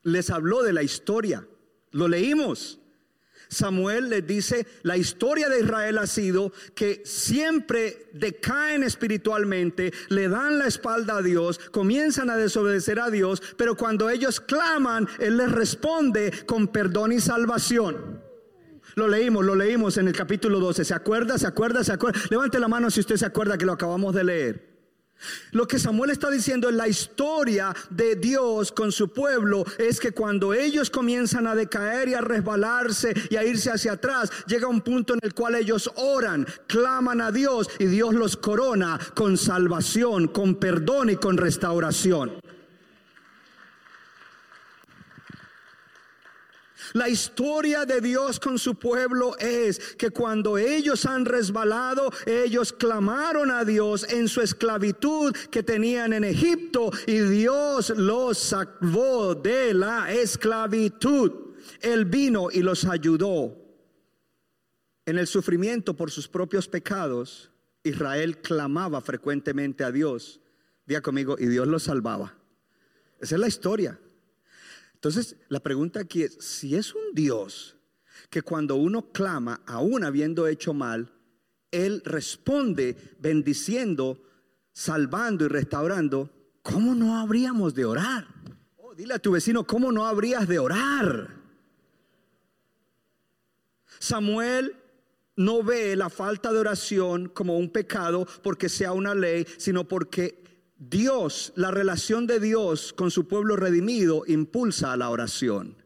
les 0.05 0.31
habló 0.31 0.63
de 0.63 0.73
la 0.73 0.83
historia. 0.83 1.47
Lo 1.91 2.09
leímos. 2.09 2.81
Samuel 3.49 4.09
les 4.11 4.27
dice, 4.27 4.67
la 4.83 4.97
historia 4.97 5.49
de 5.49 5.61
Israel 5.61 5.99
ha 5.99 6.07
sido 6.07 6.53
que 6.75 7.03
siempre 7.05 8.09
decaen 8.13 8.83
espiritualmente, 8.83 9.93
le 10.09 10.29
dan 10.29 10.59
la 10.59 10.67
espalda 10.67 11.19
a 11.19 11.23
Dios, 11.23 11.59
comienzan 11.71 12.31
a 12.31 12.37
desobedecer 12.37 12.99
a 12.99 13.11
Dios, 13.11 13.43
pero 13.57 13.77
cuando 13.77 14.11
ellos 14.11 14.41
claman, 14.41 15.09
Él 15.19 15.37
les 15.37 15.53
responde 15.53 16.33
con 16.47 16.69
perdón 16.69 17.13
y 17.13 17.21
salvación. 17.21 18.23
Lo 18.97 19.09
leímos, 19.09 19.45
lo 19.45 19.55
leímos 19.55 19.97
en 19.99 20.09
el 20.09 20.15
capítulo 20.15 20.61
12. 20.61 20.85
¿Se 20.85 20.95
acuerda? 20.95 21.37
¿Se 21.39 21.47
acuerda? 21.47 21.83
¿Se 21.83 21.93
acuerda? 21.93 22.21
Levante 22.31 22.61
la 22.61 22.69
mano 22.69 22.91
si 22.91 23.01
usted 23.01 23.17
se 23.17 23.27
acuerda 23.27 23.59
que 23.59 23.67
lo 23.67 23.73
acabamos 23.73 24.15
de 24.15 24.25
leer. 24.25 24.74
Lo 25.53 25.67
que 25.67 25.79
Samuel 25.79 26.11
está 26.11 26.31
diciendo 26.31 26.69
en 26.69 26.77
la 26.77 26.89
historia 26.89 27.75
de 27.91 28.17
Dios 28.17 28.73
con 28.73 28.93
su 28.93 29.13
pueblo 29.13 29.65
es 29.79 30.01
que 30.01 30.13
cuando 30.13 30.55
ellos 30.55 30.91
comienzan 30.91 31.47
a 31.47 31.55
decaer 31.55 32.09
y 32.09 32.15
a 32.15 32.21
resbalarse 32.21 33.15
y 33.31 33.37
a 33.37 33.45
irse 33.45 33.71
hacia 33.71 33.93
atrás, 33.93 34.31
llega 34.47 34.69
un 34.69 34.81
punto 34.81 35.15
en 35.15 35.21
el 35.23 35.35
cual 35.35 35.55
ellos 35.55 35.91
oran, 35.97 36.47
claman 36.67 37.21
a 37.21 37.31
Dios 37.31 37.69
y 37.79 37.87
Dios 37.87 38.15
los 38.15 38.37
corona 38.37 38.99
con 39.15 39.37
salvación, 39.37 40.29
con 40.29 40.57
perdón 40.57 41.11
y 41.11 41.17
con 41.17 41.37
restauración. 41.37 42.44
La 46.95 47.09
historia 47.09 47.85
de 47.85 48.01
Dios 48.01 48.39
con 48.39 48.57
su 48.57 48.77
pueblo 48.77 49.37
es 49.39 49.97
que 49.97 50.11
cuando 50.11 50.57
ellos 50.57 51.07
han 51.07 51.25
resbalado, 51.25 52.09
ellos 52.25 52.73
clamaron 52.73 53.51
a 53.51 53.65
Dios 53.65 54.07
en 54.09 54.29
su 54.29 54.41
esclavitud 54.41 55.35
que 55.51 55.65
tenían 55.65 56.13
en 56.13 56.23
Egipto 56.23 56.93
y 57.09 57.19
Dios 57.19 57.91
los 57.97 58.39
salvó 58.39 59.35
de 59.35 59.75
la 59.75 60.13
esclavitud. 60.13 61.33
Él 61.81 62.05
vino 62.05 62.49
y 62.53 62.61
los 62.61 62.85
ayudó. 62.85 63.61
En 65.05 65.19
el 65.19 65.27
sufrimiento 65.27 65.95
por 65.95 66.13
sus 66.13 66.29
propios 66.29 66.69
pecados, 66.69 67.51
Israel 67.83 68.39
clamaba 68.39 69.01
frecuentemente 69.01 69.83
a 69.83 69.91
Dios. 69.91 70.41
Día 70.87 71.03
conmigo, 71.03 71.35
y 71.41 71.47
Dios 71.47 71.67
los 71.67 71.83
salvaba. 71.83 72.37
Esa 73.19 73.35
es 73.35 73.41
la 73.41 73.49
historia. 73.49 73.99
Entonces, 75.05 75.37
la 75.51 75.61
pregunta 75.61 76.01
aquí 76.01 76.23
es, 76.23 76.39
si 76.41 76.77
es 76.77 76.95
un 76.95 77.13
Dios 77.13 77.77
que 78.31 78.41
cuando 78.41 78.77
uno 78.77 79.13
clama, 79.13 79.61
aún 79.67 80.03
habiendo 80.03 80.47
hecho 80.47 80.73
mal, 80.73 81.13
Él 81.71 82.01
responde 82.07 82.97
bendiciendo, 83.19 84.23
salvando 84.73 85.45
y 85.45 85.49
restaurando, 85.49 86.31
¿cómo 86.63 86.95
no 86.95 87.19
habríamos 87.19 87.75
de 87.75 87.85
orar? 87.85 88.27
Oh, 88.79 88.95
dile 88.95 89.13
a 89.13 89.19
tu 89.19 89.33
vecino, 89.33 89.67
¿cómo 89.67 89.93
no 89.93 90.07
habrías 90.07 90.49
de 90.49 90.59
orar? 90.59 91.37
Samuel 93.99 94.75
no 95.37 95.63
ve 95.63 95.97
la 95.97 96.09
falta 96.09 96.51
de 96.51 96.61
oración 96.61 97.29
como 97.29 97.59
un 97.59 97.69
pecado 97.69 98.27
porque 98.43 98.71
sea 98.71 98.93
una 98.93 99.15
ley, 99.15 99.47
sino 99.59 99.87
porque 99.87 100.44
Dios, 100.77 101.53
la 101.57 101.71
relación 101.71 102.27
de 102.27 102.41
Dios 102.41 102.93
con 102.93 103.11
su 103.11 103.29
pueblo 103.29 103.57
redimido 103.57 104.25
impulsa 104.27 104.93
a 104.93 104.97
la 104.97 105.11
oración. 105.11 105.77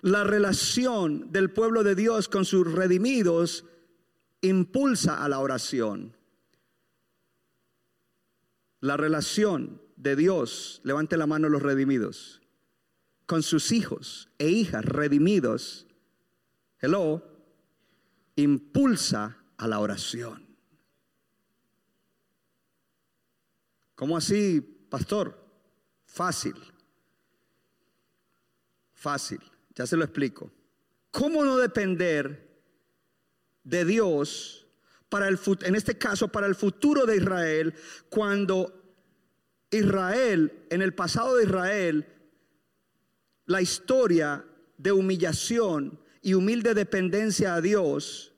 La 0.00 0.24
relación 0.24 1.30
del 1.32 1.50
pueblo 1.50 1.84
de 1.84 1.94
Dios 1.94 2.28
con 2.28 2.44
sus 2.44 2.70
redimidos 2.70 3.64
impulsa 4.40 5.24
a 5.24 5.28
la 5.28 5.38
oración. 5.38 6.16
La 8.80 8.96
relación 8.96 9.80
de 9.96 10.16
Dios, 10.16 10.80
levante 10.82 11.16
la 11.16 11.26
mano 11.26 11.48
los 11.48 11.62
redimidos, 11.62 12.40
con 13.26 13.42
sus 13.42 13.70
hijos 13.70 14.28
e 14.38 14.48
hijas 14.48 14.84
redimidos, 14.84 15.86
hello, 16.80 17.22
impulsa 18.34 19.38
a 19.56 19.68
la 19.68 19.78
oración. 19.78 20.51
¿Cómo 23.94 24.16
así, 24.16 24.60
pastor? 24.60 25.38
Fácil. 26.06 26.54
Fácil. 28.92 29.40
Ya 29.74 29.86
se 29.86 29.96
lo 29.96 30.04
explico. 30.04 30.50
¿Cómo 31.10 31.44
no 31.44 31.56
depender 31.56 32.52
de 33.64 33.84
Dios 33.84 34.66
para 35.08 35.28
el 35.28 35.38
en 35.64 35.74
este 35.74 35.98
caso 35.98 36.28
para 36.28 36.46
el 36.46 36.54
futuro 36.54 37.04
de 37.04 37.16
Israel 37.16 37.74
cuando 38.08 38.82
Israel 39.70 40.64
en 40.70 40.82
el 40.82 40.94
pasado 40.94 41.36
de 41.36 41.44
Israel 41.44 42.06
la 43.46 43.60
historia 43.60 44.44
de 44.78 44.92
humillación 44.92 46.00
y 46.22 46.34
humilde 46.34 46.74
dependencia 46.74 47.54
a 47.54 47.60
Dios 47.60 48.31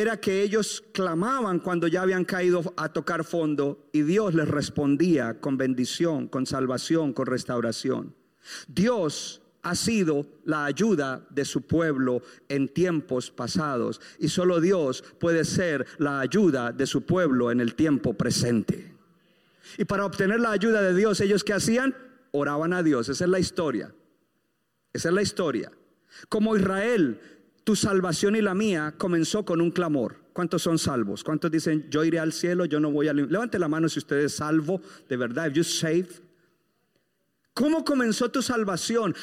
era 0.00 0.20
que 0.20 0.42
ellos 0.42 0.84
clamaban 0.92 1.58
cuando 1.58 1.88
ya 1.88 2.02
habían 2.02 2.24
caído 2.24 2.72
a 2.76 2.88
tocar 2.92 3.24
fondo 3.24 3.88
y 3.92 4.02
Dios 4.02 4.34
les 4.34 4.48
respondía 4.48 5.40
con 5.40 5.56
bendición, 5.56 6.28
con 6.28 6.46
salvación, 6.46 7.12
con 7.12 7.26
restauración. 7.26 8.14
Dios 8.68 9.42
ha 9.62 9.74
sido 9.74 10.26
la 10.44 10.64
ayuda 10.64 11.26
de 11.30 11.44
su 11.44 11.62
pueblo 11.62 12.22
en 12.48 12.68
tiempos 12.68 13.30
pasados 13.30 14.00
y 14.18 14.28
solo 14.28 14.60
Dios 14.60 15.02
puede 15.18 15.44
ser 15.44 15.86
la 15.98 16.20
ayuda 16.20 16.72
de 16.72 16.86
su 16.86 17.02
pueblo 17.02 17.50
en 17.50 17.60
el 17.60 17.74
tiempo 17.74 18.14
presente. 18.14 18.94
Y 19.76 19.84
para 19.84 20.06
obtener 20.06 20.40
la 20.40 20.52
ayuda 20.52 20.80
de 20.80 20.94
Dios, 20.94 21.20
ellos 21.20 21.44
que 21.44 21.52
hacían? 21.52 21.94
Oraban 22.30 22.72
a 22.72 22.82
Dios. 22.82 23.08
Esa 23.08 23.24
es 23.24 23.30
la 23.30 23.38
historia. 23.38 23.94
Esa 24.92 25.08
es 25.08 25.14
la 25.14 25.22
historia. 25.22 25.72
Como 26.28 26.56
Israel 26.56 27.20
tu 27.68 27.76
salvación 27.76 28.34
y 28.34 28.40
la 28.40 28.54
mía 28.54 28.94
comenzó 28.96 29.44
con 29.44 29.60
un 29.60 29.70
clamor. 29.70 30.16
¿Cuántos 30.32 30.62
son 30.62 30.78
salvos? 30.78 31.22
¿Cuántos 31.22 31.50
dicen, 31.50 31.86
yo 31.90 32.02
iré 32.02 32.18
al 32.18 32.32
cielo, 32.32 32.64
yo 32.64 32.80
no 32.80 32.90
voy 32.90 33.08
al... 33.08 33.30
Levante 33.30 33.58
la 33.58 33.68
mano 33.68 33.90
si 33.90 33.98
usted 33.98 34.20
es 34.20 34.36
salvo, 34.36 34.80
de 35.06 35.16
verdad, 35.18 35.48
if 35.48 35.52
you 35.52 35.62
saved. 35.62 36.22
¿Cómo 37.52 37.84
comenzó 37.84 38.30
tu 38.30 38.40
salvación? 38.40 39.14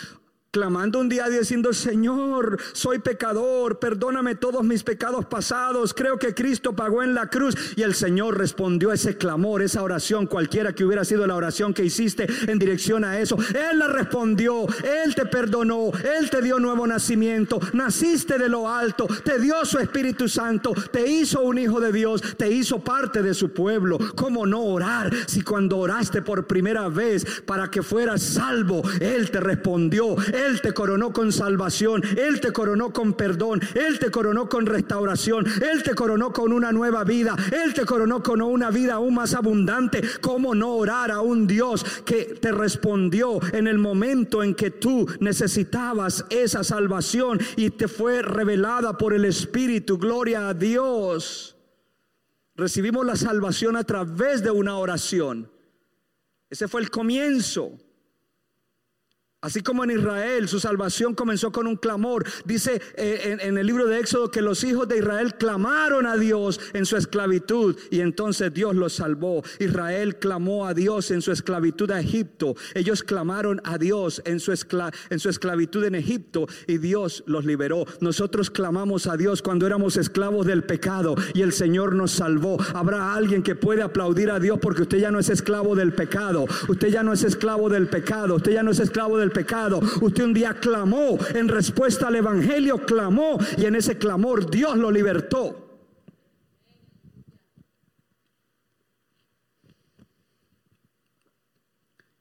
Clamando 0.56 1.00
un 1.00 1.10
día 1.10 1.28
diciendo, 1.28 1.74
Señor, 1.74 2.58
soy 2.72 3.00
pecador, 3.00 3.78
perdóname 3.78 4.36
todos 4.36 4.64
mis 4.64 4.84
pecados 4.84 5.26
pasados, 5.26 5.94
creo 5.94 6.18
que 6.18 6.34
Cristo 6.34 6.74
pagó 6.74 7.04
en 7.04 7.14
la 7.14 7.28
cruz. 7.28 7.58
Y 7.76 7.82
el 7.82 7.94
Señor 7.94 8.38
respondió 8.38 8.94
ese 8.94 9.18
clamor, 9.18 9.62
esa 9.62 9.84
oración, 9.84 10.28
cualquiera 10.28 10.72
que 10.72 10.86
hubiera 10.86 11.04
sido 11.04 11.28
la 11.28 11.36
oración 11.36 11.74
que 11.74 11.84
hiciste 11.84 12.26
en 12.48 12.58
dirección 12.58 13.04
a 13.04 13.20
eso. 13.20 13.38
Él 13.50 13.80
la 13.80 13.88
respondió, 13.88 14.66
Él 14.82 15.14
te 15.14 15.26
perdonó, 15.26 15.92
Él 16.18 16.30
te 16.30 16.42
dio 16.42 16.58
nuevo 16.58 16.88
nacimiento, 16.88 17.60
naciste 17.74 18.38
de 18.38 18.48
lo 18.48 18.70
alto, 18.70 19.08
te 19.26 19.40
dio 19.40 19.66
su 19.66 19.80
Espíritu 19.80 20.30
Santo, 20.30 20.74
te 20.90 21.06
hizo 21.06 21.42
un 21.42 21.58
hijo 21.58 21.82
de 21.82 21.92
Dios, 21.92 22.24
te 22.38 22.50
hizo 22.50 22.80
parte 22.80 23.22
de 23.22 23.34
su 23.34 23.52
pueblo. 23.52 23.98
¿Cómo 24.16 24.46
no 24.46 24.64
orar 24.64 25.14
si 25.28 25.42
cuando 25.42 25.80
oraste 25.80 26.22
por 26.22 26.48
primera 26.48 26.88
vez 26.88 27.42
para 27.46 27.70
que 27.70 27.84
fueras 27.84 28.22
salvo, 28.22 28.84
Él 29.02 29.30
te 29.32 29.42
respondió? 29.42 30.16
Te 30.62 30.74
coronó 30.74 31.12
con 31.12 31.32
salvación, 31.32 32.02
Él 32.18 32.40
te 32.40 32.52
coronó 32.52 32.94
con 32.94 33.14
perdón, 33.14 33.62
Él 33.74 34.00
te 34.00 34.12
coronó 34.12 34.48
con 34.48 34.66
restauración, 34.66 35.46
Él 35.62 35.84
te 35.84 35.96
coronó 35.96 36.32
con 36.32 36.54
una 36.54 36.72
nueva 36.72 37.04
vida, 37.04 37.36
Él 37.52 37.74
te 37.74 37.86
coronó 37.86 38.22
con 38.22 38.42
una 38.42 38.70
vida 38.70 38.96
aún 38.96 39.16
más 39.16 39.34
abundante. 39.34 40.02
¿Cómo 40.22 40.56
no 40.56 40.74
orar 40.76 41.12
a 41.12 41.22
un 41.22 41.48
Dios 41.48 41.84
que 42.06 42.38
te 42.40 42.52
respondió 42.52 43.40
en 43.54 43.68
el 43.68 43.78
momento 43.78 44.44
en 44.44 44.56
que 44.56 44.72
tú 44.72 45.08
necesitabas 45.20 46.26
esa 46.30 46.64
salvación 46.64 47.40
y 47.56 47.72
te 47.72 47.88
fue 47.88 48.22
revelada 48.22 48.98
por 48.98 49.14
el 49.14 49.26
Espíritu? 49.26 49.98
Gloria 49.98 50.50
a 50.50 50.54
Dios. 50.54 51.56
Recibimos 52.56 53.06
la 53.06 53.16
salvación 53.16 53.76
a 53.76 53.84
través 53.84 54.42
de 54.42 54.52
una 54.52 54.78
oración. 54.78 55.52
Ese 56.50 56.68
fue 56.68 56.82
el 56.82 56.90
comienzo. 56.90 57.78
Así 59.46 59.62
como 59.62 59.84
en 59.84 59.92
Israel 59.92 60.48
su 60.48 60.60
salvación 60.60 61.14
comenzó 61.14 61.52
con 61.52 61.68
un 61.68 61.76
clamor. 61.76 62.26
Dice 62.46 62.82
eh, 62.96 63.38
en, 63.40 63.58
el 63.60 63.68
libro 63.68 63.86
de 63.86 64.00
Éxodo 64.00 64.32
que 64.32 64.42
los 64.42 64.64
hijos 64.64 64.88
de 64.88 64.98
Israel 64.98 65.36
clamaron 65.36 66.08
a 66.08 66.18
Dios 66.18 66.60
en 66.74 66.88
su 66.88 66.98
esclavitud 66.98 67.78
y 67.92 68.00
entonces 68.00 68.52
Dios 68.52 68.76
los 68.76 68.94
salvó. 68.94 69.44
Israel 69.60 70.18
clamó 70.18 70.66
a 70.66 70.74
Dios 70.74 71.12
en 71.12 71.22
su 71.22 71.32
esclavitud 71.32 71.92
a 71.92 72.00
Egipto. 72.00 72.56
Ellos 72.74 73.04
clamaron 73.04 73.62
a 73.66 73.78
Dios 73.78 74.20
en 74.26 74.40
su, 74.40 74.52
en 75.12 75.20
su 75.20 75.30
esclavitud 75.30 75.84
en 75.84 75.94
Egipto 75.94 76.48
y 76.66 76.80
Dios 76.80 77.24
los 77.28 77.46
liberó. 77.46 77.86
Nosotros 78.02 78.50
clamamos 78.50 79.06
a 79.06 79.16
Dios 79.16 79.44
cuando 79.44 79.68
éramos 79.68 79.96
esclavos 79.96 80.48
del 80.48 80.64
pecado 80.64 81.14
y 81.36 81.44
el 81.44 81.54
Señor 81.54 81.94
nos 81.94 82.14
salvó. 82.14 82.58
Habrá 82.74 83.14
alguien 83.14 83.44
que 83.44 83.54
puede 83.54 83.84
aplaudir 83.84 84.32
a 84.32 84.40
Dios 84.40 84.58
porque 84.60 84.82
usted 84.82 84.98
ya 84.98 85.12
no 85.12 85.20
es 85.20 85.30
esclavo 85.30 85.76
del 85.76 85.94
pecado. 85.94 86.48
Usted 86.68 86.88
ya 86.88 87.04
no 87.04 87.14
es 87.14 87.24
esclavo 87.24 87.70
del 87.70 87.88
pecado. 87.90 88.38
Usted 88.38 88.54
ya 88.54 88.64
no 88.64 88.72
es 88.72 88.80
esclavo 88.80 89.20
del 89.20 89.30
pecado. 89.30 89.35
Usted 90.02 90.24
un 90.24 90.34
día 90.34 90.54
clamó 90.54 91.18
en 91.34 91.48
respuesta 91.48 92.08
al 92.08 92.16
Evangelio, 92.16 92.86
clamó 92.86 93.38
y 93.58 93.66
en 93.66 93.76
ese 93.76 93.98
clamor 93.98 94.50
Dios 94.50 94.78
lo 94.78 94.92
libertó. 94.92 95.62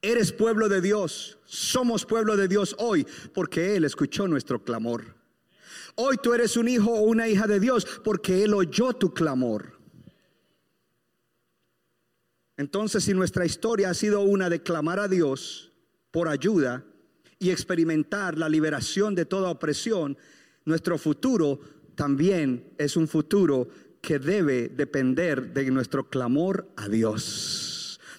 Eres 0.03 0.33
pueblo 0.33 0.69
de 0.69 0.83
Dios, 0.83 1.39
somos 1.47 2.05
pueblo 2.05 2.37
de 2.37 2.47
Dios 2.47 2.77
hoy 2.79 3.07
porque 3.33 3.75
Él 3.77 3.85
escuchó 3.85 4.29
nuestro 4.29 4.63
clamor. 4.63 5.15
Hoy 5.97 6.17
tú 6.23 6.35
eres 6.35 6.57
un 6.57 6.69
hijo 6.69 6.91
o 6.91 7.03
una 7.03 7.29
hija 7.29 7.47
de 7.47 7.61
Dios 7.61 7.87
porque 8.05 8.45
Él 8.45 8.53
oyó 8.53 8.93
tu 8.93 9.15
clamor. 9.15 9.79
Entonces, 12.57 13.05
si 13.05 13.15
nuestra 13.15 13.47
historia 13.47 13.91
ha 13.91 13.95
sido 13.95 14.21
una 14.21 14.49
de 14.49 14.63
clamar 14.63 15.01
a 15.01 15.09
Dios 15.09 15.73
por 16.11 16.29
ayuda, 16.29 16.85
y 17.39 17.51
experimentar 17.51 18.39
la 18.39 18.49
liberación 18.49 19.15
de 19.15 19.25
toda 19.25 19.51
opresión, 19.51 20.17
nuestro 20.65 20.99
futuro 20.99 21.61
también 21.95 22.73
es 22.79 22.97
un 22.97 23.09
futuro 23.09 23.69
que 24.01 24.19
debe 24.19 24.69
depender 24.69 25.53
de 25.53 25.71
nuestro 25.71 26.09
clamor 26.09 26.69
a 26.77 26.89
Dios 26.89 27.74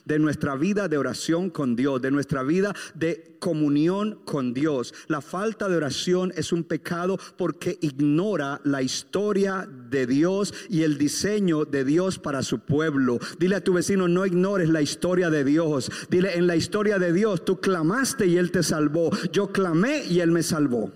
de 0.06 0.20
nuestra 0.20 0.56
vida 0.56 0.88
de 0.88 0.98
oración 0.98 1.50
con 1.50 1.76
Dios, 1.76 2.02
de 2.02 2.12
nuestra 2.12 2.44
vida 2.44 2.74
de 2.94 3.36
comunión 3.40 4.22
con 4.26 4.54
Dios. 4.54 4.94
La 5.08 5.22
falta 5.22 5.68
de 5.68 5.78
oración 5.78 6.32
es 6.36 6.52
un 6.52 6.64
pecado 6.64 7.18
porque 7.38 7.78
ignora 7.82 8.62
la 8.64 8.82
historia 8.82 9.68
de 9.68 10.08
Dios 10.08 10.54
y 10.70 10.84
el 10.84 10.98
diseño 10.98 11.66
de 11.66 11.84
Dios 11.84 12.20
para 12.20 12.44
su 12.44 12.60
pueblo. 12.60 13.20
Dile 13.38 13.56
a 13.56 13.64
tu 13.64 13.74
vecino, 13.74 14.08
no 14.08 14.26
ignores 14.26 14.70
la 14.70 14.82
historia 14.82 15.30
de 15.30 15.44
Dios. 15.44 15.92
Dile, 16.10 16.36
en 16.36 16.48
la 16.48 16.56
historia 16.56 17.00
de 17.00 17.14
Dios 17.14 17.44
tú 17.46 17.60
clamaste 17.60 18.28
y 18.28 18.38
Él 18.38 18.52
te 18.52 18.64
salvó. 18.64 19.12
Yo 19.32 19.52
clamé 19.52 20.06
y 20.06 20.20
Él 20.22 20.32
me 20.32 20.44
salvó. 20.44 20.92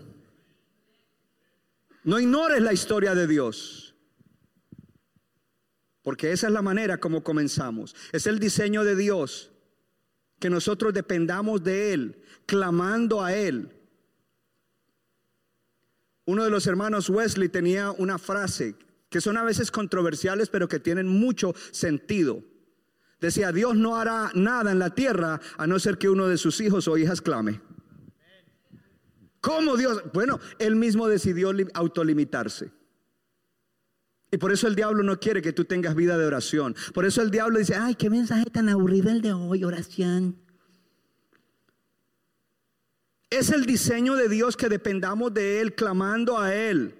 No 2.03 2.19
ignores 2.19 2.61
la 2.61 2.73
historia 2.73 3.13
de 3.13 3.27
Dios. 3.27 3.88
Porque 6.09 6.31
esa 6.31 6.47
es 6.47 6.53
la 6.53 6.63
manera 6.63 6.97
como 6.97 7.23
comenzamos. 7.23 7.95
Es 8.11 8.25
el 8.25 8.39
diseño 8.39 8.83
de 8.83 8.95
Dios. 8.95 9.51
Que 10.39 10.49
nosotros 10.49 10.91
dependamos 10.91 11.63
de 11.63 11.93
Él, 11.93 12.23
clamando 12.47 13.23
a 13.23 13.35
Él. 13.35 13.77
Uno 16.25 16.43
de 16.43 16.49
los 16.49 16.65
hermanos 16.65 17.11
Wesley 17.11 17.47
tenía 17.47 17.91
una 17.91 18.17
frase 18.17 18.73
que 19.11 19.21
son 19.21 19.37
a 19.37 19.43
veces 19.43 19.69
controversiales, 19.69 20.49
pero 20.49 20.67
que 20.67 20.79
tienen 20.79 21.07
mucho 21.07 21.53
sentido. 21.69 22.43
Decía, 23.21 23.51
Dios 23.51 23.75
no 23.75 23.95
hará 23.95 24.31
nada 24.33 24.71
en 24.71 24.79
la 24.79 24.95
tierra 24.95 25.39
a 25.59 25.67
no 25.67 25.77
ser 25.77 25.99
que 25.99 26.09
uno 26.09 26.27
de 26.27 26.39
sus 26.39 26.59
hijos 26.59 26.87
o 26.87 26.97
hijas 26.97 27.21
clame. 27.21 27.61
¿Cómo 29.41 29.77
Dios? 29.77 30.01
Bueno, 30.11 30.39
él 30.57 30.75
mismo 30.75 31.07
decidió 31.07 31.51
autolimitarse. 31.75 32.78
Y 34.31 34.37
por 34.37 34.51
eso 34.51 34.67
el 34.67 34.75
diablo 34.75 35.01
no 35.03 35.19
quiere 35.19 35.41
que 35.41 35.53
tú 35.53 35.65
tengas 35.65 35.95
vida 35.95 36.17
de 36.17 36.25
oración. 36.25 36.75
Por 36.93 37.05
eso 37.05 37.21
el 37.21 37.31
diablo 37.31 37.59
dice, 37.59 37.75
ay, 37.75 37.95
qué 37.95 38.09
mensaje 38.09 38.45
tan 38.45 38.69
aburrido 38.69 39.09
el 39.09 39.21
de 39.21 39.33
hoy, 39.33 39.63
oración. 39.63 40.37
Es 43.29 43.49
el 43.51 43.65
diseño 43.65 44.15
de 44.15 44.29
Dios 44.29 44.57
que 44.57 44.69
dependamos 44.69 45.33
de 45.33 45.61
Él, 45.61 45.75
clamando 45.75 46.37
a 46.39 46.53
Él. 46.53 46.95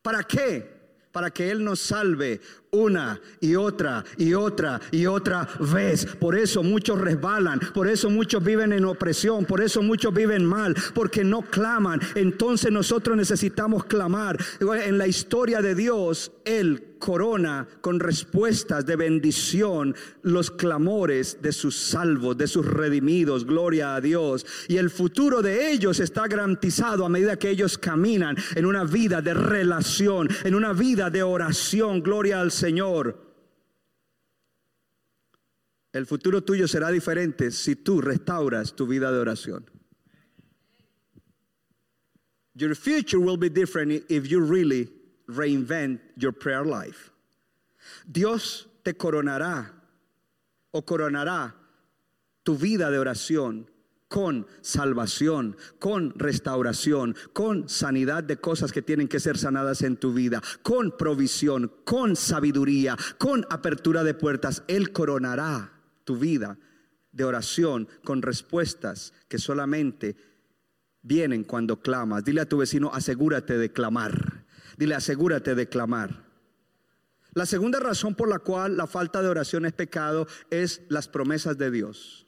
¿Para 0.00 0.24
qué? 0.24 0.68
Para 1.12 1.30
que 1.30 1.50
Él 1.50 1.62
nos 1.62 1.80
salve 1.80 2.40
una 2.74 3.20
y 3.38 3.54
otra 3.54 4.02
y 4.16 4.32
otra 4.32 4.80
y 4.90 5.04
otra 5.04 5.46
vez. 5.60 6.06
Por 6.06 6.34
eso 6.34 6.62
muchos 6.62 6.98
resbalan, 6.98 7.60
por 7.74 7.86
eso 7.86 8.08
muchos 8.08 8.42
viven 8.42 8.72
en 8.72 8.86
opresión, 8.86 9.44
por 9.44 9.60
eso 9.60 9.82
muchos 9.82 10.14
viven 10.14 10.46
mal, 10.46 10.74
porque 10.94 11.22
no 11.22 11.42
claman. 11.42 12.00
Entonces 12.14 12.72
nosotros 12.72 13.14
necesitamos 13.14 13.84
clamar. 13.84 14.38
En 14.86 14.96
la 14.96 15.06
historia 15.06 15.60
de 15.60 15.74
Dios, 15.74 16.32
Él 16.46 16.92
corona 17.02 17.66
con 17.80 17.98
respuestas 17.98 18.86
de 18.86 18.94
bendición 18.94 19.96
los 20.22 20.52
clamores 20.52 21.38
de 21.42 21.50
sus 21.50 21.76
salvos, 21.76 22.38
de 22.38 22.46
sus 22.46 22.64
redimidos. 22.64 23.44
Gloria 23.44 23.96
a 23.96 24.00
Dios. 24.00 24.46
Y 24.68 24.76
el 24.76 24.88
futuro 24.88 25.42
de 25.42 25.72
ellos 25.72 25.98
está 25.98 26.28
garantizado 26.28 27.04
a 27.04 27.08
medida 27.08 27.36
que 27.36 27.50
ellos 27.50 27.76
caminan 27.76 28.36
en 28.54 28.66
una 28.66 28.84
vida 28.84 29.20
de 29.20 29.34
relación, 29.34 30.28
en 30.44 30.54
una 30.54 30.72
vida 30.72 31.10
de 31.10 31.24
oración. 31.24 32.02
Gloria 32.02 32.40
al 32.40 32.52
Señor. 32.52 32.61
Señor, 32.62 33.18
el 35.92 36.06
futuro 36.06 36.44
tuyo 36.44 36.68
será 36.68 36.90
diferente 36.92 37.50
si 37.50 37.74
tú 37.74 38.00
restauras 38.00 38.76
tu 38.76 38.86
vida 38.86 39.10
de 39.10 39.18
oración. 39.18 39.68
Your 42.54 42.76
future 42.76 43.18
will 43.18 43.36
be 43.36 43.48
different 43.48 44.04
if 44.08 44.30
you 44.30 44.40
really 44.40 44.88
reinvent 45.26 45.98
your 46.16 46.30
prayer 46.30 46.64
life. 46.64 47.10
Dios 48.06 48.68
te 48.84 48.94
coronará 48.94 49.72
o 50.70 50.82
coronará 50.82 51.56
tu 52.44 52.56
vida 52.56 52.92
de 52.92 52.98
oración 52.98 53.66
con 54.12 54.46
salvación, 54.60 55.56
con 55.78 56.12
restauración, 56.18 57.16
con 57.32 57.70
sanidad 57.70 58.22
de 58.22 58.36
cosas 58.36 58.70
que 58.70 58.82
tienen 58.82 59.08
que 59.08 59.20
ser 59.20 59.38
sanadas 59.38 59.80
en 59.80 59.96
tu 59.96 60.12
vida, 60.12 60.42
con 60.62 60.94
provisión, 60.98 61.72
con 61.84 62.14
sabiduría, 62.14 62.94
con 63.16 63.46
apertura 63.48 64.04
de 64.04 64.12
puertas. 64.12 64.64
Él 64.68 64.92
coronará 64.92 65.72
tu 66.04 66.18
vida 66.18 66.58
de 67.10 67.24
oración 67.24 67.88
con 68.04 68.20
respuestas 68.20 69.14
que 69.28 69.38
solamente 69.38 70.14
vienen 71.00 71.42
cuando 71.42 71.80
clamas. 71.80 72.22
Dile 72.22 72.42
a 72.42 72.48
tu 72.48 72.58
vecino, 72.58 72.90
asegúrate 72.92 73.56
de 73.56 73.72
clamar. 73.72 74.44
Dile, 74.76 74.94
asegúrate 74.94 75.54
de 75.54 75.70
clamar. 75.70 76.26
La 77.32 77.46
segunda 77.46 77.80
razón 77.80 78.14
por 78.14 78.28
la 78.28 78.40
cual 78.40 78.76
la 78.76 78.86
falta 78.86 79.22
de 79.22 79.28
oración 79.28 79.64
es 79.64 79.72
pecado 79.72 80.26
es 80.50 80.82
las 80.90 81.08
promesas 81.08 81.56
de 81.56 81.70
Dios 81.70 82.26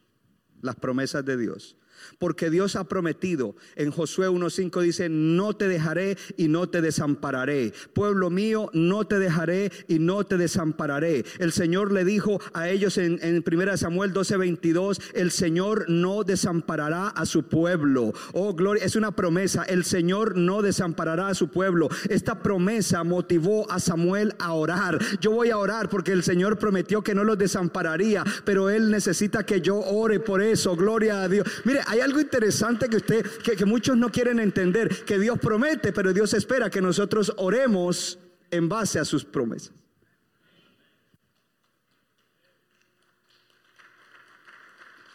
las 0.64 0.76
promesas 0.76 1.24
de 1.24 1.36
Dios. 1.36 1.76
Porque 2.18 2.50
Dios 2.50 2.76
ha 2.76 2.84
prometido, 2.84 3.56
en 3.76 3.90
Josué 3.90 4.28
1.5 4.28 4.82
dice, 4.82 5.08
no 5.08 5.54
te 5.54 5.68
dejaré 5.68 6.16
y 6.36 6.48
no 6.48 6.68
te 6.68 6.80
desampararé. 6.80 7.72
Pueblo 7.92 8.30
mío, 8.30 8.70
no 8.72 9.06
te 9.06 9.18
dejaré 9.18 9.70
y 9.88 9.98
no 9.98 10.24
te 10.24 10.36
desampararé. 10.36 11.24
El 11.38 11.52
Señor 11.52 11.92
le 11.92 12.04
dijo 12.04 12.40
a 12.52 12.68
ellos 12.68 12.98
en, 12.98 13.18
en 13.22 13.44
1 13.46 13.76
Samuel 13.76 14.12
12.22, 14.12 15.00
el 15.14 15.30
Señor 15.30 15.86
no 15.88 16.24
desamparará 16.24 17.08
a 17.08 17.26
su 17.26 17.44
pueblo. 17.44 18.12
Oh, 18.32 18.54
gloria, 18.54 18.84
es 18.84 18.96
una 18.96 19.12
promesa, 19.12 19.64
el 19.64 19.84
Señor 19.84 20.36
no 20.36 20.62
desamparará 20.62 21.28
a 21.28 21.34
su 21.34 21.48
pueblo. 21.48 21.88
Esta 22.08 22.42
promesa 22.42 23.04
motivó 23.04 23.70
a 23.70 23.80
Samuel 23.80 24.34
a 24.38 24.52
orar. 24.52 24.98
Yo 25.20 25.30
voy 25.32 25.50
a 25.50 25.58
orar 25.58 25.88
porque 25.88 26.12
el 26.12 26.22
Señor 26.22 26.58
prometió 26.58 27.02
que 27.02 27.14
no 27.14 27.24
los 27.24 27.38
desampararía, 27.38 28.24
pero 28.44 28.70
Él 28.70 28.90
necesita 28.90 29.44
que 29.44 29.60
yo 29.60 29.78
ore 29.78 30.20
por 30.20 30.42
eso. 30.42 30.76
Gloria 30.76 31.22
a 31.22 31.28
Dios. 31.28 31.46
Mire, 31.64 31.80
algo 32.00 32.20
interesante 32.20 32.88
que 32.88 32.96
usted, 32.96 33.26
que, 33.42 33.64
muchos 33.64 33.96
no 33.96 34.10
quieren 34.10 34.40
entender, 34.40 35.04
que 35.04 35.18
Dios 35.18 35.38
promete, 35.38 35.92
pero 35.92 36.12
Dios 36.12 36.34
espera 36.34 36.70
que 36.70 36.80
nosotros 36.80 37.32
oremos 37.36 38.18
en 38.50 38.68
base 38.68 38.98
a 38.98 39.04
sus 39.04 39.24
promesas. 39.24 39.72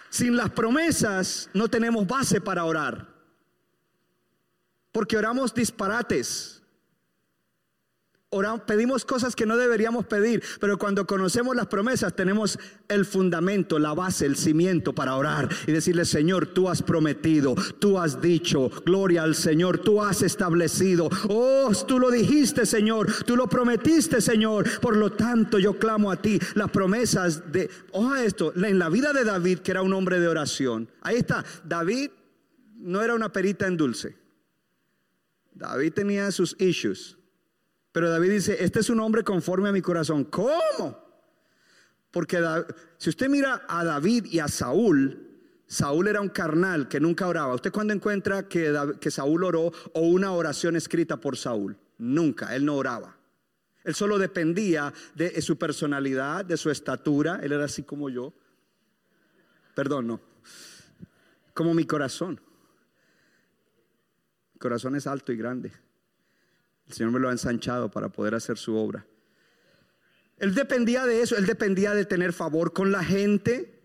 Sin 0.10 0.36
las 0.36 0.50
promesas 0.52 1.50
no 1.54 1.70
tenemos 1.70 2.06
base 2.06 2.42
para 2.42 2.66
orar. 2.66 3.08
Porque 4.92 5.18
oramos 5.18 5.54
disparates 5.54 6.59
pedimos 8.66 9.06
cosas 9.06 9.36
que 9.36 9.46
no 9.46 9.58
deberíamos 9.58 10.06
pedir, 10.06 10.44
pero 10.60 10.78
cuando 10.78 11.08
conocemos 11.08 11.56
las 11.56 11.68
promesas 11.68 12.16
tenemos 12.16 12.60
el 12.88 13.06
fundamento, 13.06 13.80
la 13.80 13.94
base, 13.94 14.26
el 14.26 14.36
cimiento 14.36 14.94
para 14.94 15.16
orar 15.16 15.50
y 15.66 15.72
decirle, 15.72 16.06
Señor, 16.06 16.48
tú 16.48 16.70
has 16.70 16.84
prometido, 16.84 17.56
tú 17.80 17.98
has 17.98 18.22
dicho, 18.22 18.70
gloria 18.86 19.24
al 19.24 19.34
Señor, 19.34 19.80
tú 19.80 20.04
has 20.04 20.22
establecido, 20.22 21.10
oh, 21.28 21.72
tú 21.88 22.00
lo 22.00 22.12
dijiste, 22.12 22.66
Señor, 22.66 23.12
tú 23.26 23.36
lo 23.36 23.48
prometiste, 23.48 24.22
Señor, 24.22 24.80
por 24.80 24.96
lo 24.96 25.12
tanto 25.12 25.58
yo 25.58 25.80
clamo 25.80 26.12
a 26.12 26.22
ti 26.22 26.40
las 26.54 26.70
promesas 26.70 27.52
de, 27.52 27.70
ojo 27.92 28.16
esto, 28.16 28.54
en 28.56 28.78
la 28.78 28.90
vida 28.90 29.12
de 29.12 29.24
David, 29.24 29.60
que 29.60 29.72
era 29.72 29.82
un 29.82 29.94
hombre 29.94 30.20
de 30.20 30.28
oración, 30.28 30.88
ahí 31.02 31.18
está, 31.18 31.44
David 31.64 32.12
no 32.78 33.02
era 33.02 33.16
una 33.16 33.32
perita 33.32 33.68
en 33.68 33.76
dulce. 33.76 34.16
David 35.52 35.94
tenía 35.94 36.32
sus 36.32 36.56
issues. 36.60 37.19
Pero 37.92 38.10
David 38.10 38.32
dice, 38.32 38.64
este 38.64 38.80
es 38.80 38.90
un 38.90 39.00
hombre 39.00 39.24
conforme 39.24 39.70
a 39.70 39.72
mi 39.72 39.82
corazón. 39.82 40.26
¿Cómo? 40.26 41.10
Porque 42.12 42.40
si 42.98 43.10
usted 43.10 43.30
mira 43.30 43.66
a 43.68 43.84
David 43.84 44.26
y 44.26 44.40
a 44.40 44.48
Saúl, 44.48 45.28
Saúl 45.68 46.08
era 46.08 46.22
un 46.22 46.30
carnal 46.30 46.88
que 46.88 47.00
nunca 47.00 47.28
oraba. 47.28 47.54
¿Usted 47.54 47.72
cuando 47.72 47.94
encuentra 47.94 48.48
que, 48.48 48.76
que 49.00 49.12
Saúl 49.12 49.44
oró 49.44 49.72
o 49.94 50.02
una 50.02 50.32
oración 50.32 50.76
escrita 50.76 51.18
por 51.18 51.38
Saúl? 51.38 51.78
Nunca, 51.98 52.56
él 52.56 52.66
no 52.66 52.76
oraba. 52.76 53.18
Él 53.84 53.96
solo 53.96 54.18
dependía 54.18 54.94
de 55.16 55.42
su 55.42 55.58
personalidad, 55.58 56.46
de 56.46 56.58
su 56.58 56.70
estatura. 56.70 57.40
Él 57.42 57.52
era 57.52 57.66
así 57.66 57.84
como 57.84 58.10
yo. 58.10 58.34
Perdón, 59.76 60.08
no. 60.08 60.22
Como 61.54 61.74
mi 61.74 61.86
corazón. 61.86 62.40
Mi 64.54 64.60
corazón 64.60 64.96
es 64.96 65.08
alto 65.08 65.32
y 65.32 65.38
grande. 65.38 65.72
El 66.90 66.96
Señor 66.96 67.12
me 67.12 67.20
lo 67.20 67.30
ha 67.30 67.32
ensanchado 67.32 67.90
para 67.92 68.10
poder 68.10 68.34
hacer 68.34 68.58
su 68.58 68.76
obra. 68.76 69.06
Él 70.38 70.56
dependía 70.56 71.06
de 71.06 71.22
eso, 71.22 71.38
él 71.38 71.46
dependía 71.46 71.94
de 71.94 72.06
tener 72.06 72.34
favor 72.34 72.74
con 72.74 72.92
la 72.92 73.04
gente, 73.04 73.80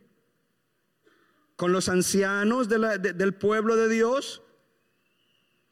con 1.56 1.72
los 1.72 1.88
ancianos 1.88 2.68
del 2.68 3.34
pueblo 3.34 3.76
de 3.76 3.88
Dios. 3.88 4.42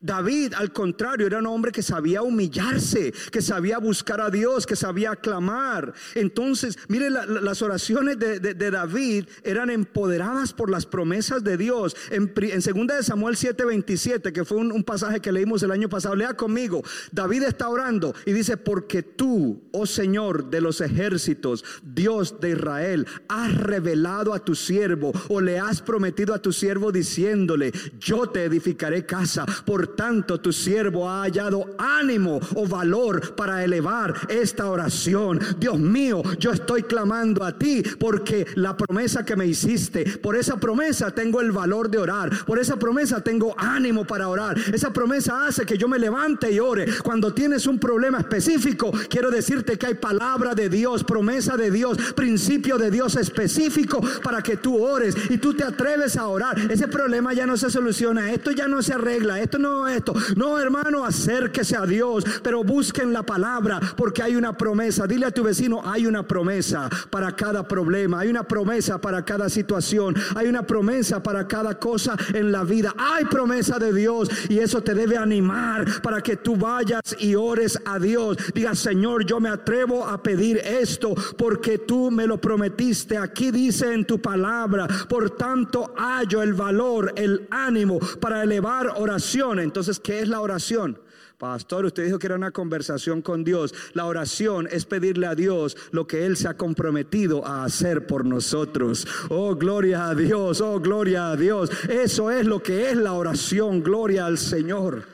David, 0.03 0.55
al 0.55 0.73
contrario, 0.73 1.29
era 1.29 1.39
un 1.39 1.47
hombre 1.47 1.71
que 1.71 1.83
sabía 1.83 2.23
humillarse, 2.23 3.15
que 3.31 3.41
sabía 3.41 3.79
buscar 3.79 4.21
a 4.21 4.31
Dios, 4.31 4.67
que 4.67 4.75
sabía 4.75 5.15
clamar. 5.15 5.95
Entonces, 6.17 6.77
mire, 6.89 7.09
las 7.09 7.63
oraciones 7.63 8.19
de, 8.19 8.71
David 8.71 9.27
eran 9.45 9.71
empoderadas 9.71 10.53
por 10.53 10.71
las 10.71 10.87
promesas 10.87 11.45
de 11.45 11.57
Dios. 11.57 11.97
En, 12.11 12.33
en 12.37 12.61
2 12.61 12.97
de 12.97 13.03
Samuel 13.05 13.37
7:27, 13.37 14.33
que 14.33 14.45
fue 14.45 14.59
un, 14.59 14.73
un, 14.73 14.83
pasaje 14.83 15.21
que 15.21 15.31
leímos 15.31 15.63
el 15.63 15.71
año 15.71 15.89
pasado, 15.89 16.17
lea 16.17 16.35
conmigo. 16.35 16.83
David 17.13 17.45
está 17.45 17.69
orando 17.69 18.13
y 18.27 18.33
dice, 18.33 18.57
porque 18.57 19.05
tú, 19.05 19.63
oh 19.71 19.87
Señor 19.87 20.51
de 20.51 20.61
los 20.61 20.81
ejércitos, 20.81 21.65
Dios 21.83 22.41
de 22.41 22.51
Israel, 22.51 23.07
has 23.29 23.55
revelado 23.57 24.35
a 24.35 24.45
tu 24.45 24.57
siervo 24.57 25.13
o 25.29 25.41
le 25.41 25.61
has 25.61 25.81
prometido 25.81 26.35
a 26.35 26.43
tu 26.43 26.53
siervo 26.53 26.91
diciéndole, 26.91 27.73
yo 28.01 28.29
te 28.29 28.45
edificaré 28.45 29.07
casa. 29.07 29.47
Por 29.65 29.92
tanto 29.95 30.41
tu 30.41 30.53
siervo 30.53 31.09
ha 31.09 31.23
hallado 31.23 31.67
ánimo 31.79 32.41
o 32.55 32.67
valor 32.67 33.35
para 33.35 33.65
elevar 33.65 34.15
esta 34.29 34.69
oración. 34.69 35.41
Dios 35.59 35.79
mío, 35.79 36.23
yo 36.39 36.53
estoy 36.53 36.83
clamando 36.83 37.45
a 37.45 37.53
ti 37.53 37.83
porque 37.99 38.47
la 38.55 38.77
promesa 38.77 39.25
que 39.25 39.37
me 39.37 39.47
hiciste, 39.47 40.19
por 40.19 40.37
esa 40.37 40.57
promesa 40.57 41.11
tengo 41.11 41.41
el 41.41 41.53
valor 41.53 41.91
de 41.91 41.99
orar, 41.99 42.45
por 42.45 42.59
esa 42.59 42.77
promesa 42.77 43.21
tengo 43.21 43.55
ánimo 43.59 44.05
para 44.05 44.29
orar. 44.29 44.57
Esa 44.73 44.93
promesa 44.93 45.47
hace 45.47 45.65
que 45.65 45.79
yo 45.79 45.89
me 45.89 45.99
levante 45.99 46.51
y 46.51 46.61
ore. 46.61 46.87
Cuando 47.03 47.33
tienes 47.33 47.67
un 47.67 47.79
problema 47.79 48.19
específico, 48.19 48.93
quiero 49.09 49.31
decirte 49.31 49.79
que 49.79 49.87
hay 49.87 49.95
palabra 49.95 50.55
de 50.55 50.69
Dios, 50.69 51.05
promesa 51.05 51.57
de 51.57 51.71
Dios, 51.71 51.99
principio 52.15 52.79
de 52.79 52.91
Dios 52.91 53.17
específico 53.17 54.01
para 54.23 54.43
que 54.43 54.57
tú 54.57 54.83
ores 54.83 55.15
y 55.31 55.39
tú 55.39 55.55
te 55.55 55.65
atreves 55.65 56.17
a 56.17 56.27
orar. 56.27 56.59
Ese 56.71 56.89
problema 56.89 57.33
ya 57.33 57.47
no 57.47 57.57
se 57.57 57.71
soluciona, 57.71 58.33
esto 58.33 58.51
ya 58.51 58.69
no 58.69 58.83
se 58.83 58.95
arregla, 58.95 59.41
esto 59.41 59.59
no 59.59 59.82
esto. 59.89 60.15
No, 60.37 60.59
hermano, 60.59 61.05
acérquese 61.05 61.77
a 61.77 61.87
Dios, 61.87 62.25
pero 62.43 62.65
busquen 62.65 63.13
la 63.13 63.23
palabra 63.23 63.81
porque 63.97 64.23
hay 64.23 64.37
una 64.37 64.57
promesa. 64.57 65.07
Dile 65.07 65.27
a 65.27 65.31
tu 65.31 65.43
vecino, 65.43 65.83
hay 65.85 66.07
una 66.07 66.27
promesa 66.27 66.89
para 67.11 67.35
cada 67.35 67.67
problema, 67.67 68.21
hay 68.21 68.29
una 68.29 68.45
promesa 68.45 69.01
para 69.01 69.25
cada 69.25 69.49
situación, 69.49 70.15
hay 70.35 70.47
una 70.47 70.67
promesa 70.67 71.23
para 71.23 71.47
cada 71.47 71.79
cosa 71.79 72.17
en 72.35 72.53
la 72.53 72.65
vida. 72.65 72.95
Hay 72.97 73.25
promesa 73.27 73.79
de 73.79 73.93
Dios 73.93 74.29
y 74.49 74.59
eso 74.59 74.83
te 74.83 74.95
debe 74.95 75.17
animar 75.17 76.03
para 76.03 76.21
que 76.21 76.37
tú 76.37 76.57
vayas 76.57 77.17
y 77.19 77.35
ores 77.35 77.79
a 77.85 77.99
Dios. 77.99 78.37
Diga, 78.55 78.75
Señor, 78.75 79.25
yo 79.25 79.41
me 79.41 79.49
atrevo 79.49 80.07
a 80.07 80.23
pedir 80.23 80.59
esto 80.59 81.15
porque 81.37 81.79
tú 81.79 82.11
me 82.11 82.27
lo 82.27 82.41
prometiste. 82.41 83.19
Aquí 83.19 83.51
dice 83.51 83.93
en 83.93 84.05
tu 84.05 84.21
palabra, 84.21 84.87
por 85.09 85.31
tanto 85.31 85.95
hallo 85.97 86.43
el 86.43 86.55
valor, 86.55 87.13
el 87.17 87.47
ánimo 87.51 87.99
para 88.21 88.43
elevar 88.43 88.93
oraciones 88.97 89.65
entonces, 89.73 89.99
¿qué 89.99 90.21
es 90.21 90.29
la 90.29 90.43
oración? 90.43 90.99
Pastor, 91.39 91.87
usted 91.87 92.05
dijo 92.05 92.19
que 92.19 92.27
era 92.27 92.37
una 92.37 92.51
conversación 92.51 93.23
con 93.23 93.43
Dios. 93.43 93.75
La 93.95 94.05
oración 94.05 94.69
es 94.71 94.85
pedirle 94.85 95.27
a 95.27 95.35
Dios 95.35 95.79
lo 95.93 96.07
que 96.07 96.27
Él 96.27 96.37
se 96.37 96.47
ha 96.47 96.59
comprometido 96.59 97.45
a 97.47 97.65
hacer 97.65 98.07
por 98.07 98.27
nosotros. 98.27 99.09
Oh, 99.31 99.57
gloria 99.57 100.11
a 100.11 100.15
Dios, 100.15 100.61
oh, 100.61 100.79
gloria 100.79 101.31
a 101.31 101.37
Dios. 101.37 101.71
Eso 101.89 102.31
es 102.31 102.45
lo 102.45 102.63
que 102.63 102.91
es 102.91 102.97
la 102.99 103.15
oración, 103.15 103.83
gloria 103.83 104.27
al 104.27 104.37
Señor. 104.37 105.12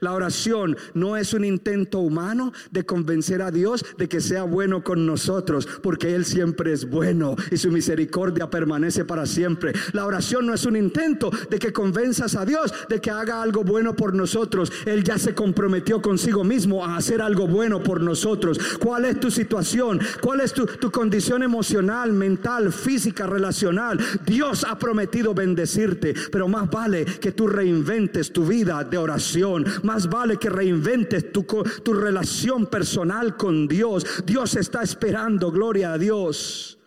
La 0.00 0.12
oración 0.12 0.76
no 0.94 1.16
es 1.16 1.32
un 1.32 1.44
intento 1.44 2.00
humano 2.00 2.52
de 2.70 2.84
convencer 2.84 3.42
a 3.42 3.50
Dios 3.50 3.84
de 3.96 4.08
que 4.08 4.20
sea 4.20 4.44
bueno 4.44 4.82
con 4.82 5.06
nosotros, 5.06 5.66
porque 5.82 6.14
Él 6.14 6.24
siempre 6.24 6.72
es 6.72 6.88
bueno 6.88 7.36
y 7.50 7.56
su 7.56 7.70
misericordia 7.70 8.50
permanece 8.50 9.04
para 9.04 9.26
siempre. 9.26 9.72
La 9.92 10.06
oración 10.06 10.46
no 10.46 10.54
es 10.54 10.64
un 10.64 10.76
intento 10.76 11.30
de 11.50 11.58
que 11.58 11.72
convenzas 11.72 12.34
a 12.34 12.44
Dios 12.44 12.72
de 12.88 13.00
que 13.00 13.10
haga 13.10 13.42
algo 13.42 13.64
bueno 13.64 13.94
por 13.94 14.14
nosotros. 14.14 14.72
Él 14.86 15.04
ya 15.04 15.18
se 15.18 15.34
comprometió 15.34 16.00
consigo 16.00 16.44
mismo 16.44 16.84
a 16.84 16.96
hacer 16.96 17.20
algo 17.22 17.46
bueno 17.46 17.82
por 17.82 18.00
nosotros. 18.00 18.58
¿Cuál 18.78 19.04
es 19.04 19.20
tu 19.20 19.30
situación? 19.30 20.00
¿Cuál 20.20 20.40
es 20.40 20.52
tu, 20.52 20.66
tu 20.66 20.90
condición 20.90 21.42
emocional, 21.42 22.12
mental, 22.12 22.72
física, 22.72 23.26
relacional? 23.26 23.98
Dios 24.26 24.64
ha 24.68 24.78
prometido 24.78 25.34
bendecirte, 25.34 26.14
pero 26.30 26.48
más 26.48 26.70
vale 26.70 27.04
que 27.04 27.32
tú 27.32 27.46
reinventes 27.46 28.32
tu 28.32 28.46
vida 28.46 28.84
de 28.84 28.98
oración 28.98 29.64
más 29.88 30.10
vale 30.10 30.36
que 30.36 30.50
reinventes 30.50 31.32
tu, 31.32 31.44
tu 31.44 31.94
relación 31.94 32.66
personal 32.66 33.38
con 33.38 33.66
Dios. 33.66 34.04
Dios 34.26 34.54
está 34.54 34.82
esperando, 34.82 35.50
gloria 35.50 35.94
a 35.94 35.98
Dios. 35.98 36.78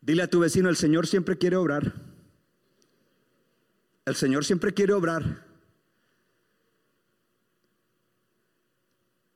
Dile 0.00 0.22
a 0.22 0.30
tu 0.30 0.38
vecino, 0.38 0.68
el 0.68 0.76
Señor 0.76 1.08
siempre 1.08 1.36
quiere 1.36 1.56
obrar. 1.56 1.94
El 4.06 4.14
Señor 4.14 4.44
siempre 4.44 4.72
quiere 4.72 4.92
obrar. 4.92 5.44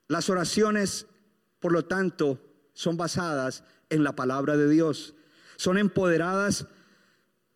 Las 0.07 0.29
oraciones, 0.29 1.07
por 1.59 1.73
lo 1.73 1.83
tanto, 1.83 2.39
son 2.71 2.95
basadas 2.95 3.65
en 3.89 4.05
la 4.05 4.15
palabra 4.15 4.55
de 4.55 4.69
Dios. 4.69 5.13
Son 5.57 5.77
empoderadas 5.77 6.67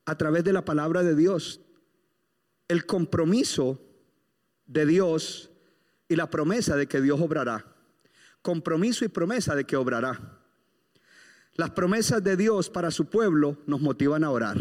a 0.05 0.17
través 0.17 0.43
de 0.43 0.51
la 0.51 0.65
palabra 0.65 1.03
de 1.03 1.15
Dios 1.15 1.61
el 2.67 2.85
compromiso 2.85 3.81
de 4.65 4.85
Dios 4.85 5.49
y 6.09 6.15
la 6.15 6.29
promesa 6.29 6.75
de 6.75 6.87
que 6.87 7.01
Dios 7.01 7.19
obrará. 7.19 7.65
Compromiso 8.41 9.05
y 9.05 9.09
promesa 9.09 9.55
de 9.55 9.65
que 9.65 9.75
obrará. 9.75 10.37
Las 11.55 11.71
promesas 11.71 12.23
de 12.23 12.37
Dios 12.37 12.69
para 12.69 12.91
su 12.91 13.05
pueblo 13.05 13.57
nos 13.65 13.81
motivan 13.81 14.23
a 14.23 14.29
orar. 14.29 14.57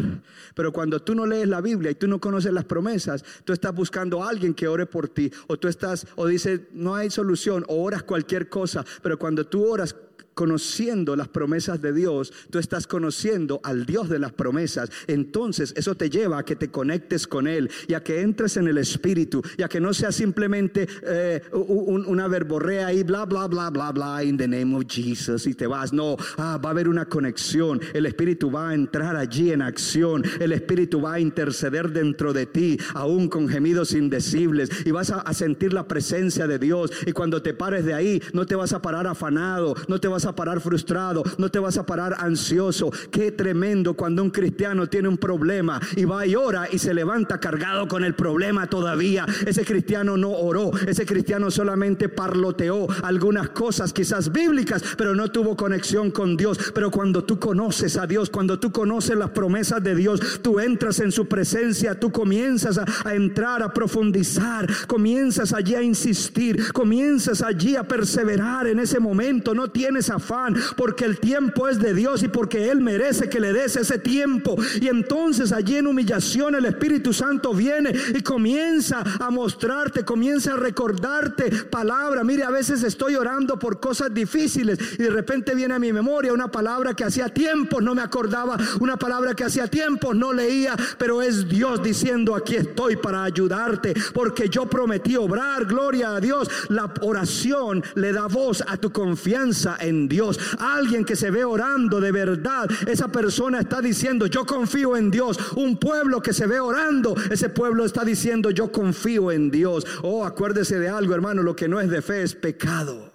Pero 0.55 0.73
cuando 0.73 0.99
tú 0.99 1.13
no 1.13 1.27
lees 1.27 1.47
la 1.47 1.61
Biblia 1.61 1.91
y 1.91 1.95
tú 1.95 2.07
no 2.07 2.19
conoces 2.19 2.51
las 2.51 2.65
promesas, 2.65 3.23
tú 3.45 3.53
estás 3.53 3.73
buscando 3.73 4.23
a 4.23 4.29
alguien 4.29 4.55
que 4.55 4.67
ore 4.67 4.87
por 4.87 5.07
ti. 5.07 5.31
O 5.45 5.57
tú 5.57 5.67
estás, 5.67 6.07
o 6.15 6.25
dices, 6.25 6.61
no 6.71 6.95
hay 6.95 7.11
solución, 7.11 7.63
o 7.67 7.83
oras 7.83 8.01
cualquier 8.01 8.49
cosa. 8.49 8.83
Pero 9.03 9.19
cuando 9.19 9.45
tú 9.45 9.63
oras 9.63 9.95
conociendo 10.37 11.15
las 11.15 11.29
promesas 11.29 11.81
de 11.81 11.91
Dios, 11.91 12.31
tú 12.51 12.59
estás 12.59 12.85
conociendo 12.85 13.59
al 13.63 13.87
Dios 13.87 14.07
de 14.07 14.19
las 14.19 14.33
promesas. 14.33 14.91
Entonces 15.07 15.73
eso 15.75 15.95
te 15.95 16.11
lleva 16.11 16.37
a 16.37 16.45
que 16.45 16.55
te 16.55 16.69
conectes 16.69 17.25
con 17.25 17.47
Él 17.47 17.71
y 17.87 17.95
a 17.95 18.03
que 18.03 18.21
entres 18.21 18.55
en 18.57 18.67
el 18.67 18.77
Espíritu 18.77 19.41
y 19.57 19.63
a 19.63 19.67
que 19.67 19.79
no 19.79 19.95
sea 19.95 20.11
simplemente 20.11 20.87
eh, 21.01 21.41
una 21.51 22.27
verborrea 22.27 22.93
y 22.93 23.01
bla, 23.01 23.25
bla, 23.25 23.47
bla, 23.47 23.71
bla, 23.71 23.91
bla, 23.91 24.23
in 24.23 24.37
the 24.37 24.47
name 24.47 24.75
of 24.75 24.83
Jesus 24.87 25.47
y 25.47 25.55
te 25.55 25.65
vas. 25.65 25.91
No, 25.91 26.15
ah, 26.37 26.59
va 26.63 26.69
a 26.69 26.71
haber 26.71 26.87
una 26.87 27.05
conexión. 27.05 27.81
El 27.95 28.05
Espíritu 28.05 28.51
va 28.51 28.69
a 28.69 28.73
entrar 28.75 29.15
allí 29.15 29.51
en 29.51 29.63
acción. 29.63 30.23
El 30.39 30.51
Espíritu 30.51 31.01
va 31.01 31.13
a 31.13 31.19
interceder 31.19 31.89
dentro 31.91 32.31
de 32.31 32.45
ti, 32.45 32.77
aún 32.93 33.27
con 33.27 33.49
gemidos 33.49 33.93
indecibles. 33.93 34.69
Y 34.85 34.91
vas 34.91 35.09
a, 35.09 35.21
a 35.21 35.33
sentir 35.33 35.73
la 35.73 35.87
presencia 35.87 36.45
de 36.45 36.59
Dios. 36.59 36.91
Y 37.07 37.11
cuando 37.13 37.41
te 37.41 37.55
pares 37.55 37.85
de 37.85 37.95
ahí, 37.95 38.21
no 38.33 38.45
te 38.45 38.53
vas 38.53 38.73
a 38.73 38.83
parar 38.83 39.07
afanado, 39.07 39.73
no 39.87 39.99
te 39.99 40.07
vas 40.07 40.26
a 40.26 40.26
a 40.27 40.35
parar 40.35 40.61
frustrado, 40.61 41.23
no 41.37 41.49
te 41.49 41.59
vas 41.59 41.77
a 41.77 41.85
parar 41.85 42.15
ansioso. 42.19 42.91
Qué 43.11 43.31
tremendo 43.31 43.95
cuando 43.95 44.23
un 44.23 44.29
cristiano 44.29 44.87
tiene 44.87 45.07
un 45.07 45.17
problema 45.17 45.79
y 45.95 46.05
va 46.05 46.25
y 46.25 46.35
ora 46.35 46.67
y 46.71 46.79
se 46.79 46.93
levanta 46.93 47.39
cargado 47.39 47.87
con 47.87 48.03
el 48.03 48.15
problema 48.15 48.67
todavía. 48.67 49.25
Ese 49.45 49.65
cristiano 49.65 50.17
no 50.17 50.31
oró, 50.31 50.71
ese 50.87 51.05
cristiano 51.05 51.51
solamente 51.51 52.09
parloteó 52.09 52.87
algunas 53.03 53.49
cosas 53.49 53.93
quizás 53.93 54.31
bíblicas, 54.31 54.83
pero 54.97 55.15
no 55.15 55.29
tuvo 55.29 55.55
conexión 55.55 56.11
con 56.11 56.37
Dios. 56.37 56.59
Pero 56.73 56.91
cuando 56.91 57.23
tú 57.23 57.39
conoces 57.39 57.97
a 57.97 58.07
Dios, 58.07 58.29
cuando 58.29 58.59
tú 58.59 58.71
conoces 58.71 59.17
las 59.17 59.31
promesas 59.31 59.83
de 59.83 59.95
Dios, 59.95 60.41
tú 60.41 60.59
entras 60.59 60.99
en 60.99 61.11
su 61.11 61.27
presencia, 61.27 61.99
tú 61.99 62.11
comienzas 62.11 62.77
a, 62.77 62.85
a 63.05 63.15
entrar, 63.15 63.63
a 63.63 63.73
profundizar, 63.73 64.67
comienzas 64.87 65.53
allí 65.53 65.75
a 65.75 65.81
insistir, 65.81 66.71
comienzas 66.73 67.41
allí 67.41 67.75
a 67.75 67.83
perseverar 67.83 68.67
en 68.67 68.79
ese 68.79 68.99
momento, 68.99 69.53
no 69.53 69.69
tienes 69.69 70.09
afán, 70.17 70.55
porque 70.75 71.05
el 71.05 71.19
tiempo 71.19 71.67
es 71.67 71.79
de 71.79 71.93
Dios 71.93 72.23
y 72.23 72.27
porque 72.27 72.69
Él 72.69 72.81
merece 72.81 73.29
que 73.29 73.39
le 73.39 73.53
des 73.53 73.75
ese 73.75 73.97
tiempo. 73.99 74.55
Y 74.81 74.87
entonces 74.87 75.51
allí 75.51 75.77
en 75.77 75.87
humillación 75.87 76.55
el 76.55 76.65
Espíritu 76.65 77.13
Santo 77.13 77.53
viene 77.53 77.93
y 78.13 78.21
comienza 78.21 79.03
a 79.19 79.29
mostrarte, 79.31 80.03
comienza 80.03 80.53
a 80.53 80.57
recordarte 80.57 81.51
palabra. 81.65 82.23
Mire, 82.23 82.43
a 82.43 82.51
veces 82.51 82.83
estoy 82.83 83.15
orando 83.15 83.57
por 83.57 83.79
cosas 83.79 84.13
difíciles 84.13 84.77
y 84.93 85.03
de 85.03 85.09
repente 85.09 85.55
viene 85.55 85.73
a 85.73 85.79
mi 85.79 85.93
memoria 85.93 86.33
una 86.33 86.51
palabra 86.51 86.93
que 86.93 87.03
hacía 87.03 87.29
tiempo 87.29 87.81
no 87.81 87.95
me 87.95 88.01
acordaba, 88.01 88.57
una 88.79 88.97
palabra 88.97 89.33
que 89.33 89.43
hacía 89.43 89.67
tiempo 89.67 90.13
no 90.13 90.33
leía, 90.33 90.75
pero 90.97 91.21
es 91.21 91.47
Dios 91.47 91.81
diciendo, 91.81 92.35
aquí 92.35 92.55
estoy 92.55 92.95
para 92.95 93.23
ayudarte, 93.23 93.93
porque 94.13 94.49
yo 94.49 94.65
prometí 94.65 95.15
obrar, 95.15 95.65
gloria 95.65 96.15
a 96.15 96.19
Dios. 96.19 96.49
La 96.69 96.91
oración 97.01 97.83
le 97.95 98.11
da 98.11 98.27
voz 98.27 98.63
a 98.67 98.77
tu 98.77 98.91
confianza 98.91 99.77
en 99.79 100.06
Dios. 100.07 100.39
Alguien 100.59 101.05
que 101.05 101.15
se 101.15 101.31
ve 101.31 101.43
orando 101.43 101.99
de 101.99 102.11
verdad, 102.11 102.67
esa 102.87 103.07
persona 103.07 103.59
está 103.59 103.81
diciendo, 103.81 104.27
yo 104.27 104.45
confío 104.45 104.97
en 104.97 105.11
Dios. 105.11 105.37
Un 105.55 105.77
pueblo 105.77 106.21
que 106.21 106.33
se 106.33 106.47
ve 106.47 106.59
orando, 106.59 107.15
ese 107.31 107.49
pueblo 107.49 107.85
está 107.85 108.03
diciendo, 108.03 108.51
yo 108.51 108.71
confío 108.71 109.31
en 109.31 109.51
Dios. 109.51 109.85
Oh, 110.03 110.25
acuérdese 110.25 110.79
de 110.79 110.89
algo, 110.89 111.13
hermano, 111.13 111.43
lo 111.43 111.55
que 111.55 111.67
no 111.67 111.79
es 111.79 111.89
de 111.89 112.01
fe 112.01 112.23
es 112.23 112.35
pecado. 112.35 113.13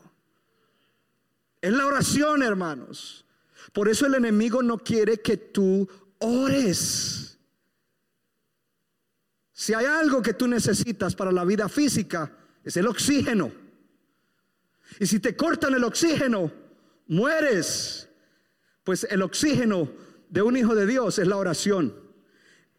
Es 1.61 1.72
la 1.72 1.86
oración, 1.86 2.43
hermanos. 2.43 3.24
Por 3.72 3.88
eso 3.88 4.07
el 4.07 4.14
enemigo 4.14 4.62
no 4.62 4.78
quiere 4.78 5.18
que 5.20 5.36
tú 5.36 5.88
ores. 6.18 7.38
Si 9.53 9.72
hay 9.74 9.86
algo 9.86 10.20
que 10.20 10.34
tú 10.34 10.49
necesitas 10.49 11.14
para 11.14 11.30
la 11.30 11.45
vida 11.45 11.68
física, 11.68 12.36
es 12.64 12.76
el 12.76 12.86
oxígeno. 12.86 13.53
Y 14.99 15.07
si 15.07 15.20
te 15.20 15.36
cortan 15.36 15.74
el 15.74 15.84
oxígeno, 15.84 16.53
mueres. 17.12 18.08
Pues 18.84 19.06
el 19.10 19.22
oxígeno 19.22 19.90
de 20.28 20.42
un 20.42 20.56
hijo 20.56 20.74
de 20.74 20.86
Dios 20.86 21.18
es 21.18 21.28
la 21.28 21.36
oración. 21.36 21.94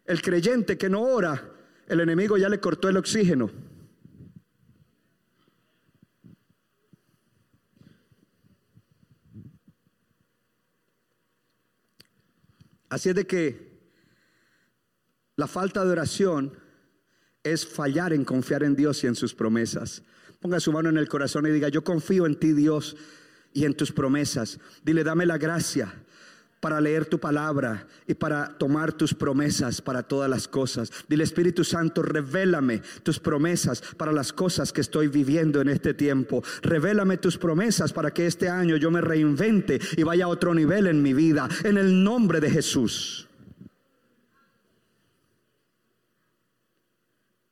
El 0.04 0.20
creyente 0.20 0.76
que 0.76 0.90
no 0.90 1.02
ora, 1.02 1.50
el 1.86 2.00
enemigo 2.00 2.36
ya 2.36 2.48
le 2.48 2.60
cortó 2.60 2.88
el 2.88 2.96
oxígeno. 2.96 3.50
Así 12.90 13.08
es 13.08 13.14
de 13.14 13.26
que 13.26 13.74
la 15.36 15.46
falta 15.46 15.84
de 15.84 15.90
oración 15.90 16.56
es 17.42 17.66
fallar 17.66 18.12
en 18.12 18.24
confiar 18.24 18.62
en 18.62 18.76
Dios 18.76 19.02
y 19.02 19.06
en 19.06 19.14
sus 19.14 19.34
promesas. 19.34 20.02
Ponga 20.40 20.60
su 20.60 20.70
mano 20.70 20.90
en 20.90 20.98
el 20.98 21.08
corazón 21.08 21.46
y 21.46 21.50
diga, 21.50 21.68
yo 21.68 21.82
confío 21.82 22.26
en 22.26 22.38
ti 22.38 22.52
Dios 22.52 22.96
y 23.54 23.64
en 23.64 23.74
tus 23.74 23.90
promesas. 23.90 24.58
Dile, 24.82 25.02
dame 25.02 25.24
la 25.24 25.38
gracia 25.38 25.94
para 26.60 26.80
leer 26.80 27.04
tu 27.04 27.20
palabra 27.20 27.86
y 28.06 28.14
para 28.14 28.56
tomar 28.56 28.94
tus 28.94 29.12
promesas 29.12 29.82
para 29.82 30.02
todas 30.02 30.30
las 30.30 30.48
cosas. 30.48 30.90
Dile 31.08 31.22
Espíritu 31.22 31.62
Santo, 31.62 32.02
revélame 32.02 32.80
tus 33.02 33.20
promesas 33.20 33.82
para 33.98 34.12
las 34.12 34.32
cosas 34.32 34.72
que 34.72 34.80
estoy 34.80 35.08
viviendo 35.08 35.60
en 35.60 35.68
este 35.68 35.94
tiempo. 35.94 36.42
Revélame 36.62 37.18
tus 37.18 37.38
promesas 37.38 37.92
para 37.92 38.12
que 38.12 38.26
este 38.26 38.48
año 38.48 38.76
yo 38.76 38.90
me 38.90 39.00
reinvente 39.02 39.78
y 39.96 40.02
vaya 40.02 40.24
a 40.24 40.28
otro 40.28 40.54
nivel 40.54 40.86
en 40.86 41.02
mi 41.02 41.12
vida. 41.12 41.48
En 41.64 41.76
el 41.76 42.02
nombre 42.02 42.40
de 42.40 42.50
Jesús. 42.50 43.28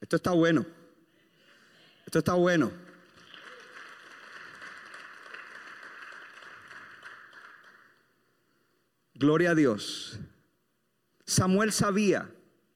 Esto 0.01 0.17
está 0.17 0.33
bueno. 0.33 0.65
Esto 2.07 2.19
está 2.19 2.33
bueno. 2.33 2.73
Gloria 9.23 9.53
a 9.53 9.55
Dios. 9.55 10.19
Samuel 11.25 11.71
sabía 11.71 12.29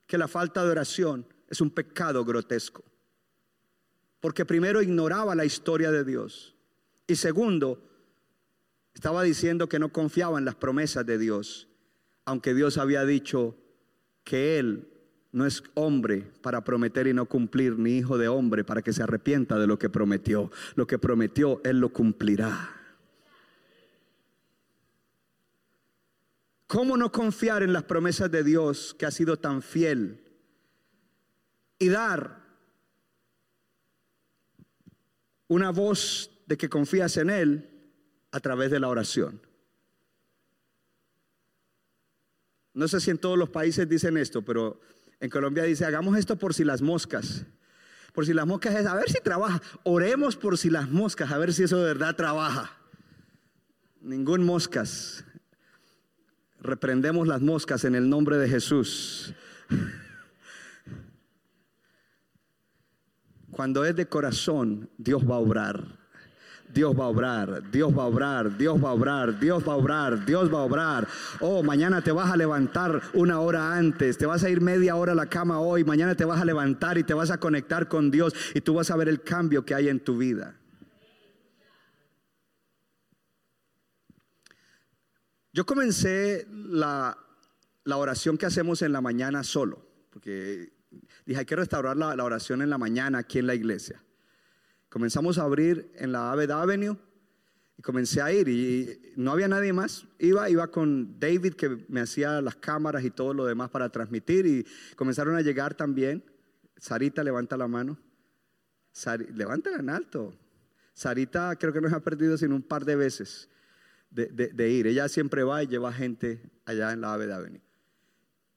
que 0.06 0.16
la 0.16 0.28
falta 0.28 0.64
de 0.64 0.70
oración 0.70 1.26
es 1.50 1.60
un 1.60 1.70
pecado 1.70 2.24
grotesco. 2.24 2.84
Porque 4.20 4.44
primero 4.44 4.80
ignoraba 4.80 5.34
la 5.34 5.44
historia 5.44 5.90
de 5.90 6.04
Dios. 6.04 6.54
Y 7.08 7.16
segundo, 7.16 7.82
estaba 8.94 9.24
diciendo 9.24 9.68
que 9.68 9.80
no 9.80 9.92
confiaba 9.92 10.38
en 10.38 10.44
las 10.44 10.54
promesas 10.54 11.04
de 11.04 11.18
Dios. 11.18 11.66
Aunque 12.24 12.54
Dios 12.54 12.78
había 12.78 13.04
dicho 13.04 13.56
que 14.22 14.60
Él 14.60 14.86
no 15.32 15.46
es 15.46 15.64
hombre 15.74 16.30
para 16.42 16.62
prometer 16.62 17.08
y 17.08 17.12
no 17.12 17.26
cumplir, 17.26 17.76
ni 17.76 17.98
hijo 17.98 18.18
de 18.18 18.28
hombre 18.28 18.62
para 18.62 18.82
que 18.82 18.92
se 18.92 19.02
arrepienta 19.02 19.58
de 19.58 19.66
lo 19.66 19.80
que 19.80 19.90
prometió. 19.90 20.52
Lo 20.76 20.86
que 20.86 21.00
prometió, 21.00 21.60
Él 21.64 21.80
lo 21.80 21.88
cumplirá. 21.88 22.75
¿Cómo 26.66 26.96
no 26.96 27.12
confiar 27.12 27.62
en 27.62 27.72
las 27.72 27.84
promesas 27.84 28.30
de 28.30 28.42
Dios 28.42 28.94
que 28.98 29.06
ha 29.06 29.10
sido 29.10 29.38
tan 29.38 29.62
fiel? 29.62 30.22
Y 31.78 31.88
dar 31.88 32.44
una 35.48 35.70
voz 35.70 36.30
de 36.46 36.56
que 36.56 36.68
confías 36.68 37.16
en 37.18 37.30
Él 37.30 37.70
a 38.32 38.40
través 38.40 38.70
de 38.70 38.80
la 38.80 38.88
oración. 38.88 39.40
No 42.74 42.88
sé 42.88 43.00
si 43.00 43.10
en 43.10 43.18
todos 43.18 43.38
los 43.38 43.48
países 43.48 43.88
dicen 43.88 44.16
esto, 44.16 44.42
pero 44.42 44.80
en 45.20 45.30
Colombia 45.30 45.62
dice, 45.62 45.84
hagamos 45.84 46.18
esto 46.18 46.36
por 46.36 46.52
si 46.52 46.64
las 46.64 46.82
moscas. 46.82 47.46
Por 48.12 48.26
si 48.26 48.34
las 48.34 48.46
moscas 48.46 48.74
es, 48.74 48.86
a 48.86 48.94
ver 48.94 49.08
si 49.08 49.20
trabaja. 49.20 49.62
Oremos 49.84 50.36
por 50.36 50.58
si 50.58 50.68
las 50.68 50.90
moscas, 50.90 51.30
a 51.30 51.38
ver 51.38 51.52
si 51.52 51.62
eso 51.62 51.78
de 51.78 51.84
verdad 51.84 52.16
trabaja. 52.16 52.76
Ningún 54.00 54.44
moscas. 54.44 55.24
Reprendemos 56.66 57.28
las 57.28 57.40
moscas 57.40 57.84
en 57.84 57.94
el 57.94 58.08
nombre 58.08 58.38
de 58.38 58.48
Jesús. 58.48 59.32
Cuando 63.50 63.84
es 63.84 63.94
de 63.94 64.06
corazón, 64.06 64.90
Dios 64.98 65.22
va 65.22 65.36
a 65.36 65.38
obrar. 65.38 66.06
Dios 66.74 66.98
va 66.98 67.04
a 67.04 67.08
obrar, 67.08 67.70
Dios 67.70 67.96
va 67.96 68.02
a 68.02 68.06
obrar, 68.06 68.58
Dios 68.58 68.82
va 68.82 68.90
a 68.90 68.92
obrar, 68.92 69.38
Dios 69.38 69.66
va 69.66 69.72
a 69.72 69.76
obrar, 69.76 70.26
Dios 70.26 70.52
va 70.52 70.58
a 70.58 70.62
obrar. 70.62 71.08
Oh, 71.40 71.62
mañana 71.62 72.02
te 72.02 72.12
vas 72.12 72.30
a 72.30 72.36
levantar 72.36 73.00
una 73.14 73.40
hora 73.40 73.76
antes, 73.76 74.18
te 74.18 74.26
vas 74.26 74.42
a 74.42 74.50
ir 74.50 74.60
media 74.60 74.96
hora 74.96 75.12
a 75.12 75.14
la 75.14 75.26
cama 75.26 75.60
hoy, 75.60 75.84
mañana 75.84 76.16
te 76.16 76.24
vas 76.24 76.40
a 76.40 76.44
levantar 76.44 76.98
y 76.98 77.04
te 77.04 77.14
vas 77.14 77.30
a 77.30 77.38
conectar 77.38 77.88
con 77.88 78.10
Dios 78.10 78.34
y 78.52 78.60
tú 78.60 78.74
vas 78.74 78.90
a 78.90 78.96
ver 78.96 79.08
el 79.08 79.22
cambio 79.22 79.64
que 79.64 79.74
hay 79.74 79.88
en 79.88 80.00
tu 80.00 80.18
vida. 80.18 80.56
Yo 85.56 85.64
comencé 85.64 86.46
la, 86.50 87.16
oración 87.86 88.36
que 88.36 88.44
hacemos 88.44 88.82
en 88.82 88.92
la 88.92 89.00
mañana 89.00 89.42
solo, 89.42 89.82
porque 90.10 90.70
dije, 91.24 91.40
hay 91.40 91.46
que 91.46 91.56
restaurar 91.56 91.96
la, 91.96 92.22
oración 92.22 92.60
en 92.60 92.68
la 92.68 92.76
mañana 92.76 93.20
aquí 93.20 93.38
en 93.38 93.46
la 93.46 93.54
iglesia. 93.54 94.04
Comenzamos 94.90 95.38
a 95.38 95.44
abrir 95.44 95.90
en 95.94 96.12
la 96.12 96.30
Aved 96.30 96.50
Avenue 96.50 96.98
y 97.78 97.80
comencé 97.80 98.20
a 98.20 98.30
ir 98.30 98.48
y 98.48 99.14
no 99.16 99.32
había 99.32 99.48
nadie 99.48 99.72
más. 99.72 100.06
Iba, 100.18 100.50
iba 100.50 100.70
con 100.70 101.18
David 101.18 101.54
que 101.54 101.86
me 101.88 102.02
hacía 102.02 102.42
las 102.42 102.56
cámaras 102.56 103.02
y 103.02 103.10
todo 103.10 103.32
lo 103.32 103.46
demás 103.46 103.70
para 103.70 103.88
transmitir 103.88 104.44
y 104.44 104.66
comenzaron 104.94 105.36
a 105.36 105.40
llegar 105.40 105.72
también. 105.72 106.22
Sarita, 106.76 107.24
levanta 107.24 107.56
la 107.56 107.66
mano. 107.66 107.96
levántala 109.32 109.78
en 109.78 109.88
alto. 109.88 110.34
Sarita 110.92 111.56
creo 111.56 111.72
que 111.72 111.80
nos 111.80 111.94
ha 111.94 112.00
perdido 112.00 112.36
sino 112.36 112.54
un 112.54 112.62
par 112.62 112.84
de 112.84 112.96
veces 112.96 113.48
de, 114.16 114.70
ir. 114.70 114.86
Ella 114.86 115.08
siempre 115.08 115.42
va 115.42 115.62
y 115.62 115.66
lleva 115.66 115.92
gente 115.92 116.40
allá 116.64 116.92
en 116.92 117.02
la 117.02 117.12
Ave 117.12 117.26
de. 117.26 117.60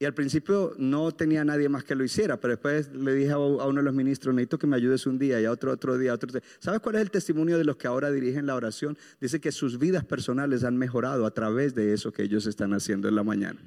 Y 0.01 0.05
al 0.05 0.13
principio 0.13 0.73
no 0.77 1.11
tenía 1.11 1.43
nadie 1.43 1.67
más 1.67 1.83
que 1.83 1.93
lo 1.93 2.05
hiciera, 2.05 2.39
pero 2.39 2.53
después 2.53 2.89
le 2.93 3.13
dije 3.13 3.31
a, 3.31 3.37
uno 3.37 3.81
de 3.81 3.83
los 3.83 3.93
ministros, 3.93 4.33
necesito 4.33 4.57
que 4.57 4.65
me 4.65 4.77
ayudes 4.77 5.05
un 5.05 5.19
día 5.19 5.41
y 5.41 5.45
a 5.45 5.51
otro 5.51 5.73
otro 5.73 5.97
día, 5.97 6.13
otro 6.13 6.31
día. 6.31 6.41
¿Sabes 6.59 6.79
cuál 6.79 6.95
es 6.95 7.01
el 7.01 7.11
testimonio 7.11 7.57
de 7.57 7.65
los 7.65 7.75
que 7.75 7.87
ahora 7.87 8.09
dirigen 8.09 8.45
la 8.45 8.55
oración? 8.55 8.97
Dice 9.19 9.41
que 9.41 9.51
sus 9.51 9.77
vidas 9.77 10.05
personales 10.05 10.63
han 10.63 10.77
mejorado 10.77 11.25
a 11.25 11.31
través 11.31 11.75
de 11.75 11.93
eso 11.93 12.13
que 12.13 12.23
ellos 12.23 12.45
están 12.45 12.73
haciendo 12.73 13.09
en 13.09 13.15
la 13.15 13.23
mañana. 13.23 13.59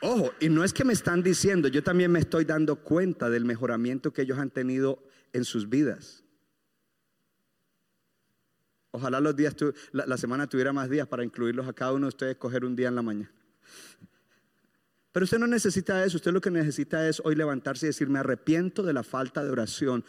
Ojo, 0.00 0.32
y 0.40 0.48
no 0.48 0.64
es 0.64 0.72
que 0.72 0.84
me 0.84 0.94
están 0.94 1.22
diciendo, 1.22 1.68
yo 1.68 1.82
también 1.82 2.10
me 2.10 2.20
estoy 2.20 2.46
dando 2.46 2.76
cuenta 2.76 3.28
del 3.28 3.44
mejoramiento 3.44 4.12
que 4.12 4.22
ellos 4.22 4.38
han 4.38 4.50
tenido 4.50 5.02
en 5.34 5.44
sus 5.44 5.68
vidas. 5.68 6.23
Ojalá 8.96 9.18
los 9.18 9.34
días, 9.34 9.56
la, 9.90 10.16
semana 10.16 10.46
tuviera 10.48 10.72
más 10.72 10.88
días 10.88 11.08
para 11.08 11.24
incluirlos 11.24 11.66
a 11.66 11.72
cada 11.72 11.94
uno 11.94 12.06
de 12.06 12.10
ustedes, 12.10 12.36
coger 12.36 12.64
un 12.64 12.76
día 12.76 12.86
en 12.86 12.94
la 12.94 13.02
mañana. 13.02 13.32
Pero 15.10 15.24
usted 15.24 15.40
no 15.40 15.48
necesita 15.48 16.04
eso, 16.04 16.16
usted 16.16 16.30
lo 16.30 16.40
que 16.40 16.52
necesita 16.52 17.08
es 17.08 17.20
hoy 17.24 17.34
levantarse 17.34 17.86
y 17.86 17.88
decir, 17.88 18.08
me 18.08 18.20
arrepiento 18.20 18.84
de 18.84 18.92
la 18.92 19.02
falta 19.02 19.42
de 19.42 19.50
oración, 19.50 20.04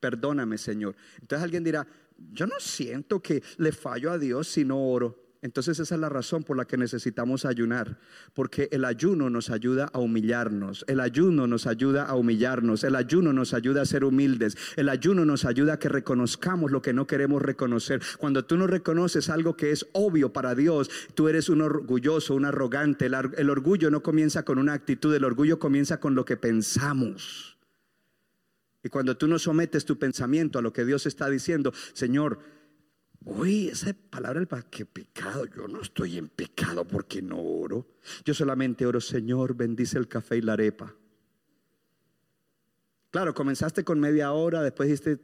perdóname 0.00 0.56
Señor. 0.56 0.96
Entonces 1.20 1.44
alguien 1.44 1.64
dirá, 1.64 1.86
yo 2.32 2.46
no 2.46 2.58
siento 2.60 3.20
que 3.20 3.42
le 3.58 3.72
fallo 3.72 4.10
a 4.10 4.16
Dios 4.16 4.48
si 4.48 4.64
no 4.64 4.82
oro. 4.82 5.22
Entonces 5.44 5.78
esa 5.78 5.94
es 5.94 6.00
la 6.00 6.08
razón 6.08 6.42
por 6.42 6.56
la 6.56 6.64
que 6.64 6.78
necesitamos 6.78 7.44
ayunar, 7.44 7.98
porque 8.32 8.70
el 8.72 8.86
ayuno 8.86 9.28
nos 9.28 9.50
ayuda 9.50 9.90
a 9.92 9.98
humillarnos, 9.98 10.86
el 10.88 11.00
ayuno 11.00 11.46
nos 11.46 11.66
ayuda 11.66 12.06
a 12.06 12.14
humillarnos, 12.14 12.82
el 12.82 12.96
ayuno 12.96 13.30
nos 13.34 13.52
ayuda 13.52 13.82
a 13.82 13.84
ser 13.84 14.04
humildes, 14.04 14.56
el 14.76 14.88
ayuno 14.88 15.26
nos 15.26 15.44
ayuda 15.44 15.74
a 15.74 15.78
que 15.78 15.90
reconozcamos 15.90 16.70
lo 16.70 16.80
que 16.80 16.94
no 16.94 17.06
queremos 17.06 17.42
reconocer. 17.42 18.00
Cuando 18.16 18.46
tú 18.46 18.56
no 18.56 18.66
reconoces 18.66 19.28
algo 19.28 19.54
que 19.54 19.70
es 19.70 19.86
obvio 19.92 20.32
para 20.32 20.54
Dios, 20.54 20.90
tú 21.14 21.28
eres 21.28 21.50
un 21.50 21.60
orgulloso, 21.60 22.34
un 22.34 22.46
arrogante. 22.46 23.04
El, 23.04 23.50
orgullo 23.50 23.90
no 23.90 24.02
comienza 24.02 24.46
con 24.46 24.56
una 24.56 24.72
actitud, 24.72 25.14
el 25.14 25.24
orgullo 25.24 25.58
comienza 25.58 26.00
con 26.00 26.14
lo 26.14 26.24
que 26.24 26.38
pensamos. 26.38 27.58
Y 28.82 28.88
cuando 28.88 29.18
tú 29.18 29.28
no 29.28 29.38
sometes 29.38 29.84
tu 29.84 29.98
pensamiento 29.98 30.58
a 30.58 30.62
lo 30.62 30.72
que 30.72 30.86
Dios 30.86 31.04
está 31.04 31.28
diciendo, 31.28 31.74
Señor, 31.92 32.38
Uy, 33.24 33.68
esa 33.68 33.94
palabra, 34.10 34.40
el 34.40 34.64
que 34.64 34.84
pecado, 34.84 35.46
yo 35.46 35.66
no 35.66 35.80
estoy 35.80 36.18
en 36.18 36.28
pecado 36.28 36.86
porque 36.86 37.22
no 37.22 37.40
oro. 37.40 37.86
Yo 38.24 38.34
solamente 38.34 38.84
oro, 38.84 39.00
Señor, 39.00 39.56
bendice 39.56 39.96
el 39.96 40.08
café 40.08 40.36
y 40.36 40.42
la 40.42 40.52
arepa. 40.52 40.94
Claro, 43.10 43.32
comenzaste 43.32 43.84
con 43.84 44.00
media 44.00 44.32
hora, 44.32 44.60
después 44.60 44.88
dijiste 44.88 45.20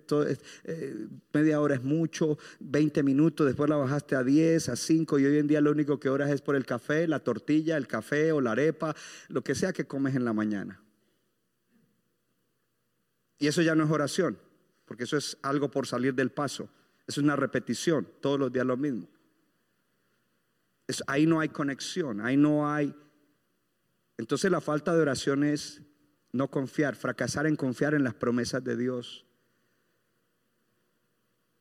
eh, 0.65 1.09
media 1.33 1.61
hora 1.61 1.75
es 1.75 1.83
mucho, 1.83 2.39
20 2.61 3.03
minutos, 3.03 3.45
después 3.45 3.69
la 3.69 3.77
bajaste 3.77 4.15
a 4.15 4.23
10, 4.23 4.69
a 4.69 4.77
5 4.77 5.19
y 5.19 5.27
hoy 5.27 5.39
en 5.39 5.49
día 5.49 5.61
lo 5.61 5.73
único 5.73 5.99
que 5.99 6.09
oras 6.09 6.31
es 6.31 6.41
por 6.41 6.55
el 6.55 6.65
café, 6.65 7.09
la 7.09 7.19
tortilla, 7.19 7.77
el 7.77 7.89
café 7.89 8.31
o 8.31 8.41
la 8.41 8.53
arepa, 8.53 8.95
lo 9.29 9.43
que 9.43 9.57
sea 9.57 9.73
que 9.73 9.87
comes 9.87 10.15
en 10.15 10.25
la 10.25 10.33
mañana. 10.33 10.81
Y 13.39 13.49
eso 13.49 13.61
ya 13.61 13.75
no 13.75 13.85
es 13.85 13.91
oración, 13.91 14.39
porque 14.85 15.03
eso 15.03 15.17
es 15.17 15.37
algo 15.43 15.69
por 15.69 15.89
salir 15.89 16.15
del 16.15 16.31
paso. 16.31 16.71
Es 17.11 17.19
una 17.19 17.35
repetición, 17.35 18.07
todos 18.21 18.39
los 18.39 18.53
días 18.53 18.65
lo 18.65 18.77
mismo. 18.77 19.09
ahí 21.09 21.27
no 21.27 21.41
hay 21.41 21.49
conexión, 21.49 22.21
ahí 22.21 22.37
no 22.37 22.73
hay... 22.73 22.95
Entonces 24.17 24.49
la 24.49 24.61
falta 24.61 24.95
de 24.95 25.03
oración 25.03 25.43
es 25.43 25.83
no 26.31 26.49
confiar, 26.53 26.95
fracasar 26.95 27.49
en 27.49 27.57
confiar 27.57 27.95
en 27.95 28.05
las 28.05 28.15
promesas 28.15 28.63
de 28.63 28.77
Dios. 28.77 29.27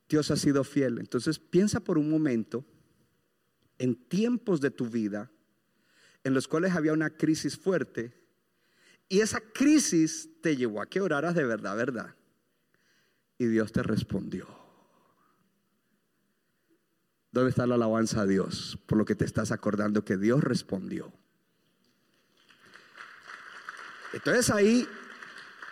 Dios 0.07 0.29
ha 0.29 0.35
sido 0.35 0.63
fiel. 0.63 0.99
Entonces 0.99 1.39
piensa 1.39 1.79
por 1.79 1.97
un 1.97 2.11
momento 2.11 2.63
en 3.79 3.95
tiempos 3.95 4.61
de 4.61 4.69
tu 4.69 4.87
vida 4.87 5.31
en 6.23 6.35
los 6.35 6.47
cuales 6.47 6.75
había 6.75 6.93
una 6.93 7.09
crisis 7.09 7.57
fuerte 7.57 8.13
y 9.07 9.21
esa 9.21 9.41
crisis 9.41 10.29
te 10.43 10.55
llevó 10.55 10.79
a 10.79 10.85
que 10.85 11.01
oraras 11.01 11.33
de 11.33 11.43
verdad, 11.43 11.75
verdad. 11.75 12.15
Y 13.39 13.47
Dios 13.47 13.71
te 13.71 13.81
respondió. 13.81 14.58
¿Dónde 17.31 17.51
está 17.51 17.67
la 17.67 17.75
alabanza 17.75 18.21
a 18.21 18.25
Dios? 18.25 18.79
Por 18.85 18.97
lo 18.97 19.05
que 19.05 19.15
te 19.15 19.25
estás 19.25 19.51
acordando 19.51 20.03
que 20.03 20.17
Dios 20.17 20.43
respondió. 20.43 21.13
Entonces 24.13 24.49
ahí, 24.49 24.87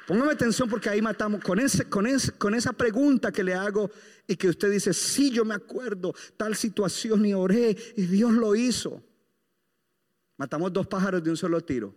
póngame 0.06 0.34
atención 0.34 0.70
porque 0.70 0.90
ahí 0.90 1.02
matamos 1.02 1.42
con, 1.42 1.60
con, 1.90 2.06
con 2.38 2.54
esa 2.54 2.74
pregunta 2.74 3.32
que 3.32 3.44
le 3.44 3.56
hago 3.56 3.90
y 4.28 4.36
que 4.36 4.50
usted 4.50 4.70
dice, 4.70 4.94
sí, 4.94 5.32
yo 5.32 5.44
me 5.44 5.56
acuerdo 5.56 6.14
tal 6.38 6.56
situación 6.56 7.26
y 7.26 7.34
oré 7.34 7.76
y 7.96 8.04
Dios 8.06 8.34
lo 8.34 8.56
hizo. 8.56 9.02
Matamos 10.38 10.72
dos 10.72 10.86
pájaros 10.86 11.24
de 11.24 11.32
un 11.32 11.38
solo 11.38 11.62
tiro. 11.62 11.96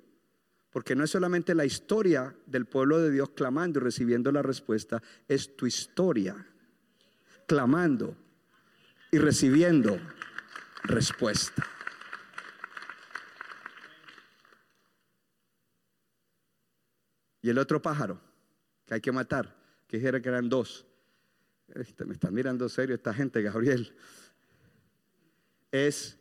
Porque 0.70 0.94
no 0.94 1.04
es 1.04 1.10
solamente 1.10 1.54
la 1.54 1.64
historia 1.64 2.34
del 2.46 2.64
pueblo 2.64 3.00
de 3.00 3.10
Dios 3.10 3.30
clamando 3.30 3.80
y 3.80 3.82
recibiendo 3.82 4.30
la 4.30 4.40
respuesta, 4.40 5.02
es 5.28 5.56
tu 5.56 5.66
historia 5.66 6.46
clamando 7.46 8.16
y 9.10 9.18
recibiendo 9.18 9.98
respuesta. 10.84 11.66
Y 17.42 17.50
el 17.50 17.58
otro 17.58 17.80
pájaro 17.80 18.20
que 18.86 18.94
hay 18.94 19.00
que 19.00 19.12
matar, 19.12 19.56
que 19.88 19.96
dijera 19.96 20.20
que 20.20 20.28
eran 20.28 20.48
dos. 20.48 20.86
Este, 21.68 22.04
me 22.04 22.12
está 22.12 22.30
mirando 22.30 22.68
serio 22.68 22.94
esta 22.94 23.14
gente, 23.14 23.42
Gabriel. 23.42 23.94
Es 25.70 26.18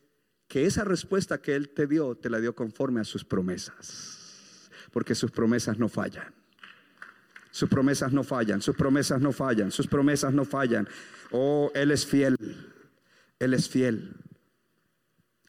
que 0.48 0.66
esa 0.66 0.84
respuesta 0.84 1.42
que 1.42 1.56
Él 1.56 1.70
te 1.70 1.88
dio, 1.88 2.16
te 2.16 2.30
la 2.30 2.40
dio 2.40 2.56
conforme 2.56 3.02
a 3.02 3.04
sus 3.04 3.26
promesas. 3.26 4.70
Porque 4.92 5.14
sus 5.14 5.32
promesas 5.32 5.78
no 5.78 5.90
fallan. 5.90 6.34
Sus 7.52 7.68
promesas 7.68 8.14
no 8.14 8.24
fallan, 8.24 8.62
sus 8.62 8.76
promesas 8.76 9.20
no 9.22 9.32
fallan, 9.32 9.72
sus 9.72 9.88
promesas 9.88 10.34
no 10.34 10.46
fallan. 10.46 10.88
Oh, 11.32 11.72
Él 11.74 11.92
es 11.92 12.06
fiel. 12.06 12.36
Él 13.40 13.54
es 13.54 13.70
fiel. 13.70 14.16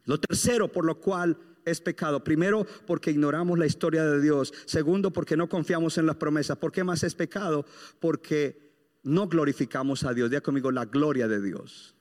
Lo 0.04 0.18
tercero 0.18 0.72
por 0.72 0.84
lo 0.84 1.00
cual 1.00 1.36
es 1.64 1.80
pecado. 1.80 2.24
Primero, 2.24 2.66
porque 2.86 3.10
ignoramos 3.10 3.58
la 3.58 3.66
historia 3.66 4.04
de 4.04 4.20
Dios. 4.20 4.52
Segundo, 4.66 5.12
porque 5.12 5.36
no 5.36 5.48
confiamos 5.48 5.98
en 5.98 6.06
las 6.06 6.16
promesas. 6.16 6.56
¿Por 6.58 6.72
qué 6.72 6.84
más 6.84 7.02
es 7.02 7.14
pecado? 7.14 7.64
Porque 7.98 8.70
no 9.02 9.28
glorificamos 9.28 10.04
a 10.04 10.14
Dios. 10.14 10.30
Diga 10.30 10.40
conmigo 10.40 10.70
la 10.70 10.86
gloria 10.86 11.28
de 11.28 11.40
Dios. 11.40 11.94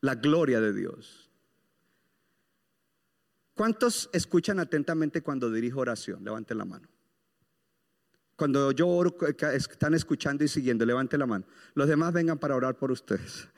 La 0.00 0.14
gloria 0.14 0.60
de 0.60 0.72
Dios. 0.72 1.30
¿Cuántos 3.54 4.08
escuchan 4.12 4.60
atentamente 4.60 5.20
cuando 5.20 5.50
dirijo 5.50 5.80
oración? 5.80 6.22
Levanten 6.22 6.58
la 6.58 6.64
mano. 6.64 6.88
Cuando 8.36 8.70
yo 8.70 8.86
oro, 8.86 9.16
están 9.52 9.94
escuchando 9.94 10.44
y 10.44 10.48
siguiendo, 10.48 10.86
levanten 10.86 11.18
la 11.18 11.26
mano. 11.26 11.44
Los 11.74 11.88
demás 11.88 12.12
vengan 12.12 12.38
para 12.38 12.54
orar 12.54 12.76
por 12.76 12.92
ustedes. 12.92 13.48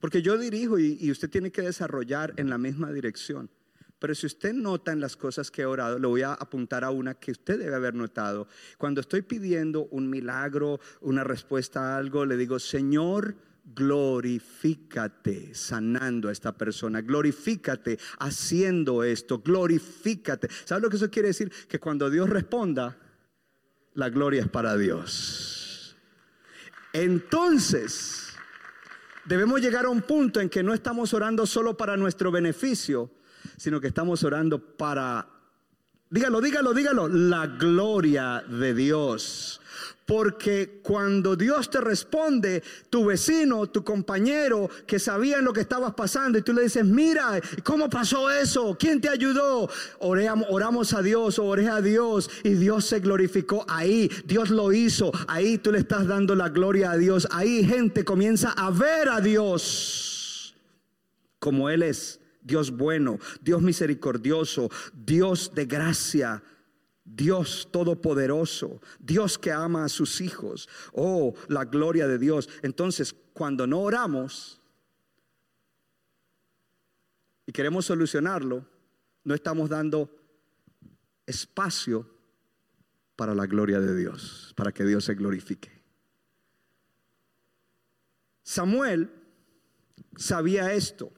Porque 0.00 0.22
yo 0.22 0.38
dirijo 0.38 0.78
y, 0.78 1.10
usted 1.10 1.30
tiene 1.30 1.52
que 1.52 1.62
desarrollar 1.62 2.32
en 2.36 2.50
la 2.50 2.58
misma 2.58 2.90
dirección. 2.90 3.50
Pero 3.98 4.14
si 4.14 4.26
usted 4.26 4.54
nota 4.54 4.92
en 4.92 5.00
las 5.00 5.14
cosas 5.14 5.50
que 5.50 5.62
he 5.62 5.66
orado, 5.66 5.98
le 5.98 6.06
voy 6.06 6.22
a 6.22 6.32
apuntar 6.32 6.84
a 6.84 6.90
una 6.90 7.14
que 7.14 7.32
usted 7.32 7.58
debe 7.58 7.76
haber 7.76 7.94
notado. 7.94 8.48
Cuando 8.78 9.02
estoy 9.02 9.20
pidiendo 9.20 9.88
un 9.90 10.08
milagro, 10.08 10.80
una 11.02 11.22
respuesta 11.22 11.80
a 11.80 11.98
algo, 11.98 12.24
le 12.24 12.38
digo, 12.38 12.58
Señor, 12.58 13.36
glorifícate 13.74 15.54
sanando 15.54 16.30
a 16.30 16.32
esta 16.32 16.56
persona, 16.56 17.02
glorifícate 17.02 17.98
haciendo 18.18 19.04
esto, 19.04 19.40
glorifícate. 19.40 20.48
¿Sabes 20.64 20.82
lo 20.82 20.88
que 20.88 20.96
eso 20.96 21.10
quiere 21.10 21.28
decir? 21.28 21.52
Que 21.68 21.78
cuando 21.78 22.08
Dios 22.08 22.30
responda, 22.30 22.96
la 23.94 24.08
gloria 24.08 24.40
es 24.40 24.48
para 24.48 24.78
Dios. 24.78 25.94
Entonces, 26.94 28.29
Debemos 29.30 29.60
llegar 29.60 29.84
a 29.84 29.90
un 29.90 30.02
punto 30.02 30.40
en 30.40 30.48
que 30.48 30.60
no 30.60 30.74
estamos 30.74 31.14
orando 31.14 31.46
solo 31.46 31.76
para 31.76 31.96
nuestro 31.96 32.32
beneficio, 32.32 33.12
sino 33.56 33.80
que 33.80 33.86
estamos 33.86 34.24
orando 34.24 34.58
para, 34.58 35.24
dígalo, 36.10 36.40
dígalo, 36.40 36.74
dígalo, 36.74 37.06
la 37.06 37.46
gloria 37.46 38.42
de 38.48 38.74
Dios. 38.74 39.60
Porque 40.10 40.80
cuando 40.82 41.36
Dios 41.36 41.70
te 41.70 41.80
responde, 41.80 42.64
tu 42.88 43.04
vecino, 43.04 43.68
tu 43.68 43.84
compañero 43.84 44.68
que 44.84 44.98
sabían 44.98 45.44
lo 45.44 45.52
que 45.52 45.60
estabas 45.60 45.94
pasando 45.94 46.36
y 46.36 46.42
tú 46.42 46.52
le 46.52 46.62
dices, 46.62 46.84
mira, 46.84 47.40
¿cómo 47.62 47.88
pasó 47.88 48.28
eso? 48.28 48.76
¿Quién 48.76 49.00
te 49.00 49.08
ayudó? 49.08 49.70
Oramos, 50.00 50.48
oramos 50.50 50.94
a 50.94 51.02
Dios, 51.02 51.38
oré 51.38 51.68
a 51.68 51.80
Dios 51.80 52.28
y 52.42 52.54
Dios 52.54 52.86
se 52.86 52.98
glorificó 52.98 53.64
ahí. 53.68 54.10
Dios 54.24 54.50
lo 54.50 54.72
hizo. 54.72 55.12
Ahí 55.28 55.58
tú 55.58 55.70
le 55.70 55.78
estás 55.78 56.08
dando 56.08 56.34
la 56.34 56.48
gloria 56.48 56.90
a 56.90 56.96
Dios. 56.96 57.28
Ahí 57.30 57.64
gente 57.64 58.04
comienza 58.04 58.50
a 58.50 58.72
ver 58.72 59.10
a 59.10 59.20
Dios 59.20 60.56
como 61.38 61.70
Él 61.70 61.84
es. 61.84 62.18
Dios 62.42 62.72
bueno, 62.72 63.20
Dios 63.42 63.62
misericordioso, 63.62 64.70
Dios 64.92 65.52
de 65.54 65.66
gracia, 65.66 66.42
Dios 67.16 67.68
todopoderoso, 67.70 68.80
Dios 68.98 69.38
que 69.38 69.50
ama 69.50 69.84
a 69.84 69.88
sus 69.88 70.20
hijos, 70.20 70.68
oh, 70.92 71.34
la 71.48 71.64
gloria 71.64 72.06
de 72.06 72.18
Dios. 72.18 72.48
Entonces, 72.62 73.14
cuando 73.32 73.66
no 73.66 73.80
oramos 73.80 74.60
y 77.46 77.52
queremos 77.52 77.86
solucionarlo, 77.86 78.64
no 79.24 79.34
estamos 79.34 79.68
dando 79.68 80.10
espacio 81.26 82.08
para 83.16 83.34
la 83.34 83.46
gloria 83.46 83.80
de 83.80 83.96
Dios, 83.96 84.52
para 84.56 84.72
que 84.72 84.84
Dios 84.84 85.04
se 85.04 85.14
glorifique. 85.14 85.82
Samuel 88.42 89.12
sabía 90.16 90.72
esto. 90.72 91.12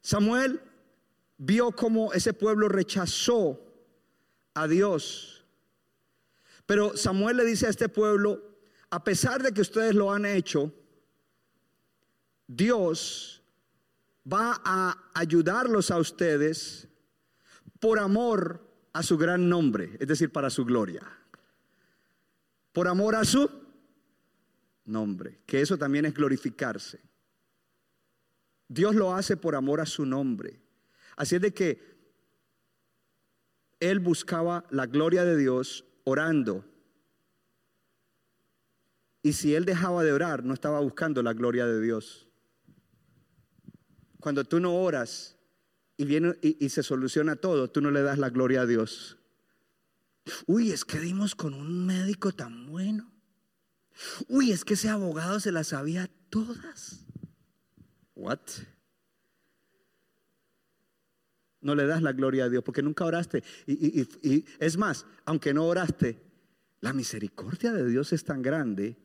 Samuel 0.00 0.60
vio 1.38 1.72
cómo 1.72 2.12
ese 2.12 2.32
pueblo 2.32 2.68
rechazó 2.68 3.71
a 4.54 4.68
Dios. 4.68 5.44
Pero 6.66 6.96
Samuel 6.96 7.38
le 7.38 7.44
dice 7.44 7.66
a 7.66 7.70
este 7.70 7.88
pueblo, 7.88 8.42
a 8.90 9.02
pesar 9.04 9.42
de 9.42 9.52
que 9.52 9.60
ustedes 9.60 9.94
lo 9.94 10.12
han 10.12 10.26
hecho, 10.26 10.72
Dios 12.46 13.42
va 14.30 14.60
a 14.64 15.10
ayudarlos 15.14 15.90
a 15.90 15.98
ustedes 15.98 16.88
por 17.80 17.98
amor 17.98 18.68
a 18.92 19.02
su 19.02 19.16
gran 19.16 19.48
nombre, 19.48 19.96
es 19.98 20.06
decir, 20.06 20.30
para 20.30 20.50
su 20.50 20.64
gloria. 20.64 21.02
Por 22.72 22.88
amor 22.88 23.16
a 23.16 23.24
su 23.24 23.50
nombre, 24.84 25.40
que 25.46 25.60
eso 25.60 25.76
también 25.76 26.04
es 26.04 26.14
glorificarse. 26.14 27.00
Dios 28.68 28.94
lo 28.94 29.14
hace 29.14 29.36
por 29.36 29.54
amor 29.54 29.80
a 29.80 29.86
su 29.86 30.06
nombre. 30.06 30.60
Así 31.16 31.36
es 31.36 31.42
de 31.42 31.52
que 31.52 31.91
él 33.82 33.98
buscaba 33.98 34.64
la 34.70 34.86
gloria 34.86 35.24
de 35.24 35.36
Dios 35.36 35.84
orando. 36.04 36.64
Y 39.22 39.32
si 39.32 39.56
él 39.56 39.64
dejaba 39.64 40.04
de 40.04 40.12
orar, 40.12 40.44
no 40.44 40.54
estaba 40.54 40.78
buscando 40.78 41.20
la 41.20 41.32
gloria 41.32 41.66
de 41.66 41.80
Dios. 41.80 42.28
Cuando 44.20 44.44
tú 44.44 44.60
no 44.60 44.76
oras 44.76 45.36
y, 45.96 46.04
viene, 46.04 46.34
y, 46.42 46.68
se 46.68 46.84
soluciona 46.84 47.34
todo, 47.34 47.70
tú 47.70 47.80
no 47.80 47.90
le 47.90 48.02
das 48.02 48.18
la 48.18 48.30
gloria 48.30 48.62
a 48.62 48.66
Dios. 48.66 49.18
Uy, 50.46 50.70
es 50.70 50.84
que 50.84 51.00
dimos 51.00 51.34
con 51.34 51.52
un 51.52 51.84
médico 51.84 52.30
tan 52.30 52.66
bueno. 52.66 53.12
Uy, 54.28 54.52
es 54.52 54.64
que 54.64 54.74
ese 54.74 54.90
abogado 54.90 55.40
se 55.40 55.50
las 55.50 55.68
sabía 55.68 56.08
todas. 56.30 57.04
What? 58.14 58.38
No 61.62 61.74
le 61.74 61.86
das 61.86 62.02
la 62.02 62.12
gloria 62.12 62.44
a 62.44 62.48
Dios 62.48 62.62
porque 62.62 62.82
nunca 62.82 63.04
oraste. 63.04 63.42
Y, 63.66 64.02
y, 64.22 64.44
es 64.58 64.76
más, 64.76 65.06
aunque 65.24 65.54
no 65.54 65.66
oraste, 65.66 66.20
la 66.80 66.92
misericordia 66.92 67.72
de 67.72 67.86
Dios 67.88 68.12
es 68.12 68.24
tan 68.24 68.42
grande 68.42 68.96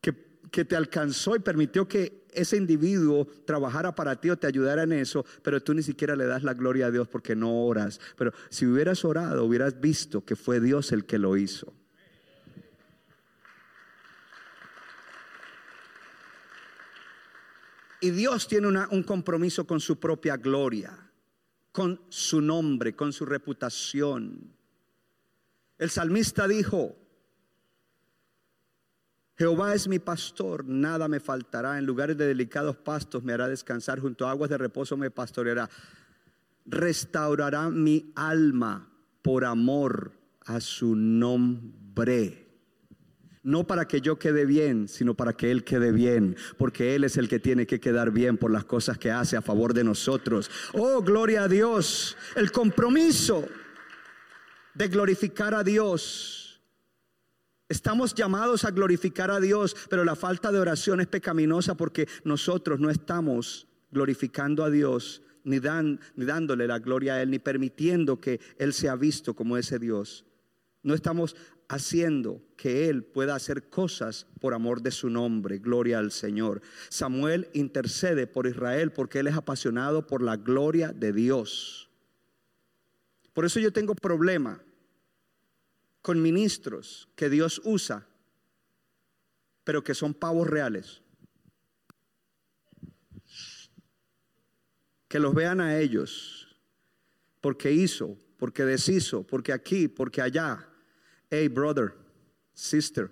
que, 0.00 0.40
que 0.50 0.64
te 0.64 0.76
alcanzó 0.76 1.36
y 1.36 1.40
permitió 1.40 1.86
que 1.88 2.26
ese 2.32 2.56
individuo 2.56 3.26
trabajara 3.44 3.94
para 3.94 4.20
ti 4.20 4.30
o 4.30 4.38
te 4.38 4.46
ayudara 4.46 4.84
en 4.84 4.92
eso, 4.92 5.24
pero 5.42 5.60
tú 5.60 5.74
ni 5.74 5.82
siquiera 5.82 6.14
le 6.14 6.26
das 6.26 6.44
la 6.44 6.54
gloria 6.54 6.86
a 6.86 6.90
Dios 6.90 7.08
porque 7.08 7.34
no 7.34 7.64
oras. 7.64 8.00
Pero 8.16 8.32
si 8.48 8.66
hubieras 8.66 9.04
orado, 9.04 9.44
hubieras 9.44 9.80
visto 9.80 10.24
que 10.24 10.36
fue 10.36 10.60
Dios 10.60 10.92
el 10.92 11.04
que 11.04 11.18
lo 11.18 11.36
hizo. 11.36 11.74
Y 18.00 18.10
Dios 18.10 18.46
tiene 18.46 18.68
un 18.68 19.02
compromiso 19.02 19.66
con 19.66 19.80
su 19.80 19.98
propia 19.98 20.36
gloria, 20.36 21.07
con 21.78 22.00
su 22.08 22.40
nombre, 22.40 22.96
con 22.96 23.12
su 23.12 23.24
reputación. 23.24 24.52
El 25.78 25.90
salmista 25.90 26.48
dijo, 26.48 26.96
Jehová 29.36 29.76
es 29.76 29.86
mi 29.86 30.00
pastor, 30.00 30.64
nada 30.64 31.06
me 31.06 31.20
faltará. 31.20 31.78
En 31.78 31.86
lugares 31.86 32.18
de 32.18 32.26
delicados 32.26 32.76
pastos 32.78 33.22
me 33.22 33.32
hará 33.32 33.46
descansar, 33.46 34.00
junto 34.00 34.26
a 34.26 34.32
aguas 34.32 34.50
de 34.50 34.58
reposo 34.58 34.96
me 34.96 35.12
pastoreará. 35.12 35.70
Restaurará 36.66 37.70
mi 37.70 38.10
alma 38.16 38.90
por 39.22 39.44
amor 39.44 40.10
a 40.46 40.60
su 40.60 40.96
nombre 40.96 42.47
no 43.48 43.66
para 43.66 43.88
que 43.88 44.02
yo 44.02 44.18
quede 44.18 44.44
bien, 44.44 44.88
sino 44.88 45.14
para 45.14 45.32
que 45.32 45.50
Él 45.50 45.64
quede 45.64 45.90
bien, 45.90 46.36
porque 46.58 46.94
Él 46.94 47.04
es 47.04 47.16
el 47.16 47.30
que 47.30 47.38
tiene 47.38 47.66
que 47.66 47.80
quedar 47.80 48.10
bien 48.10 48.36
por 48.36 48.50
las 48.50 48.66
cosas 48.66 48.98
que 48.98 49.10
hace 49.10 49.38
a 49.38 49.42
favor 49.42 49.72
de 49.72 49.84
nosotros. 49.84 50.50
Oh, 50.74 51.00
gloria 51.00 51.44
a 51.44 51.48
Dios, 51.48 52.14
el 52.36 52.52
compromiso 52.52 53.48
de 54.74 54.88
glorificar 54.88 55.54
a 55.54 55.64
Dios. 55.64 56.60
Estamos 57.70 58.14
llamados 58.14 58.66
a 58.66 58.70
glorificar 58.70 59.30
a 59.30 59.40
Dios, 59.40 59.74
pero 59.88 60.04
la 60.04 60.14
falta 60.14 60.52
de 60.52 60.60
oración 60.60 61.00
es 61.00 61.06
pecaminosa 61.06 61.74
porque 61.74 62.06
nosotros 62.24 62.78
no 62.78 62.90
estamos 62.90 63.66
glorificando 63.90 64.62
a 64.62 64.68
Dios, 64.68 65.22
ni, 65.44 65.58
dan, 65.58 66.00
ni 66.16 66.26
dándole 66.26 66.66
la 66.66 66.80
gloria 66.80 67.14
a 67.14 67.22
Él, 67.22 67.30
ni 67.30 67.38
permitiendo 67.38 68.20
que 68.20 68.40
Él 68.58 68.74
sea 68.74 68.94
visto 68.94 69.32
como 69.34 69.56
ese 69.56 69.78
Dios. 69.78 70.26
No 70.82 70.94
estamos 70.94 71.34
haciendo 71.68 72.42
que 72.56 72.88
Él 72.88 73.04
pueda 73.04 73.34
hacer 73.34 73.68
cosas 73.68 74.26
por 74.40 74.54
amor 74.54 74.82
de 74.82 74.90
su 74.90 75.10
nombre. 75.10 75.58
Gloria 75.58 75.98
al 75.98 76.10
Señor. 76.10 76.62
Samuel 76.88 77.48
intercede 77.52 78.26
por 78.26 78.46
Israel 78.46 78.90
porque 78.90 79.20
Él 79.20 79.26
es 79.26 79.36
apasionado 79.36 80.06
por 80.06 80.22
la 80.22 80.36
gloria 80.36 80.92
de 80.92 81.12
Dios. 81.12 81.90
Por 83.34 83.44
eso 83.44 83.60
yo 83.60 83.72
tengo 83.72 83.94
problema 83.94 84.62
con 86.00 86.22
ministros 86.22 87.08
que 87.14 87.28
Dios 87.28 87.60
usa, 87.64 88.06
pero 89.62 89.84
que 89.84 89.94
son 89.94 90.14
pavos 90.14 90.48
reales. 90.48 91.02
Que 95.06 95.18
los 95.18 95.34
vean 95.34 95.60
a 95.60 95.78
ellos, 95.78 96.56
porque 97.40 97.72
hizo, 97.72 98.16
porque 98.38 98.64
deshizo, 98.64 99.22
porque 99.22 99.52
aquí, 99.52 99.88
porque 99.88 100.20
allá 100.22 100.67
hey 101.30 101.48
brother, 101.48 101.94
sister, 102.54 103.10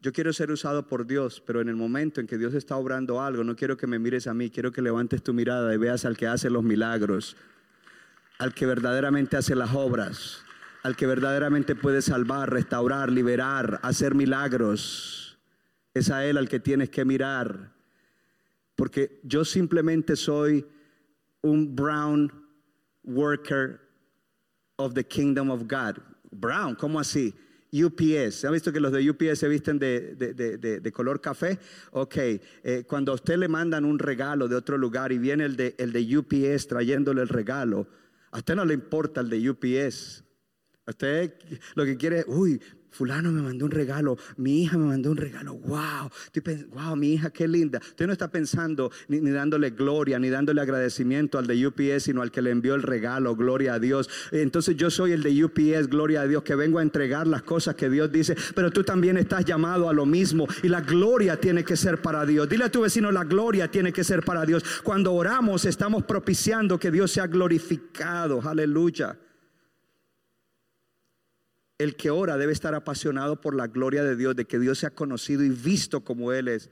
yo 0.00 0.12
quiero 0.12 0.32
ser 0.32 0.50
usado 0.50 0.88
por 0.88 1.06
Dios, 1.06 1.40
pero 1.46 1.60
en 1.60 1.68
el 1.68 1.76
momento 1.76 2.20
en 2.20 2.26
que 2.26 2.36
Dios 2.36 2.54
está 2.54 2.76
obrando 2.76 3.22
algo, 3.22 3.44
no 3.44 3.54
quiero 3.54 3.76
que 3.76 3.86
me 3.86 4.00
mires 4.00 4.26
a 4.26 4.34
mí, 4.34 4.50
quiero 4.50 4.72
que 4.72 4.82
levantes 4.82 5.22
tu 5.22 5.32
mirada 5.32 5.72
y 5.72 5.76
veas 5.76 6.04
al 6.04 6.16
que 6.16 6.26
hace 6.26 6.50
los 6.50 6.64
milagros, 6.64 7.36
al 8.38 8.52
que 8.52 8.66
verdaderamente 8.66 9.36
hace 9.36 9.54
las 9.54 9.72
obras, 9.74 10.42
al 10.82 10.96
que 10.96 11.06
verdaderamente 11.06 11.76
puede 11.76 12.02
salvar, 12.02 12.50
restaurar, 12.50 13.12
liberar, 13.12 13.78
hacer 13.84 14.16
milagros. 14.16 15.38
Es 15.94 16.10
a 16.10 16.26
Él 16.26 16.36
al 16.36 16.48
que 16.48 16.58
tienes 16.58 16.90
que 16.90 17.04
mirar, 17.04 17.72
porque 18.74 19.20
yo 19.22 19.44
simplemente 19.44 20.16
soy 20.16 20.66
un 21.42 21.76
brown 21.76 22.32
worker 23.04 23.80
of 24.76 24.94
the 24.94 25.04
kingdom 25.04 25.48
of 25.48 25.68
God. 25.68 26.02
Brown, 26.32 26.74
¿cómo 26.74 26.98
así? 26.98 27.34
UPS. 27.72 28.44
¿Ha 28.44 28.50
visto 28.50 28.72
que 28.72 28.80
los 28.80 28.92
de 28.92 29.08
UPS 29.08 29.38
se 29.38 29.48
visten 29.48 29.78
de, 29.78 30.92
color 30.92 31.20
café? 31.20 31.58
Ok, 31.92 32.16
eh, 32.16 32.84
cuando 32.86 33.12
a 33.12 33.14
usted 33.14 33.36
le 33.36 33.48
mandan 33.48 33.84
un 33.84 33.98
regalo 33.98 34.46
de 34.46 34.56
otro 34.56 34.76
lugar 34.76 35.12
y 35.12 35.18
viene 35.18 35.44
el 35.44 35.56
de, 35.56 35.74
el 35.78 35.92
de 35.92 36.18
UPS 36.18 36.66
trayéndole 36.66 37.22
el 37.22 37.28
regalo, 37.28 37.86
a 38.30 38.38
usted 38.38 38.56
no 38.56 38.64
le 38.64 38.74
importa 38.74 39.20
el 39.20 39.30
de 39.30 39.50
UPS. 39.50 40.24
A 40.84 40.90
usted 40.90 41.34
lo 41.74 41.84
que 41.84 41.96
quiere, 41.96 42.24
uy, 42.26 42.60
fulano 42.92 43.32
me 43.32 43.42
mandó 43.42 43.64
un 43.64 43.70
regalo, 43.70 44.16
mi 44.36 44.62
hija 44.62 44.78
me 44.78 44.86
mandó 44.86 45.10
un 45.10 45.16
regalo, 45.16 45.54
wow, 45.54 46.10
wow, 46.70 46.96
mi 46.96 47.14
hija 47.14 47.30
qué 47.30 47.48
linda. 47.48 47.80
Usted 47.82 48.06
no 48.06 48.12
está 48.12 48.28
pensando 48.28 48.90
ni, 49.08 49.18
dándole 49.30 49.70
gloria, 49.70 50.18
ni 50.18 50.28
dándole 50.28 50.60
agradecimiento 50.60 51.38
al 51.38 51.46
de 51.46 51.66
UPS, 51.66 52.04
sino 52.04 52.22
al 52.22 52.30
que 52.30 52.42
le 52.42 52.50
envió 52.50 52.74
el 52.74 52.82
regalo, 52.82 53.34
gloria 53.34 53.74
a 53.74 53.78
Dios. 53.78 54.08
Entonces 54.30 54.76
yo 54.76 54.90
soy 54.90 55.12
el 55.12 55.22
de 55.22 55.44
UPS, 55.44 55.88
gloria 55.88 56.22
a 56.22 56.26
Dios, 56.26 56.42
que 56.42 56.54
vengo 56.54 56.78
a 56.78 56.82
entregar 56.82 57.26
las 57.26 57.42
cosas 57.42 57.74
que 57.74 57.88
Dios 57.88 58.12
dice, 58.12 58.36
pero 58.54 58.70
tú 58.70 58.84
también 58.84 59.16
estás 59.16 59.44
llamado 59.44 59.88
a 59.88 59.92
lo 59.92 60.06
mismo 60.06 60.46
y 60.62 60.68
la 60.68 60.80
gloria 60.80 61.40
tiene 61.40 61.64
que 61.64 61.76
ser 61.76 62.00
para 62.02 62.26
Dios. 62.26 62.48
Dile 62.48 62.64
a 62.64 62.70
tu 62.70 62.82
vecino, 62.82 63.10
la 63.10 63.24
gloria 63.24 63.70
tiene 63.70 63.92
que 63.92 64.04
ser 64.04 64.22
para 64.22 64.44
Dios. 64.44 64.62
Cuando 64.82 65.12
oramos 65.12 65.64
estamos 65.64 66.04
propiciando 66.04 66.78
que 66.78 66.90
Dios 66.90 67.10
sea 67.10 67.26
glorificado, 67.26 68.40
aleluya. 68.42 69.16
El 71.82 71.96
que 71.96 72.10
ora 72.10 72.36
debe 72.36 72.52
estar 72.52 72.76
apasionado 72.76 73.40
por 73.40 73.56
la 73.56 73.66
gloria 73.66 74.04
de 74.04 74.14
Dios, 74.14 74.36
de 74.36 74.44
que 74.44 74.60
Dios 74.60 74.78
sea 74.78 74.90
conocido 74.90 75.42
y 75.42 75.48
visto 75.48 76.04
como 76.04 76.30
Él 76.30 76.46
es. 76.46 76.70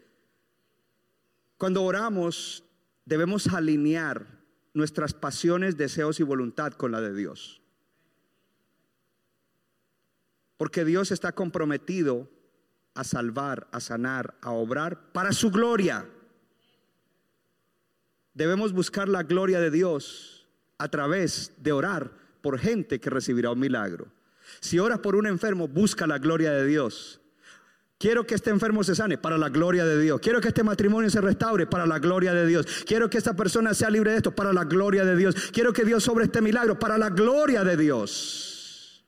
Cuando 1.57 1.83
oramos, 1.83 2.63
debemos 3.05 3.49
alinear 3.49 4.25
nuestras 4.73 5.13
pasiones, 5.13 5.77
deseos 5.77 6.21
y 6.21 6.23
voluntad 6.23 6.75
con 6.75 6.93
la 6.93 7.01
de 7.01 7.13
Dios. 7.13 7.61
Porque 10.57 10.85
Dios 10.85 11.11
está 11.11 11.33
comprometido 11.33 12.31
a 12.95 13.03
salvar, 13.03 13.67
a 13.73 13.81
sanar, 13.81 14.37
a 14.43 14.53
obrar 14.53 15.11
para 15.11 15.33
su 15.33 15.51
gloria. 15.51 16.09
Debemos 18.33 18.73
buscar 18.73 19.09
la 19.09 19.25
gloria 19.25 19.59
de 19.59 19.73
Dios 19.73 20.47
a 20.79 20.87
través 20.87 21.53
de 21.57 21.73
orar 21.73 22.13
por 22.43 22.61
gente 22.61 23.01
que 23.01 23.11
recibirá 23.11 23.51
un 23.51 23.59
milagro. 23.59 24.20
Si 24.59 24.78
oras 24.78 24.98
por 24.98 25.14
un 25.14 25.26
enfermo, 25.26 25.68
busca 25.68 26.07
la 26.07 26.18
gloria 26.18 26.51
de 26.51 26.66
Dios. 26.66 27.20
Quiero 28.01 28.26
que 28.26 28.34
este 28.34 28.48
enfermo 28.48 28.82
se 28.82 28.94
sane 28.94 29.18
para 29.18 29.36
la 29.36 29.51
gloria 29.51 29.84
de 29.84 30.01
Dios. 30.01 30.20
Quiero 30.22 30.40
que 30.40 30.48
este 30.48 30.62
matrimonio 30.62 31.11
se 31.11 31.20
restaure 31.20 31.66
para 31.66 31.86
la 31.86 31.98
gloria 31.98 32.32
de 32.32 32.46
Dios. 32.46 32.66
Quiero 32.86 33.11
que 33.11 33.18
esta 33.18 33.36
persona 33.36 33.74
sea 33.74 33.90
libre 33.90 34.12
de 34.12 34.16
esto 34.16 34.34
para 34.34 34.55
la 34.55 34.64
gloria 34.64 35.05
de 35.05 35.14
Dios. 35.16 35.34
Quiero 35.53 35.74
que 35.74 35.84
Dios 35.84 36.03
sobre 36.03 36.24
este 36.24 36.40
milagro 36.40 36.78
para 36.78 36.96
la 36.96 37.11
gloria 37.11 37.62
de 37.62 37.76
Dios. 37.76 39.05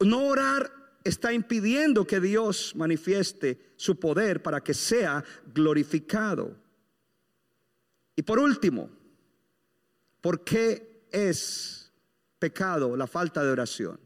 No 0.00 0.24
orar 0.24 0.72
está 1.04 1.32
impidiendo 1.32 2.04
que 2.04 2.18
Dios 2.18 2.74
manifieste 2.74 3.74
su 3.76 4.00
poder 4.00 4.42
para 4.42 4.60
que 4.60 4.74
sea 4.74 5.22
glorificado. 5.54 6.56
Y 8.16 8.22
por 8.22 8.40
último, 8.40 8.90
¿por 10.20 10.42
qué 10.42 11.06
es 11.12 11.79
pecado 12.40 12.96
la 12.96 13.06
falta 13.06 13.44
de 13.44 13.52
oración. 13.52 14.00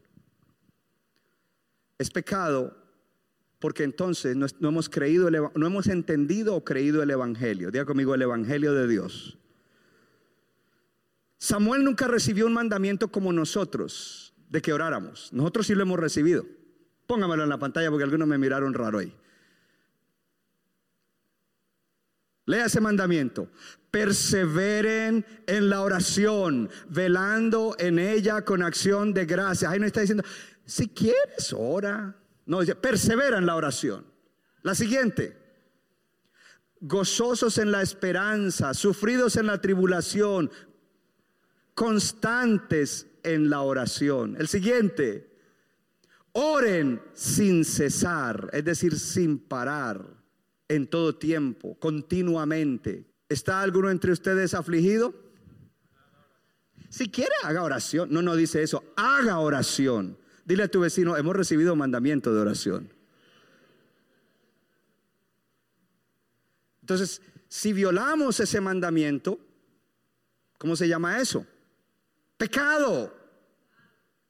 Es 1.97 2.11
pecado 2.11 2.77
porque 3.59 3.83
entonces 3.83 4.35
no, 4.35 4.45
hemos 4.69 4.89
creído, 4.89 5.31
no 5.31 5.65
hemos 5.65 5.87
entendido 5.87 6.55
o 6.55 6.63
creído 6.63 7.01
el 7.01 7.09
Evangelio. 7.09 7.71
Diga 7.71 7.85
conmigo 7.85 8.13
el 8.13 8.21
Evangelio 8.21 8.73
de 8.73 8.87
Dios. 8.87 9.39
Samuel 11.39 11.83
nunca 11.83 12.07
recibió 12.07 12.45
un 12.45 12.53
mandamiento 12.53 13.07
como 13.07 13.33
nosotros 13.33 14.33
de 14.49 14.61
que 14.61 14.73
oráramos. 14.73 15.31
Nosotros 15.33 15.67
sí 15.67 15.73
lo 15.73 15.81
hemos 15.81 15.99
recibido. 15.99 16.45
Póngamelo 17.07 17.43
en 17.43 17.49
la 17.49 17.57
pantalla 17.57 17.89
porque 17.89 18.03
algunos 18.03 18.27
me 18.27 18.37
miraron 18.37 18.73
raro 18.73 18.99
ahí. 18.99 19.15
Lea 22.45 22.65
ese 22.65 22.79
mandamiento. 22.79 23.49
Perseveren 23.89 25.25
en 25.47 25.69
la 25.69 25.81
oración, 25.81 26.69
velando 26.89 27.75
en 27.79 27.97
ella 27.97 28.43
con 28.43 28.61
acción 28.61 29.13
de 29.13 29.25
gracia. 29.25 29.69
Ahí 29.69 29.79
no 29.79 29.85
está 29.85 30.01
diciendo, 30.01 30.23
si 30.65 30.89
quieres, 30.89 31.53
ora. 31.57 32.15
No, 32.45 32.61
dice, 32.61 32.75
persevera 32.75 33.37
en 33.37 33.45
la 33.45 33.55
oración. 33.55 34.05
La 34.61 34.75
siguiente. 34.75 35.37
Gozosos 36.81 37.57
en 37.57 37.71
la 37.71 37.81
esperanza, 37.81 38.73
sufridos 38.73 39.37
en 39.37 39.47
la 39.47 39.59
tribulación, 39.59 40.51
constantes 41.73 43.07
en 43.23 43.49
la 43.49 43.61
oración. 43.61 44.35
El 44.37 44.47
siguiente. 44.47 45.31
Oren 46.33 47.01
sin 47.13 47.63
cesar, 47.63 48.49
es 48.51 48.65
decir, 48.65 48.99
sin 48.99 49.39
parar 49.39 50.24
en 50.67 50.87
todo 50.87 51.15
tiempo, 51.15 51.77
continuamente. 51.79 53.05
¿Está 53.29 53.61
alguno 53.61 53.89
entre 53.89 54.11
ustedes 54.11 54.53
afligido? 54.53 55.13
Si 56.89 57.09
quiere, 57.09 57.33
haga 57.43 57.63
oración. 57.63 58.09
No, 58.11 58.21
no 58.21 58.35
dice 58.35 58.63
eso. 58.63 58.83
Haga 58.95 59.39
oración. 59.39 60.17
Dile 60.45 60.63
a 60.63 60.67
tu 60.67 60.79
vecino, 60.79 61.17
hemos 61.17 61.35
recibido 61.35 61.75
mandamiento 61.75 62.33
de 62.33 62.39
oración. 62.39 62.93
Entonces, 66.81 67.21
si 67.47 67.73
violamos 67.73 68.39
ese 68.39 68.61
mandamiento, 68.61 69.39
¿cómo 70.57 70.75
se 70.75 70.87
llama 70.87 71.19
eso? 71.19 71.45
Pecado. 72.37 73.24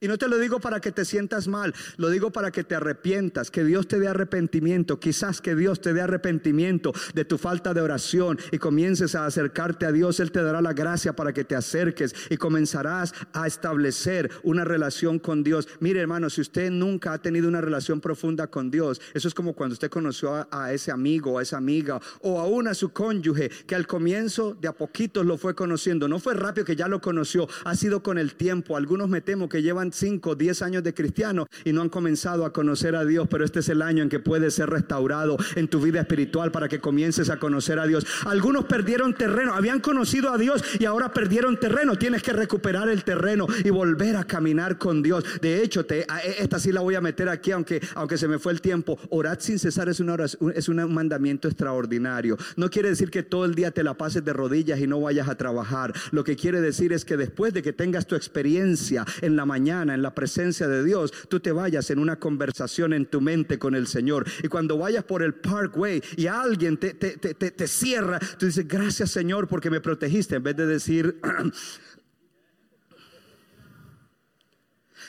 Y 0.01 0.09
no 0.09 0.17
te 0.17 0.27
lo 0.27 0.37
digo 0.37 0.59
para 0.59 0.81
que 0.81 0.91
te 0.91 1.05
sientas 1.05 1.47
mal, 1.47 1.73
lo 1.95 2.09
digo 2.09 2.29
para 2.29 2.51
que 2.51 2.65
te 2.65 2.75
arrepientas, 2.75 3.49
que 3.49 3.63
Dios 3.63 3.87
te 3.87 3.97
dé 3.97 4.09
arrepentimiento, 4.09 4.99
quizás 4.99 5.39
que 5.39 5.55
Dios 5.55 5.79
te 5.79 5.93
dé 5.93 6.01
arrepentimiento 6.01 6.91
de 7.13 7.23
tu 7.23 7.37
falta 7.37 7.73
de 7.73 7.79
oración 7.79 8.37
y 8.51 8.57
comiences 8.57 9.15
a 9.15 9.25
acercarte 9.25 9.85
a 9.85 9.93
Dios, 9.93 10.19
Él 10.19 10.33
te 10.33 10.43
dará 10.43 10.61
la 10.61 10.73
gracia 10.73 11.15
para 11.15 11.31
que 11.31 11.45
te 11.45 11.55
acerques 11.55 12.13
y 12.29 12.35
comenzarás 12.35 13.13
a 13.31 13.47
establecer 13.47 14.29
una 14.43 14.65
relación 14.65 15.17
con 15.17 15.43
Dios. 15.43 15.69
Mire 15.79 16.01
hermano, 16.01 16.29
si 16.29 16.41
usted 16.41 16.71
nunca 16.71 17.13
ha 17.13 17.21
tenido 17.21 17.47
una 17.47 17.61
relación 17.61 18.01
profunda 18.01 18.47
con 18.47 18.69
Dios, 18.69 18.99
eso 19.13 19.29
es 19.29 19.33
como 19.33 19.53
cuando 19.53 19.73
usted 19.73 19.89
conoció 19.89 20.45
a, 20.51 20.73
ese 20.73 20.91
amigo, 20.91 21.39
a 21.39 21.41
esa 21.41 21.55
amiga 21.55 22.01
o 22.19 22.41
aún 22.41 22.67
a 22.67 22.73
su 22.73 22.89
cónyuge, 22.89 23.47
que 23.65 23.75
al 23.75 23.87
comienzo 23.87 24.57
de 24.59 24.67
a 24.67 24.73
poquitos 24.73 25.25
lo 25.25 25.37
fue 25.37 25.55
conociendo, 25.55 26.09
no 26.09 26.19
fue 26.19 26.33
rápido 26.33 26.65
que 26.65 26.75
ya 26.75 26.89
lo 26.89 26.99
conoció, 26.99 27.47
ha 27.63 27.75
sido 27.75 28.03
con 28.03 28.17
el 28.17 28.35
tiempo, 28.35 28.75
algunos 28.75 29.07
me 29.07 29.21
temo 29.21 29.47
que 29.47 29.61
llevan 29.61 29.85
5, 29.95 30.35
10 30.35 30.61
años 30.61 30.83
de 30.83 30.93
cristiano 30.93 31.47
y 31.63 31.73
no 31.73 31.81
han 31.81 31.89
comenzado 31.89 32.45
a 32.45 32.53
conocer 32.53 32.95
a 32.95 33.05
Dios, 33.05 33.27
pero 33.29 33.45
este 33.45 33.59
es 33.59 33.69
el 33.69 33.81
año 33.81 34.03
en 34.03 34.09
que 34.09 34.19
puede 34.19 34.51
ser 34.51 34.69
restaurado 34.69 35.37
en 35.55 35.67
tu 35.67 35.79
vida 35.79 36.01
espiritual 36.01 36.51
para 36.51 36.67
que 36.67 36.79
comiences 36.79 37.29
a 37.29 37.37
conocer 37.37 37.79
a 37.79 37.87
Dios. 37.87 38.05
Algunos 38.25 38.65
perdieron 38.65 39.13
terreno, 39.13 39.53
habían 39.53 39.79
conocido 39.79 40.31
a 40.31 40.37
Dios 40.37 40.63
y 40.79 40.85
ahora 40.85 41.13
perdieron 41.13 41.59
terreno. 41.59 41.97
Tienes 41.97 42.21
que 42.21 42.33
recuperar 42.33 42.89
el 42.89 43.03
terreno 43.03 43.47
y 43.63 43.69
volver 43.69 44.17
a 44.17 44.25
caminar 44.25 44.77
con 44.77 45.01
Dios. 45.01 45.23
De 45.41 45.61
hecho, 45.63 45.85
te, 45.85 46.05
esta 46.39 46.59
sí 46.59 46.71
la 46.71 46.81
voy 46.81 46.95
a 46.95 47.01
meter 47.01 47.29
aquí, 47.29 47.51
aunque, 47.51 47.81
aunque 47.95 48.17
se 48.17 48.27
me 48.27 48.39
fue 48.39 48.51
el 48.51 48.61
tiempo. 48.61 48.99
Orad 49.09 49.39
sin 49.39 49.59
cesar 49.59 49.89
es, 49.89 49.99
una 49.99 50.17
es 50.55 50.69
un 50.69 50.93
mandamiento 50.93 51.47
extraordinario. 51.47 52.37
No 52.57 52.69
quiere 52.69 52.89
decir 52.89 53.09
que 53.09 53.23
todo 53.23 53.45
el 53.45 53.55
día 53.55 53.71
te 53.71 53.83
la 53.83 53.95
pases 53.95 54.23
de 54.23 54.33
rodillas 54.33 54.79
y 54.79 54.87
no 54.87 54.99
vayas 55.01 55.29
a 55.29 55.35
trabajar. 55.35 55.93
Lo 56.11 56.23
que 56.23 56.35
quiere 56.35 56.61
decir 56.61 56.93
es 56.93 57.05
que 57.05 57.17
después 57.17 57.53
de 57.53 57.61
que 57.61 57.73
tengas 57.73 58.07
tu 58.07 58.15
experiencia 58.15 59.05
en 59.21 59.35
la 59.35 59.45
mañana, 59.45 59.74
en 59.83 60.01
la 60.01 60.13
presencia 60.13 60.67
de 60.67 60.83
Dios, 60.83 61.11
tú 61.29 61.39
te 61.39 61.51
vayas 61.51 61.89
en 61.89 61.99
una 61.99 62.17
conversación 62.17 62.93
en 62.93 63.05
tu 63.05 63.21
mente 63.21 63.59
con 63.59 63.75
el 63.75 63.87
Señor. 63.87 64.25
Y 64.43 64.47
cuando 64.47 64.77
vayas 64.77 65.03
por 65.03 65.21
el 65.21 65.33
Parkway 65.33 66.01
y 66.15 66.27
alguien 66.27 66.77
te, 66.77 66.93
te, 66.93 67.17
te, 67.17 67.33
te 67.33 67.67
cierra, 67.67 68.19
tú 68.37 68.45
dices, 68.45 68.67
gracias 68.67 69.11
Señor 69.11 69.47
porque 69.47 69.69
me 69.69 69.81
protegiste, 69.81 70.35
en 70.35 70.43
vez 70.43 70.55
de 70.55 70.65
decir... 70.65 71.19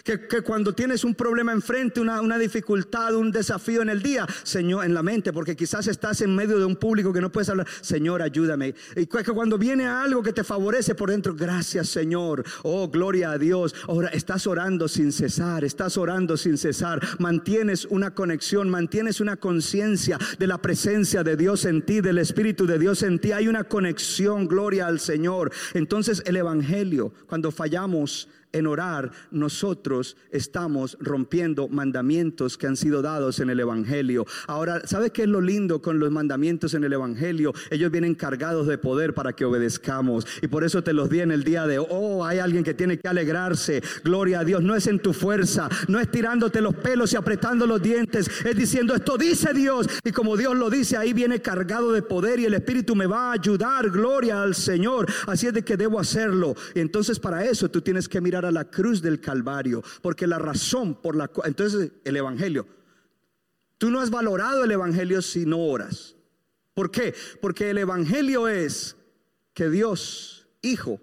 Que, 0.07 0.41
cuando 0.43 0.73
tienes 0.73 1.03
un 1.03 1.17
problema 1.17 1.51
enfrente, 1.51 2.01
una, 2.01 2.21
una, 2.21 2.39
dificultad, 2.39 3.17
un 3.17 3.33
desafío 3.33 3.83
en 3.83 3.89
el 3.89 4.01
día, 4.03 4.25
Señor, 4.45 4.85
en 4.85 4.95
la 4.95 5.03
mente, 5.03 5.33
porque 5.33 5.57
quizás 5.57 5.89
estás 5.89 6.21
en 6.21 6.33
medio 6.33 6.61
de 6.61 6.65
un 6.65 6.77
público 6.77 7.13
que 7.13 7.21
no 7.21 7.33
puedes 7.33 7.49
hablar, 7.49 7.67
Señor, 7.81 8.23
ayúdame. 8.23 8.73
Y 8.95 9.07
que 9.07 9.33
cuando 9.33 9.59
viene 9.59 9.85
algo 9.85 10.23
que 10.23 10.33
te 10.33 10.45
favorece 10.45 10.95
por 10.95 11.11
dentro, 11.11 11.35
gracias 11.35 11.89
Señor, 11.89 12.45
oh, 12.63 12.89
gloria 12.89 13.33
a 13.33 13.39
Dios. 13.39 13.75
Ahora 13.89 14.09
estás 14.11 14.47
orando 14.47 14.87
sin 14.87 15.11
cesar, 15.11 15.65
estás 15.65 15.97
orando 15.97 16.37
sin 16.37 16.57
cesar, 16.57 17.01
mantienes 17.19 17.85
una 17.87 18.15
conexión, 18.15 18.71
mantienes 18.71 19.21
una 19.21 19.37
conciencia 19.37 20.19
de 20.39 20.47
la 20.47 20.63
presencia 20.63 21.25
de 21.25 21.37
Dios 21.37 21.65
en 21.65 21.83
ti, 21.83 22.01
del 22.01 22.19
Espíritu 22.19 22.65
de 22.65 22.79
Dios 22.79 23.03
en 23.03 23.19
ti. 23.19 23.33
Hay 23.33 23.49
una 23.49 23.65
conexión, 23.65 24.47
gloria 24.47 24.87
al 24.87 25.01
Señor. 25.01 25.51
Entonces 25.75 26.23
el 26.27 26.37
Evangelio, 26.37 27.13
cuando 27.27 27.51
fallamos, 27.51 28.29
en 28.57 28.67
orar, 28.67 29.13
nosotros 29.31 30.17
estamos 30.31 30.97
rompiendo 31.01 31.69
mandamientos 31.69 32.57
que 32.57 32.67
han 32.67 32.77
sido 32.77 33.03
dados 33.03 33.41
en 33.41 33.51
el 33.51 33.61
Evangelio. 33.61 34.27
Ahora, 34.47 34.87
¿sabe 34.87 35.11
qué 35.11 35.23
es 35.23 35.29
lo 35.29 35.41
lindo 35.41 35.83
con 35.83 35.99
los 35.99 36.11
mandamientos 36.11 36.75
en 36.75 36.85
el 36.85 36.93
Evangelio? 36.93 37.53
Ellos 37.71 37.91
vienen 37.91 38.15
cargados 38.15 38.67
de 38.67 38.79
poder 38.79 39.15
para 39.15 39.35
que 39.35 39.45
obedezcamos. 39.45 40.27
Y 40.43 40.49
por 40.49 40.65
eso 40.65 40.83
te 40.83 40.93
los 40.93 41.11
di 41.11 41.21
en 41.21 41.31
el 41.31 41.45
día 41.45 41.67
de, 41.67 41.79
oh, 41.79 42.25
hay 42.25 42.39
alguien 42.39 42.65
que 42.65 42.75
tiene 42.75 42.99
que 42.99 43.09
alegrarse. 43.09 43.83
Gloria 44.03 44.41
a 44.41 44.45
Dios. 44.45 44.63
No 44.63 44.75
es 44.75 44.87
en 44.87 44.99
tu 45.01 45.13
fuerza, 45.13 45.69
no 45.89 46.01
es 46.01 46.11
tirándote 46.11 46.61
los 46.61 46.75
pelos 46.75 47.13
y 47.13 47.17
apretando 47.17 47.67
los 47.67 47.83
dientes. 47.83 48.31
Es 48.45 48.57
diciendo, 48.57 48.95
esto 48.95 49.19
dice 49.19 49.53
Dios. 49.53 49.87
Y 50.05 50.13
como 50.13 50.37
Dios 50.37 50.57
lo 50.57 50.71
dice, 50.71 50.97
ahí 50.97 51.13
viene 51.13 51.43
cargado 51.43 51.93
de 51.93 52.03
poder 52.03 52.41
y 52.41 52.47
el 52.47 52.55
Espíritu 52.55 52.97
me 52.97 53.07
va 53.07 53.31
a 53.31 53.33
ayudar. 53.33 53.91
Gloria 53.91 54.43
al 54.43 54.55
Señor. 54.55 55.07
Así 55.27 55.47
es 55.47 55.53
de 55.53 55.63
que 55.63 55.77
debo 55.77 56.01
hacerlo. 56.01 56.55
Y 56.75 56.81
entonces 56.81 57.19
para 57.19 57.45
eso 57.45 57.69
tú 57.69 57.83
tienes 57.83 58.09
que 58.09 58.21
mirar 58.21 58.46
a 58.47 58.53
la 58.53 58.65
cruz 58.65 59.03
del 59.03 59.21
Calvario, 59.21 59.83
porque 60.03 60.27
la 60.27 60.39
razón 60.39 60.95
por 60.95 61.17
la 61.17 61.29
cual, 61.29 61.49
entonces 61.49 61.93
el 62.05 62.17
Evangelio, 62.17 62.67
tú 63.79 63.91
no 63.91 64.01
has 64.01 64.11
valorado 64.11 64.65
el 64.65 64.71
Evangelio 64.71 65.23
si 65.23 65.47
no 65.47 65.59
oras. 65.59 66.17
¿Por 66.75 66.91
qué? 66.91 67.15
Porque 67.41 67.71
el 67.71 67.79
Evangelio 67.79 68.49
es 68.49 68.97
que 69.55 69.71
Dios, 69.71 70.47
Hijo, 70.63 71.01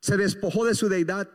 se 0.00 0.16
despojó 0.16 0.64
de 0.64 0.74
su 0.74 0.88
deidad, 0.88 1.30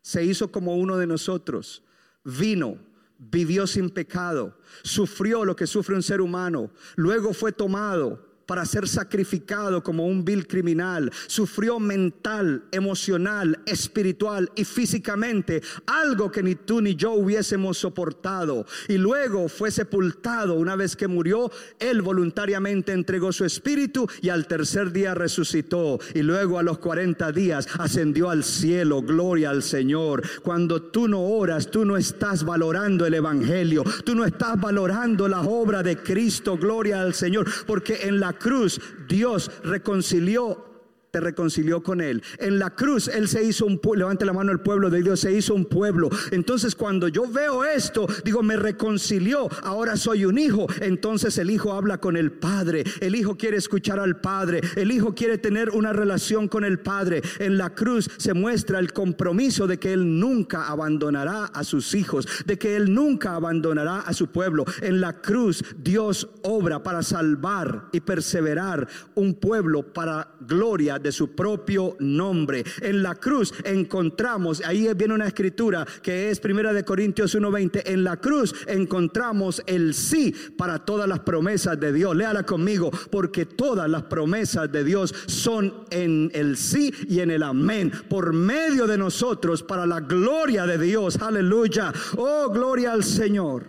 se 0.00 0.24
hizo 0.24 0.50
como 0.50 0.76
uno 0.76 0.96
de 0.96 1.06
nosotros, 1.06 1.82
vino, 2.24 2.78
vivió 3.18 3.66
sin 3.66 3.90
pecado, 3.90 4.56
sufrió 4.82 5.44
lo 5.44 5.56
que 5.56 5.66
sufre 5.66 5.94
un 5.94 6.02
ser 6.02 6.20
humano, 6.20 6.70
luego 6.96 7.34
fue 7.34 7.52
tomado 7.52 8.29
para 8.50 8.66
ser 8.66 8.88
sacrificado 8.88 9.80
como 9.80 10.04
un 10.06 10.24
vil 10.24 10.48
criminal. 10.48 11.12
Sufrió 11.28 11.78
mental, 11.78 12.64
emocional, 12.72 13.60
espiritual 13.64 14.50
y 14.56 14.64
físicamente 14.64 15.62
algo 15.86 16.32
que 16.32 16.42
ni 16.42 16.56
tú 16.56 16.80
ni 16.80 16.96
yo 16.96 17.12
hubiésemos 17.12 17.78
soportado. 17.78 18.66
Y 18.88 18.98
luego 18.98 19.48
fue 19.48 19.70
sepultado. 19.70 20.54
Una 20.54 20.74
vez 20.74 20.96
que 20.96 21.06
murió, 21.06 21.48
él 21.78 22.02
voluntariamente 22.02 22.90
entregó 22.90 23.32
su 23.32 23.44
espíritu 23.44 24.08
y 24.20 24.30
al 24.30 24.48
tercer 24.48 24.90
día 24.90 25.14
resucitó. 25.14 26.00
Y 26.12 26.22
luego 26.22 26.58
a 26.58 26.64
los 26.64 26.78
40 26.78 27.30
días 27.30 27.68
ascendió 27.78 28.30
al 28.30 28.42
cielo. 28.42 29.00
Gloria 29.02 29.50
al 29.50 29.62
Señor. 29.62 30.24
Cuando 30.42 30.82
tú 30.82 31.06
no 31.06 31.22
oras, 31.22 31.70
tú 31.70 31.84
no 31.84 31.96
estás 31.96 32.42
valorando 32.42 33.06
el 33.06 33.14
Evangelio. 33.14 33.84
Tú 34.04 34.16
no 34.16 34.24
estás 34.24 34.60
valorando 34.60 35.28
la 35.28 35.42
obra 35.42 35.84
de 35.84 35.98
Cristo. 35.98 36.56
Gloria 36.56 37.00
al 37.00 37.14
Señor. 37.14 37.48
Porque 37.64 38.08
en 38.08 38.18
la 38.18 38.39
cruz 38.40 38.80
Dios 39.06 39.50
reconcilió 39.62 40.69
te 41.10 41.20
reconcilió 41.20 41.82
con 41.82 42.00
él. 42.00 42.22
En 42.38 42.58
la 42.58 42.70
cruz 42.70 43.08
él 43.08 43.28
se 43.28 43.44
hizo 43.44 43.66
un 43.66 43.78
pueblo, 43.78 44.00
levante 44.00 44.24
la 44.24 44.32
mano 44.32 44.52
el 44.52 44.60
pueblo 44.60 44.90
de 44.90 45.02
Dios, 45.02 45.20
se 45.20 45.32
hizo 45.32 45.54
un 45.54 45.64
pueblo. 45.64 46.08
Entonces 46.30 46.74
cuando 46.74 47.08
yo 47.08 47.26
veo 47.26 47.64
esto, 47.64 48.06
digo, 48.24 48.42
me 48.42 48.56
reconcilió, 48.56 49.48
ahora 49.62 49.96
soy 49.96 50.24
un 50.24 50.38
hijo. 50.38 50.66
Entonces 50.80 51.36
el 51.38 51.50
hijo 51.50 51.72
habla 51.72 51.98
con 51.98 52.16
el 52.16 52.32
padre, 52.32 52.84
el 53.00 53.14
hijo 53.14 53.36
quiere 53.36 53.56
escuchar 53.56 53.98
al 53.98 54.20
padre, 54.20 54.60
el 54.76 54.92
hijo 54.92 55.14
quiere 55.14 55.38
tener 55.38 55.70
una 55.70 55.92
relación 55.92 56.48
con 56.48 56.64
el 56.64 56.78
padre. 56.78 57.22
En 57.38 57.58
la 57.58 57.70
cruz 57.70 58.08
se 58.16 58.34
muestra 58.34 58.78
el 58.78 58.92
compromiso 58.92 59.66
de 59.66 59.78
que 59.78 59.92
él 59.92 60.18
nunca 60.18 60.68
abandonará 60.68 61.46
a 61.46 61.64
sus 61.64 61.94
hijos, 61.94 62.26
de 62.46 62.58
que 62.58 62.76
él 62.76 62.94
nunca 62.94 63.34
abandonará 63.34 64.00
a 64.00 64.12
su 64.12 64.28
pueblo. 64.28 64.64
En 64.82 65.00
la 65.00 65.20
cruz 65.20 65.64
Dios 65.76 66.28
obra 66.42 66.82
para 66.82 67.02
salvar 67.02 67.88
y 67.92 68.00
perseverar 68.00 68.88
un 69.14 69.34
pueblo 69.34 69.92
para 69.92 70.28
gloria 70.40 70.99
de 71.02 71.12
su 71.12 71.34
propio 71.34 71.96
nombre. 71.98 72.64
En 72.80 73.02
la 73.02 73.14
cruz 73.14 73.52
encontramos, 73.64 74.62
ahí 74.64 74.88
viene 74.94 75.14
una 75.14 75.26
escritura 75.26 75.86
que 76.02 76.30
es 76.30 76.40
primera 76.40 76.72
de 76.72 76.84
Corintios 76.84 77.34
1:20, 77.34 77.82
en 77.86 78.04
la 78.04 78.16
cruz 78.16 78.54
encontramos 78.66 79.62
el 79.66 79.94
sí 79.94 80.34
para 80.56 80.78
todas 80.84 81.08
las 81.08 81.20
promesas 81.20 81.78
de 81.78 81.92
Dios. 81.92 82.14
Léala 82.16 82.44
conmigo, 82.44 82.90
porque 83.10 83.46
todas 83.46 83.88
las 83.88 84.04
promesas 84.04 84.70
de 84.70 84.84
Dios 84.84 85.14
son 85.26 85.84
en 85.90 86.30
el 86.34 86.56
sí 86.56 86.92
y 87.08 87.20
en 87.20 87.30
el 87.30 87.42
amén, 87.42 87.92
por 88.08 88.32
medio 88.32 88.86
de 88.86 88.98
nosotros 88.98 89.62
para 89.62 89.86
la 89.86 90.00
gloria 90.00 90.66
de 90.66 90.78
Dios. 90.78 91.16
Aleluya. 91.20 91.92
Oh, 92.16 92.48
gloria 92.50 92.92
al 92.92 93.04
Señor. 93.04 93.66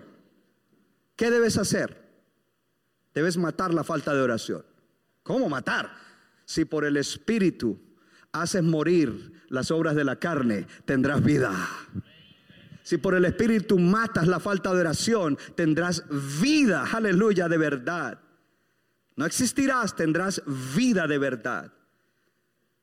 ¿Qué 1.16 1.30
debes 1.30 1.58
hacer? 1.58 2.02
Debes 3.14 3.38
matar 3.38 3.74
la 3.74 3.84
falta 3.84 4.14
de 4.14 4.22
oración. 4.22 4.64
¿Cómo 5.24 5.50
matar? 5.50 5.92
Si 6.46 6.66
por 6.66 6.86
el 6.86 6.98
Espíritu 6.98 7.80
haces 8.32 8.64
morir 8.64 9.44
las 9.50 9.72
obras 9.72 9.96
de 9.96 10.04
la 10.04 10.18
carne, 10.18 10.68
tendrás 10.86 11.24
vida. 11.24 11.54
Si 12.84 12.98
por 12.98 13.16
el 13.16 13.26
Espíritu 13.26 13.78
matas 13.80 14.28
la 14.28 14.40
falta 14.40 14.74
de 14.74 14.82
oración, 14.82 15.38
tendrás 15.56 16.04
vida, 16.42 16.86
aleluya, 16.92 17.48
de 17.48 17.58
verdad. 17.58 18.20
No 19.16 19.26
existirás, 19.26 19.96
tendrás 19.96 20.42
vida 20.76 21.08
de 21.08 21.18
verdad. 21.18 21.74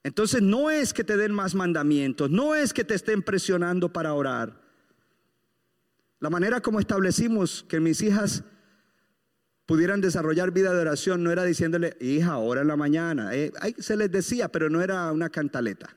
Entonces 0.05 0.41
no 0.41 0.71
es 0.71 0.95
que 0.95 1.05
te 1.05 1.17
den 1.17 1.33
más 1.33 1.55
mandamientos, 1.55 2.31
no 2.31 2.55
es 2.55 2.73
que 2.73 2.85
te 2.85 2.95
estén 2.95 3.23
presionando 3.23 3.93
para 3.93 4.15
orar. 4.15 4.61
La 6.21 6.31
manera 6.31 6.61
como 6.61 6.81
establecimos 6.81 7.65
que 7.69 7.81
mis 7.81 8.01
hijas 8.03 8.45
pudieran 9.69 10.01
desarrollar 10.01 10.51
vida 10.51 10.73
de 10.73 10.81
oración 10.81 11.23
no 11.23 11.31
era 11.31 11.45
diciéndole, 11.45 11.95
hija, 12.01 12.39
ora 12.39 12.63
en 12.63 12.69
la 12.69 12.77
mañana. 12.77 13.35
Eh, 13.35 13.53
se 13.77 13.99
les 13.99 14.11
decía, 14.11 14.49
pero 14.49 14.71
no 14.71 14.81
era 14.81 15.13
una 15.13 15.29
cantaleta. 15.29 15.95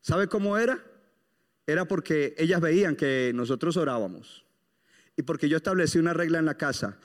¿Sabe 0.00 0.26
cómo 0.26 0.56
era? 0.56 0.82
Era 1.66 1.84
porque 1.84 2.34
ellas 2.38 2.62
veían 2.62 2.96
que 2.96 3.32
nosotros 3.34 3.76
orábamos. 3.76 4.46
Y 5.14 5.24
porque 5.24 5.50
yo 5.50 5.58
establecí 5.58 5.98
una 5.98 6.14
regla 6.14 6.38
en 6.38 6.46
la 6.46 6.56
casa. 6.56 6.96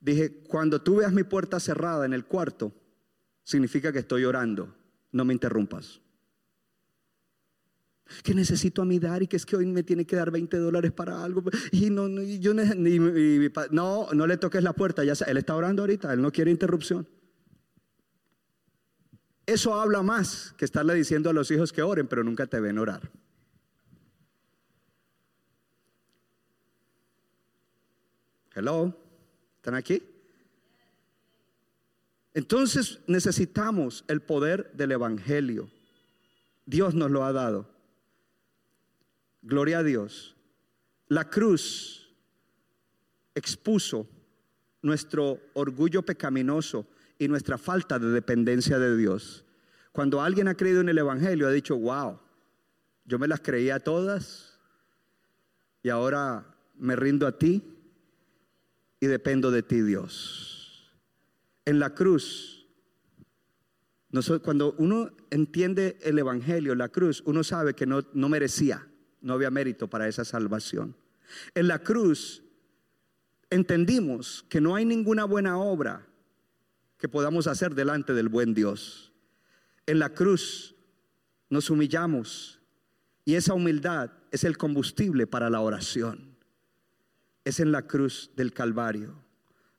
Dije, 0.00 0.42
cuando 0.48 0.82
tú 0.82 0.96
veas 0.96 1.12
mi 1.12 1.22
puerta 1.22 1.60
cerrada 1.60 2.04
en 2.04 2.12
el 2.12 2.24
cuarto, 2.24 2.72
significa 3.44 3.92
que 3.92 4.00
estoy 4.00 4.24
orando. 4.24 4.74
No 5.12 5.24
me 5.24 5.32
interrumpas 5.32 6.00
que 8.22 8.34
necesito 8.34 8.82
a 8.82 8.84
mí 8.84 8.98
dar 8.98 9.22
y 9.22 9.26
que 9.26 9.36
es 9.36 9.46
que 9.46 9.56
hoy 9.56 9.66
me 9.66 9.82
tiene 9.82 10.06
que 10.06 10.16
dar 10.16 10.30
20 10.30 10.56
dólares 10.58 10.92
para 10.92 11.22
algo. 11.22 11.42
Y 11.72 11.90
no, 11.90 12.08
no, 12.08 12.22
yo 12.22 12.54
no, 12.54 14.08
no 14.12 14.26
le 14.26 14.36
toques 14.36 14.62
la 14.62 14.72
puerta, 14.72 15.04
ya 15.04 15.14
él 15.26 15.36
está 15.36 15.54
orando 15.54 15.82
ahorita, 15.82 16.12
él 16.12 16.22
no 16.22 16.32
quiere 16.32 16.50
interrupción. 16.50 17.06
Eso 19.46 19.74
habla 19.74 20.02
más 20.02 20.54
que 20.58 20.64
estarle 20.64 20.94
diciendo 20.94 21.30
a 21.30 21.32
los 21.32 21.50
hijos 21.50 21.72
que 21.72 21.82
oren, 21.82 22.06
pero 22.06 22.22
nunca 22.22 22.46
te 22.46 22.60
ven 22.60 22.78
orar. 22.78 23.10
Hello, 28.54 28.94
¿están 29.56 29.74
aquí? 29.74 30.02
Entonces 32.34 33.00
necesitamos 33.06 34.04
el 34.08 34.20
poder 34.20 34.70
del 34.74 34.92
Evangelio. 34.92 35.70
Dios 36.66 36.94
nos 36.94 37.10
lo 37.10 37.24
ha 37.24 37.32
dado. 37.32 37.77
Gloria 39.48 39.78
a 39.78 39.82
Dios. 39.82 40.36
La 41.06 41.30
cruz 41.30 42.14
expuso 43.34 44.06
nuestro 44.82 45.40
orgullo 45.54 46.02
pecaminoso 46.02 46.86
y 47.18 47.28
nuestra 47.28 47.56
falta 47.56 47.98
de 47.98 48.08
dependencia 48.08 48.78
de 48.78 48.94
Dios. 48.94 49.46
Cuando 49.90 50.20
alguien 50.20 50.48
ha 50.48 50.54
creído 50.54 50.82
en 50.82 50.90
el 50.90 50.98
Evangelio, 50.98 51.48
ha 51.48 51.50
dicho, 51.50 51.78
wow, 51.78 52.20
yo 53.06 53.18
me 53.18 53.26
las 53.26 53.40
creía 53.40 53.80
todas 53.80 54.60
y 55.82 55.88
ahora 55.88 56.54
me 56.76 56.94
rindo 56.94 57.26
a 57.26 57.38
ti 57.38 57.62
y 59.00 59.06
dependo 59.06 59.50
de 59.50 59.62
ti, 59.62 59.80
Dios. 59.80 60.92
En 61.64 61.78
la 61.78 61.94
cruz, 61.94 62.66
cuando 64.42 64.74
uno 64.76 65.10
entiende 65.30 65.98
el 66.02 66.18
Evangelio, 66.18 66.74
la 66.74 66.90
cruz, 66.90 67.22
uno 67.24 67.42
sabe 67.42 67.72
que 67.72 67.86
no, 67.86 68.02
no 68.12 68.28
merecía. 68.28 68.86
No 69.20 69.34
había 69.34 69.50
mérito 69.50 69.88
para 69.88 70.08
esa 70.08 70.24
salvación. 70.24 70.94
En 71.54 71.68
la 71.68 71.80
cruz 71.80 72.42
entendimos 73.50 74.44
que 74.48 74.60
no 74.60 74.74
hay 74.74 74.84
ninguna 74.84 75.24
buena 75.24 75.58
obra 75.58 76.06
que 76.98 77.08
podamos 77.08 77.46
hacer 77.46 77.74
delante 77.74 78.12
del 78.12 78.28
buen 78.28 78.54
Dios. 78.54 79.12
En 79.86 79.98
la 79.98 80.10
cruz 80.10 80.74
nos 81.48 81.70
humillamos 81.70 82.60
y 83.24 83.34
esa 83.34 83.54
humildad 83.54 84.10
es 84.30 84.44
el 84.44 84.58
combustible 84.58 85.26
para 85.26 85.50
la 85.50 85.60
oración. 85.60 86.36
Es 87.44 87.60
en 87.60 87.72
la 87.72 87.82
cruz 87.82 88.30
del 88.36 88.52
Calvario. 88.52 89.27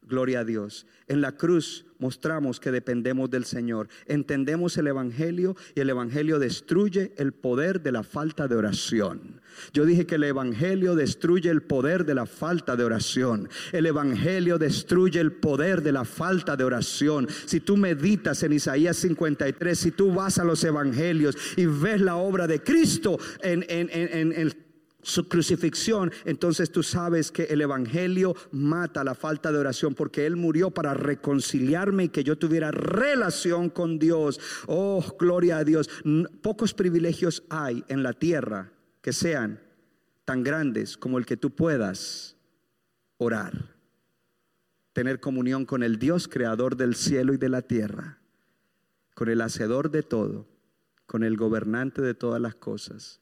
Gloria 0.09 0.39
a 0.39 0.43
Dios. 0.43 0.87
En 1.07 1.21
la 1.21 1.33
cruz 1.33 1.85
mostramos 1.99 2.59
que 2.59 2.71
dependemos 2.71 3.29
del 3.29 3.45
Señor. 3.45 3.87
Entendemos 4.07 4.75
el 4.77 4.87
Evangelio 4.87 5.55
y 5.75 5.81
el 5.81 5.89
Evangelio 5.91 6.39
destruye 6.39 7.13
el 7.17 7.31
poder 7.31 7.81
de 7.81 7.91
la 7.91 8.01
falta 8.01 8.47
de 8.47 8.55
oración. 8.55 9.39
Yo 9.71 9.85
dije 9.85 10.07
que 10.07 10.15
el 10.15 10.23
Evangelio 10.23 10.95
destruye 10.95 11.51
el 11.51 11.61
poder 11.61 12.05
de 12.05 12.15
la 12.15 12.25
falta 12.25 12.75
de 12.75 12.85
oración. 12.85 13.49
El 13.71 13.85
Evangelio 13.85 14.57
destruye 14.57 15.19
el 15.19 15.33
poder 15.33 15.83
de 15.83 15.91
la 15.91 16.05
falta 16.05 16.55
de 16.57 16.63
oración. 16.63 17.27
Si 17.45 17.59
tú 17.59 17.77
meditas 17.77 18.41
en 18.41 18.53
Isaías 18.53 18.97
53, 18.97 19.77
si 19.77 19.91
tú 19.91 20.11
vas 20.11 20.39
a 20.39 20.43
los 20.43 20.63
Evangelios 20.63 21.37
y 21.55 21.67
ves 21.67 22.01
la 22.01 22.15
obra 22.15 22.47
de 22.47 22.63
Cristo 22.63 23.19
en, 23.41 23.63
en, 23.69 23.89
en, 23.91 24.33
en 24.33 24.68
su 25.09 25.27
crucifixión, 25.27 26.11
entonces 26.23 26.71
tú 26.71 26.83
sabes 26.83 27.31
que 27.31 27.43
el 27.45 27.61
Evangelio 27.61 28.35
mata 28.51 29.03
la 29.03 29.15
falta 29.15 29.51
de 29.51 29.57
oración 29.57 29.95
porque 29.95 30.25
Él 30.25 30.35
murió 30.35 30.71
para 30.71 30.93
reconciliarme 30.93 32.05
y 32.05 32.09
que 32.09 32.23
yo 32.23 32.37
tuviera 32.37 32.71
relación 32.71 33.69
con 33.69 33.99
Dios. 33.99 34.39
Oh, 34.67 35.03
gloria 35.19 35.57
a 35.57 35.63
Dios. 35.63 35.89
Pocos 36.41 36.73
privilegios 36.73 37.43
hay 37.49 37.83
en 37.87 38.03
la 38.03 38.13
tierra 38.13 38.71
que 39.01 39.11
sean 39.11 39.59
tan 40.25 40.43
grandes 40.43 40.95
como 40.95 41.17
el 41.17 41.25
que 41.25 41.37
tú 41.37 41.55
puedas 41.55 42.37
orar. 43.17 43.75
Tener 44.93 45.19
comunión 45.19 45.65
con 45.65 45.81
el 45.81 45.97
Dios 45.97 46.27
creador 46.27 46.75
del 46.75 46.95
cielo 46.95 47.33
y 47.33 47.37
de 47.37 47.49
la 47.49 47.61
tierra, 47.61 48.19
con 49.15 49.29
el 49.29 49.41
hacedor 49.41 49.89
de 49.89 50.03
todo, 50.03 50.47
con 51.07 51.23
el 51.23 51.35
gobernante 51.35 52.01
de 52.01 52.13
todas 52.13 52.41
las 52.41 52.55
cosas. 52.55 53.21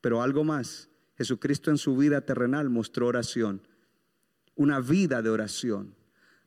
Pero 0.00 0.22
algo 0.22 0.42
más 0.44 0.88
Jesucristo 1.18 1.72
en 1.72 1.78
su 1.78 1.96
vida 1.96 2.20
terrenal 2.20 2.70
mostró 2.70 3.08
oración, 3.08 3.60
una 4.54 4.78
vida 4.78 5.20
de 5.20 5.30
oración, 5.30 5.94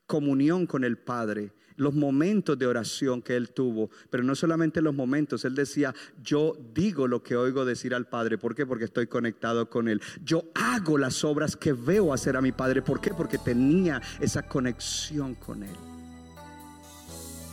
comunión 0.06 0.66
con 0.66 0.82
el 0.82 0.96
Padre, 0.96 1.52
los 1.76 1.94
momentos 1.94 2.58
de 2.58 2.66
oración 2.66 3.20
que 3.20 3.36
él 3.36 3.50
tuvo, 3.50 3.90
pero 4.08 4.24
no 4.24 4.34
solamente 4.34 4.80
los 4.80 4.94
momentos, 4.94 5.44
él 5.44 5.54
decía, 5.54 5.94
yo 6.22 6.56
digo 6.74 7.06
lo 7.06 7.22
que 7.22 7.36
oigo 7.36 7.66
decir 7.66 7.94
al 7.94 8.06
Padre, 8.06 8.38
¿por 8.38 8.54
qué? 8.54 8.64
Porque 8.64 8.84
estoy 8.84 9.06
conectado 9.06 9.68
con 9.68 9.88
él. 9.88 10.00
Yo 10.24 10.44
hago 10.54 10.96
las 10.96 11.22
obras 11.22 11.54
que 11.54 11.74
veo 11.74 12.12
hacer 12.12 12.36
a 12.36 12.40
mi 12.40 12.52
Padre, 12.52 12.80
¿por 12.80 13.00
qué? 13.00 13.10
Porque 13.10 13.36
tenía 13.36 14.00
esa 14.20 14.42
conexión 14.42 15.34
con 15.34 15.62
él. 15.62 15.76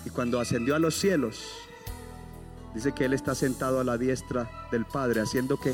Y 0.05 0.09
cuando 0.09 0.39
ascendió 0.39 0.75
a 0.75 0.79
los 0.79 0.95
cielos, 0.95 1.41
dice 2.73 2.93
que 2.93 3.05
él 3.05 3.13
está 3.13 3.35
sentado 3.35 3.81
a 3.81 3.83
la 3.83 3.97
diestra 3.97 4.49
del 4.71 4.85
Padre, 4.85 5.19
haciendo 5.19 5.59
que 5.59 5.73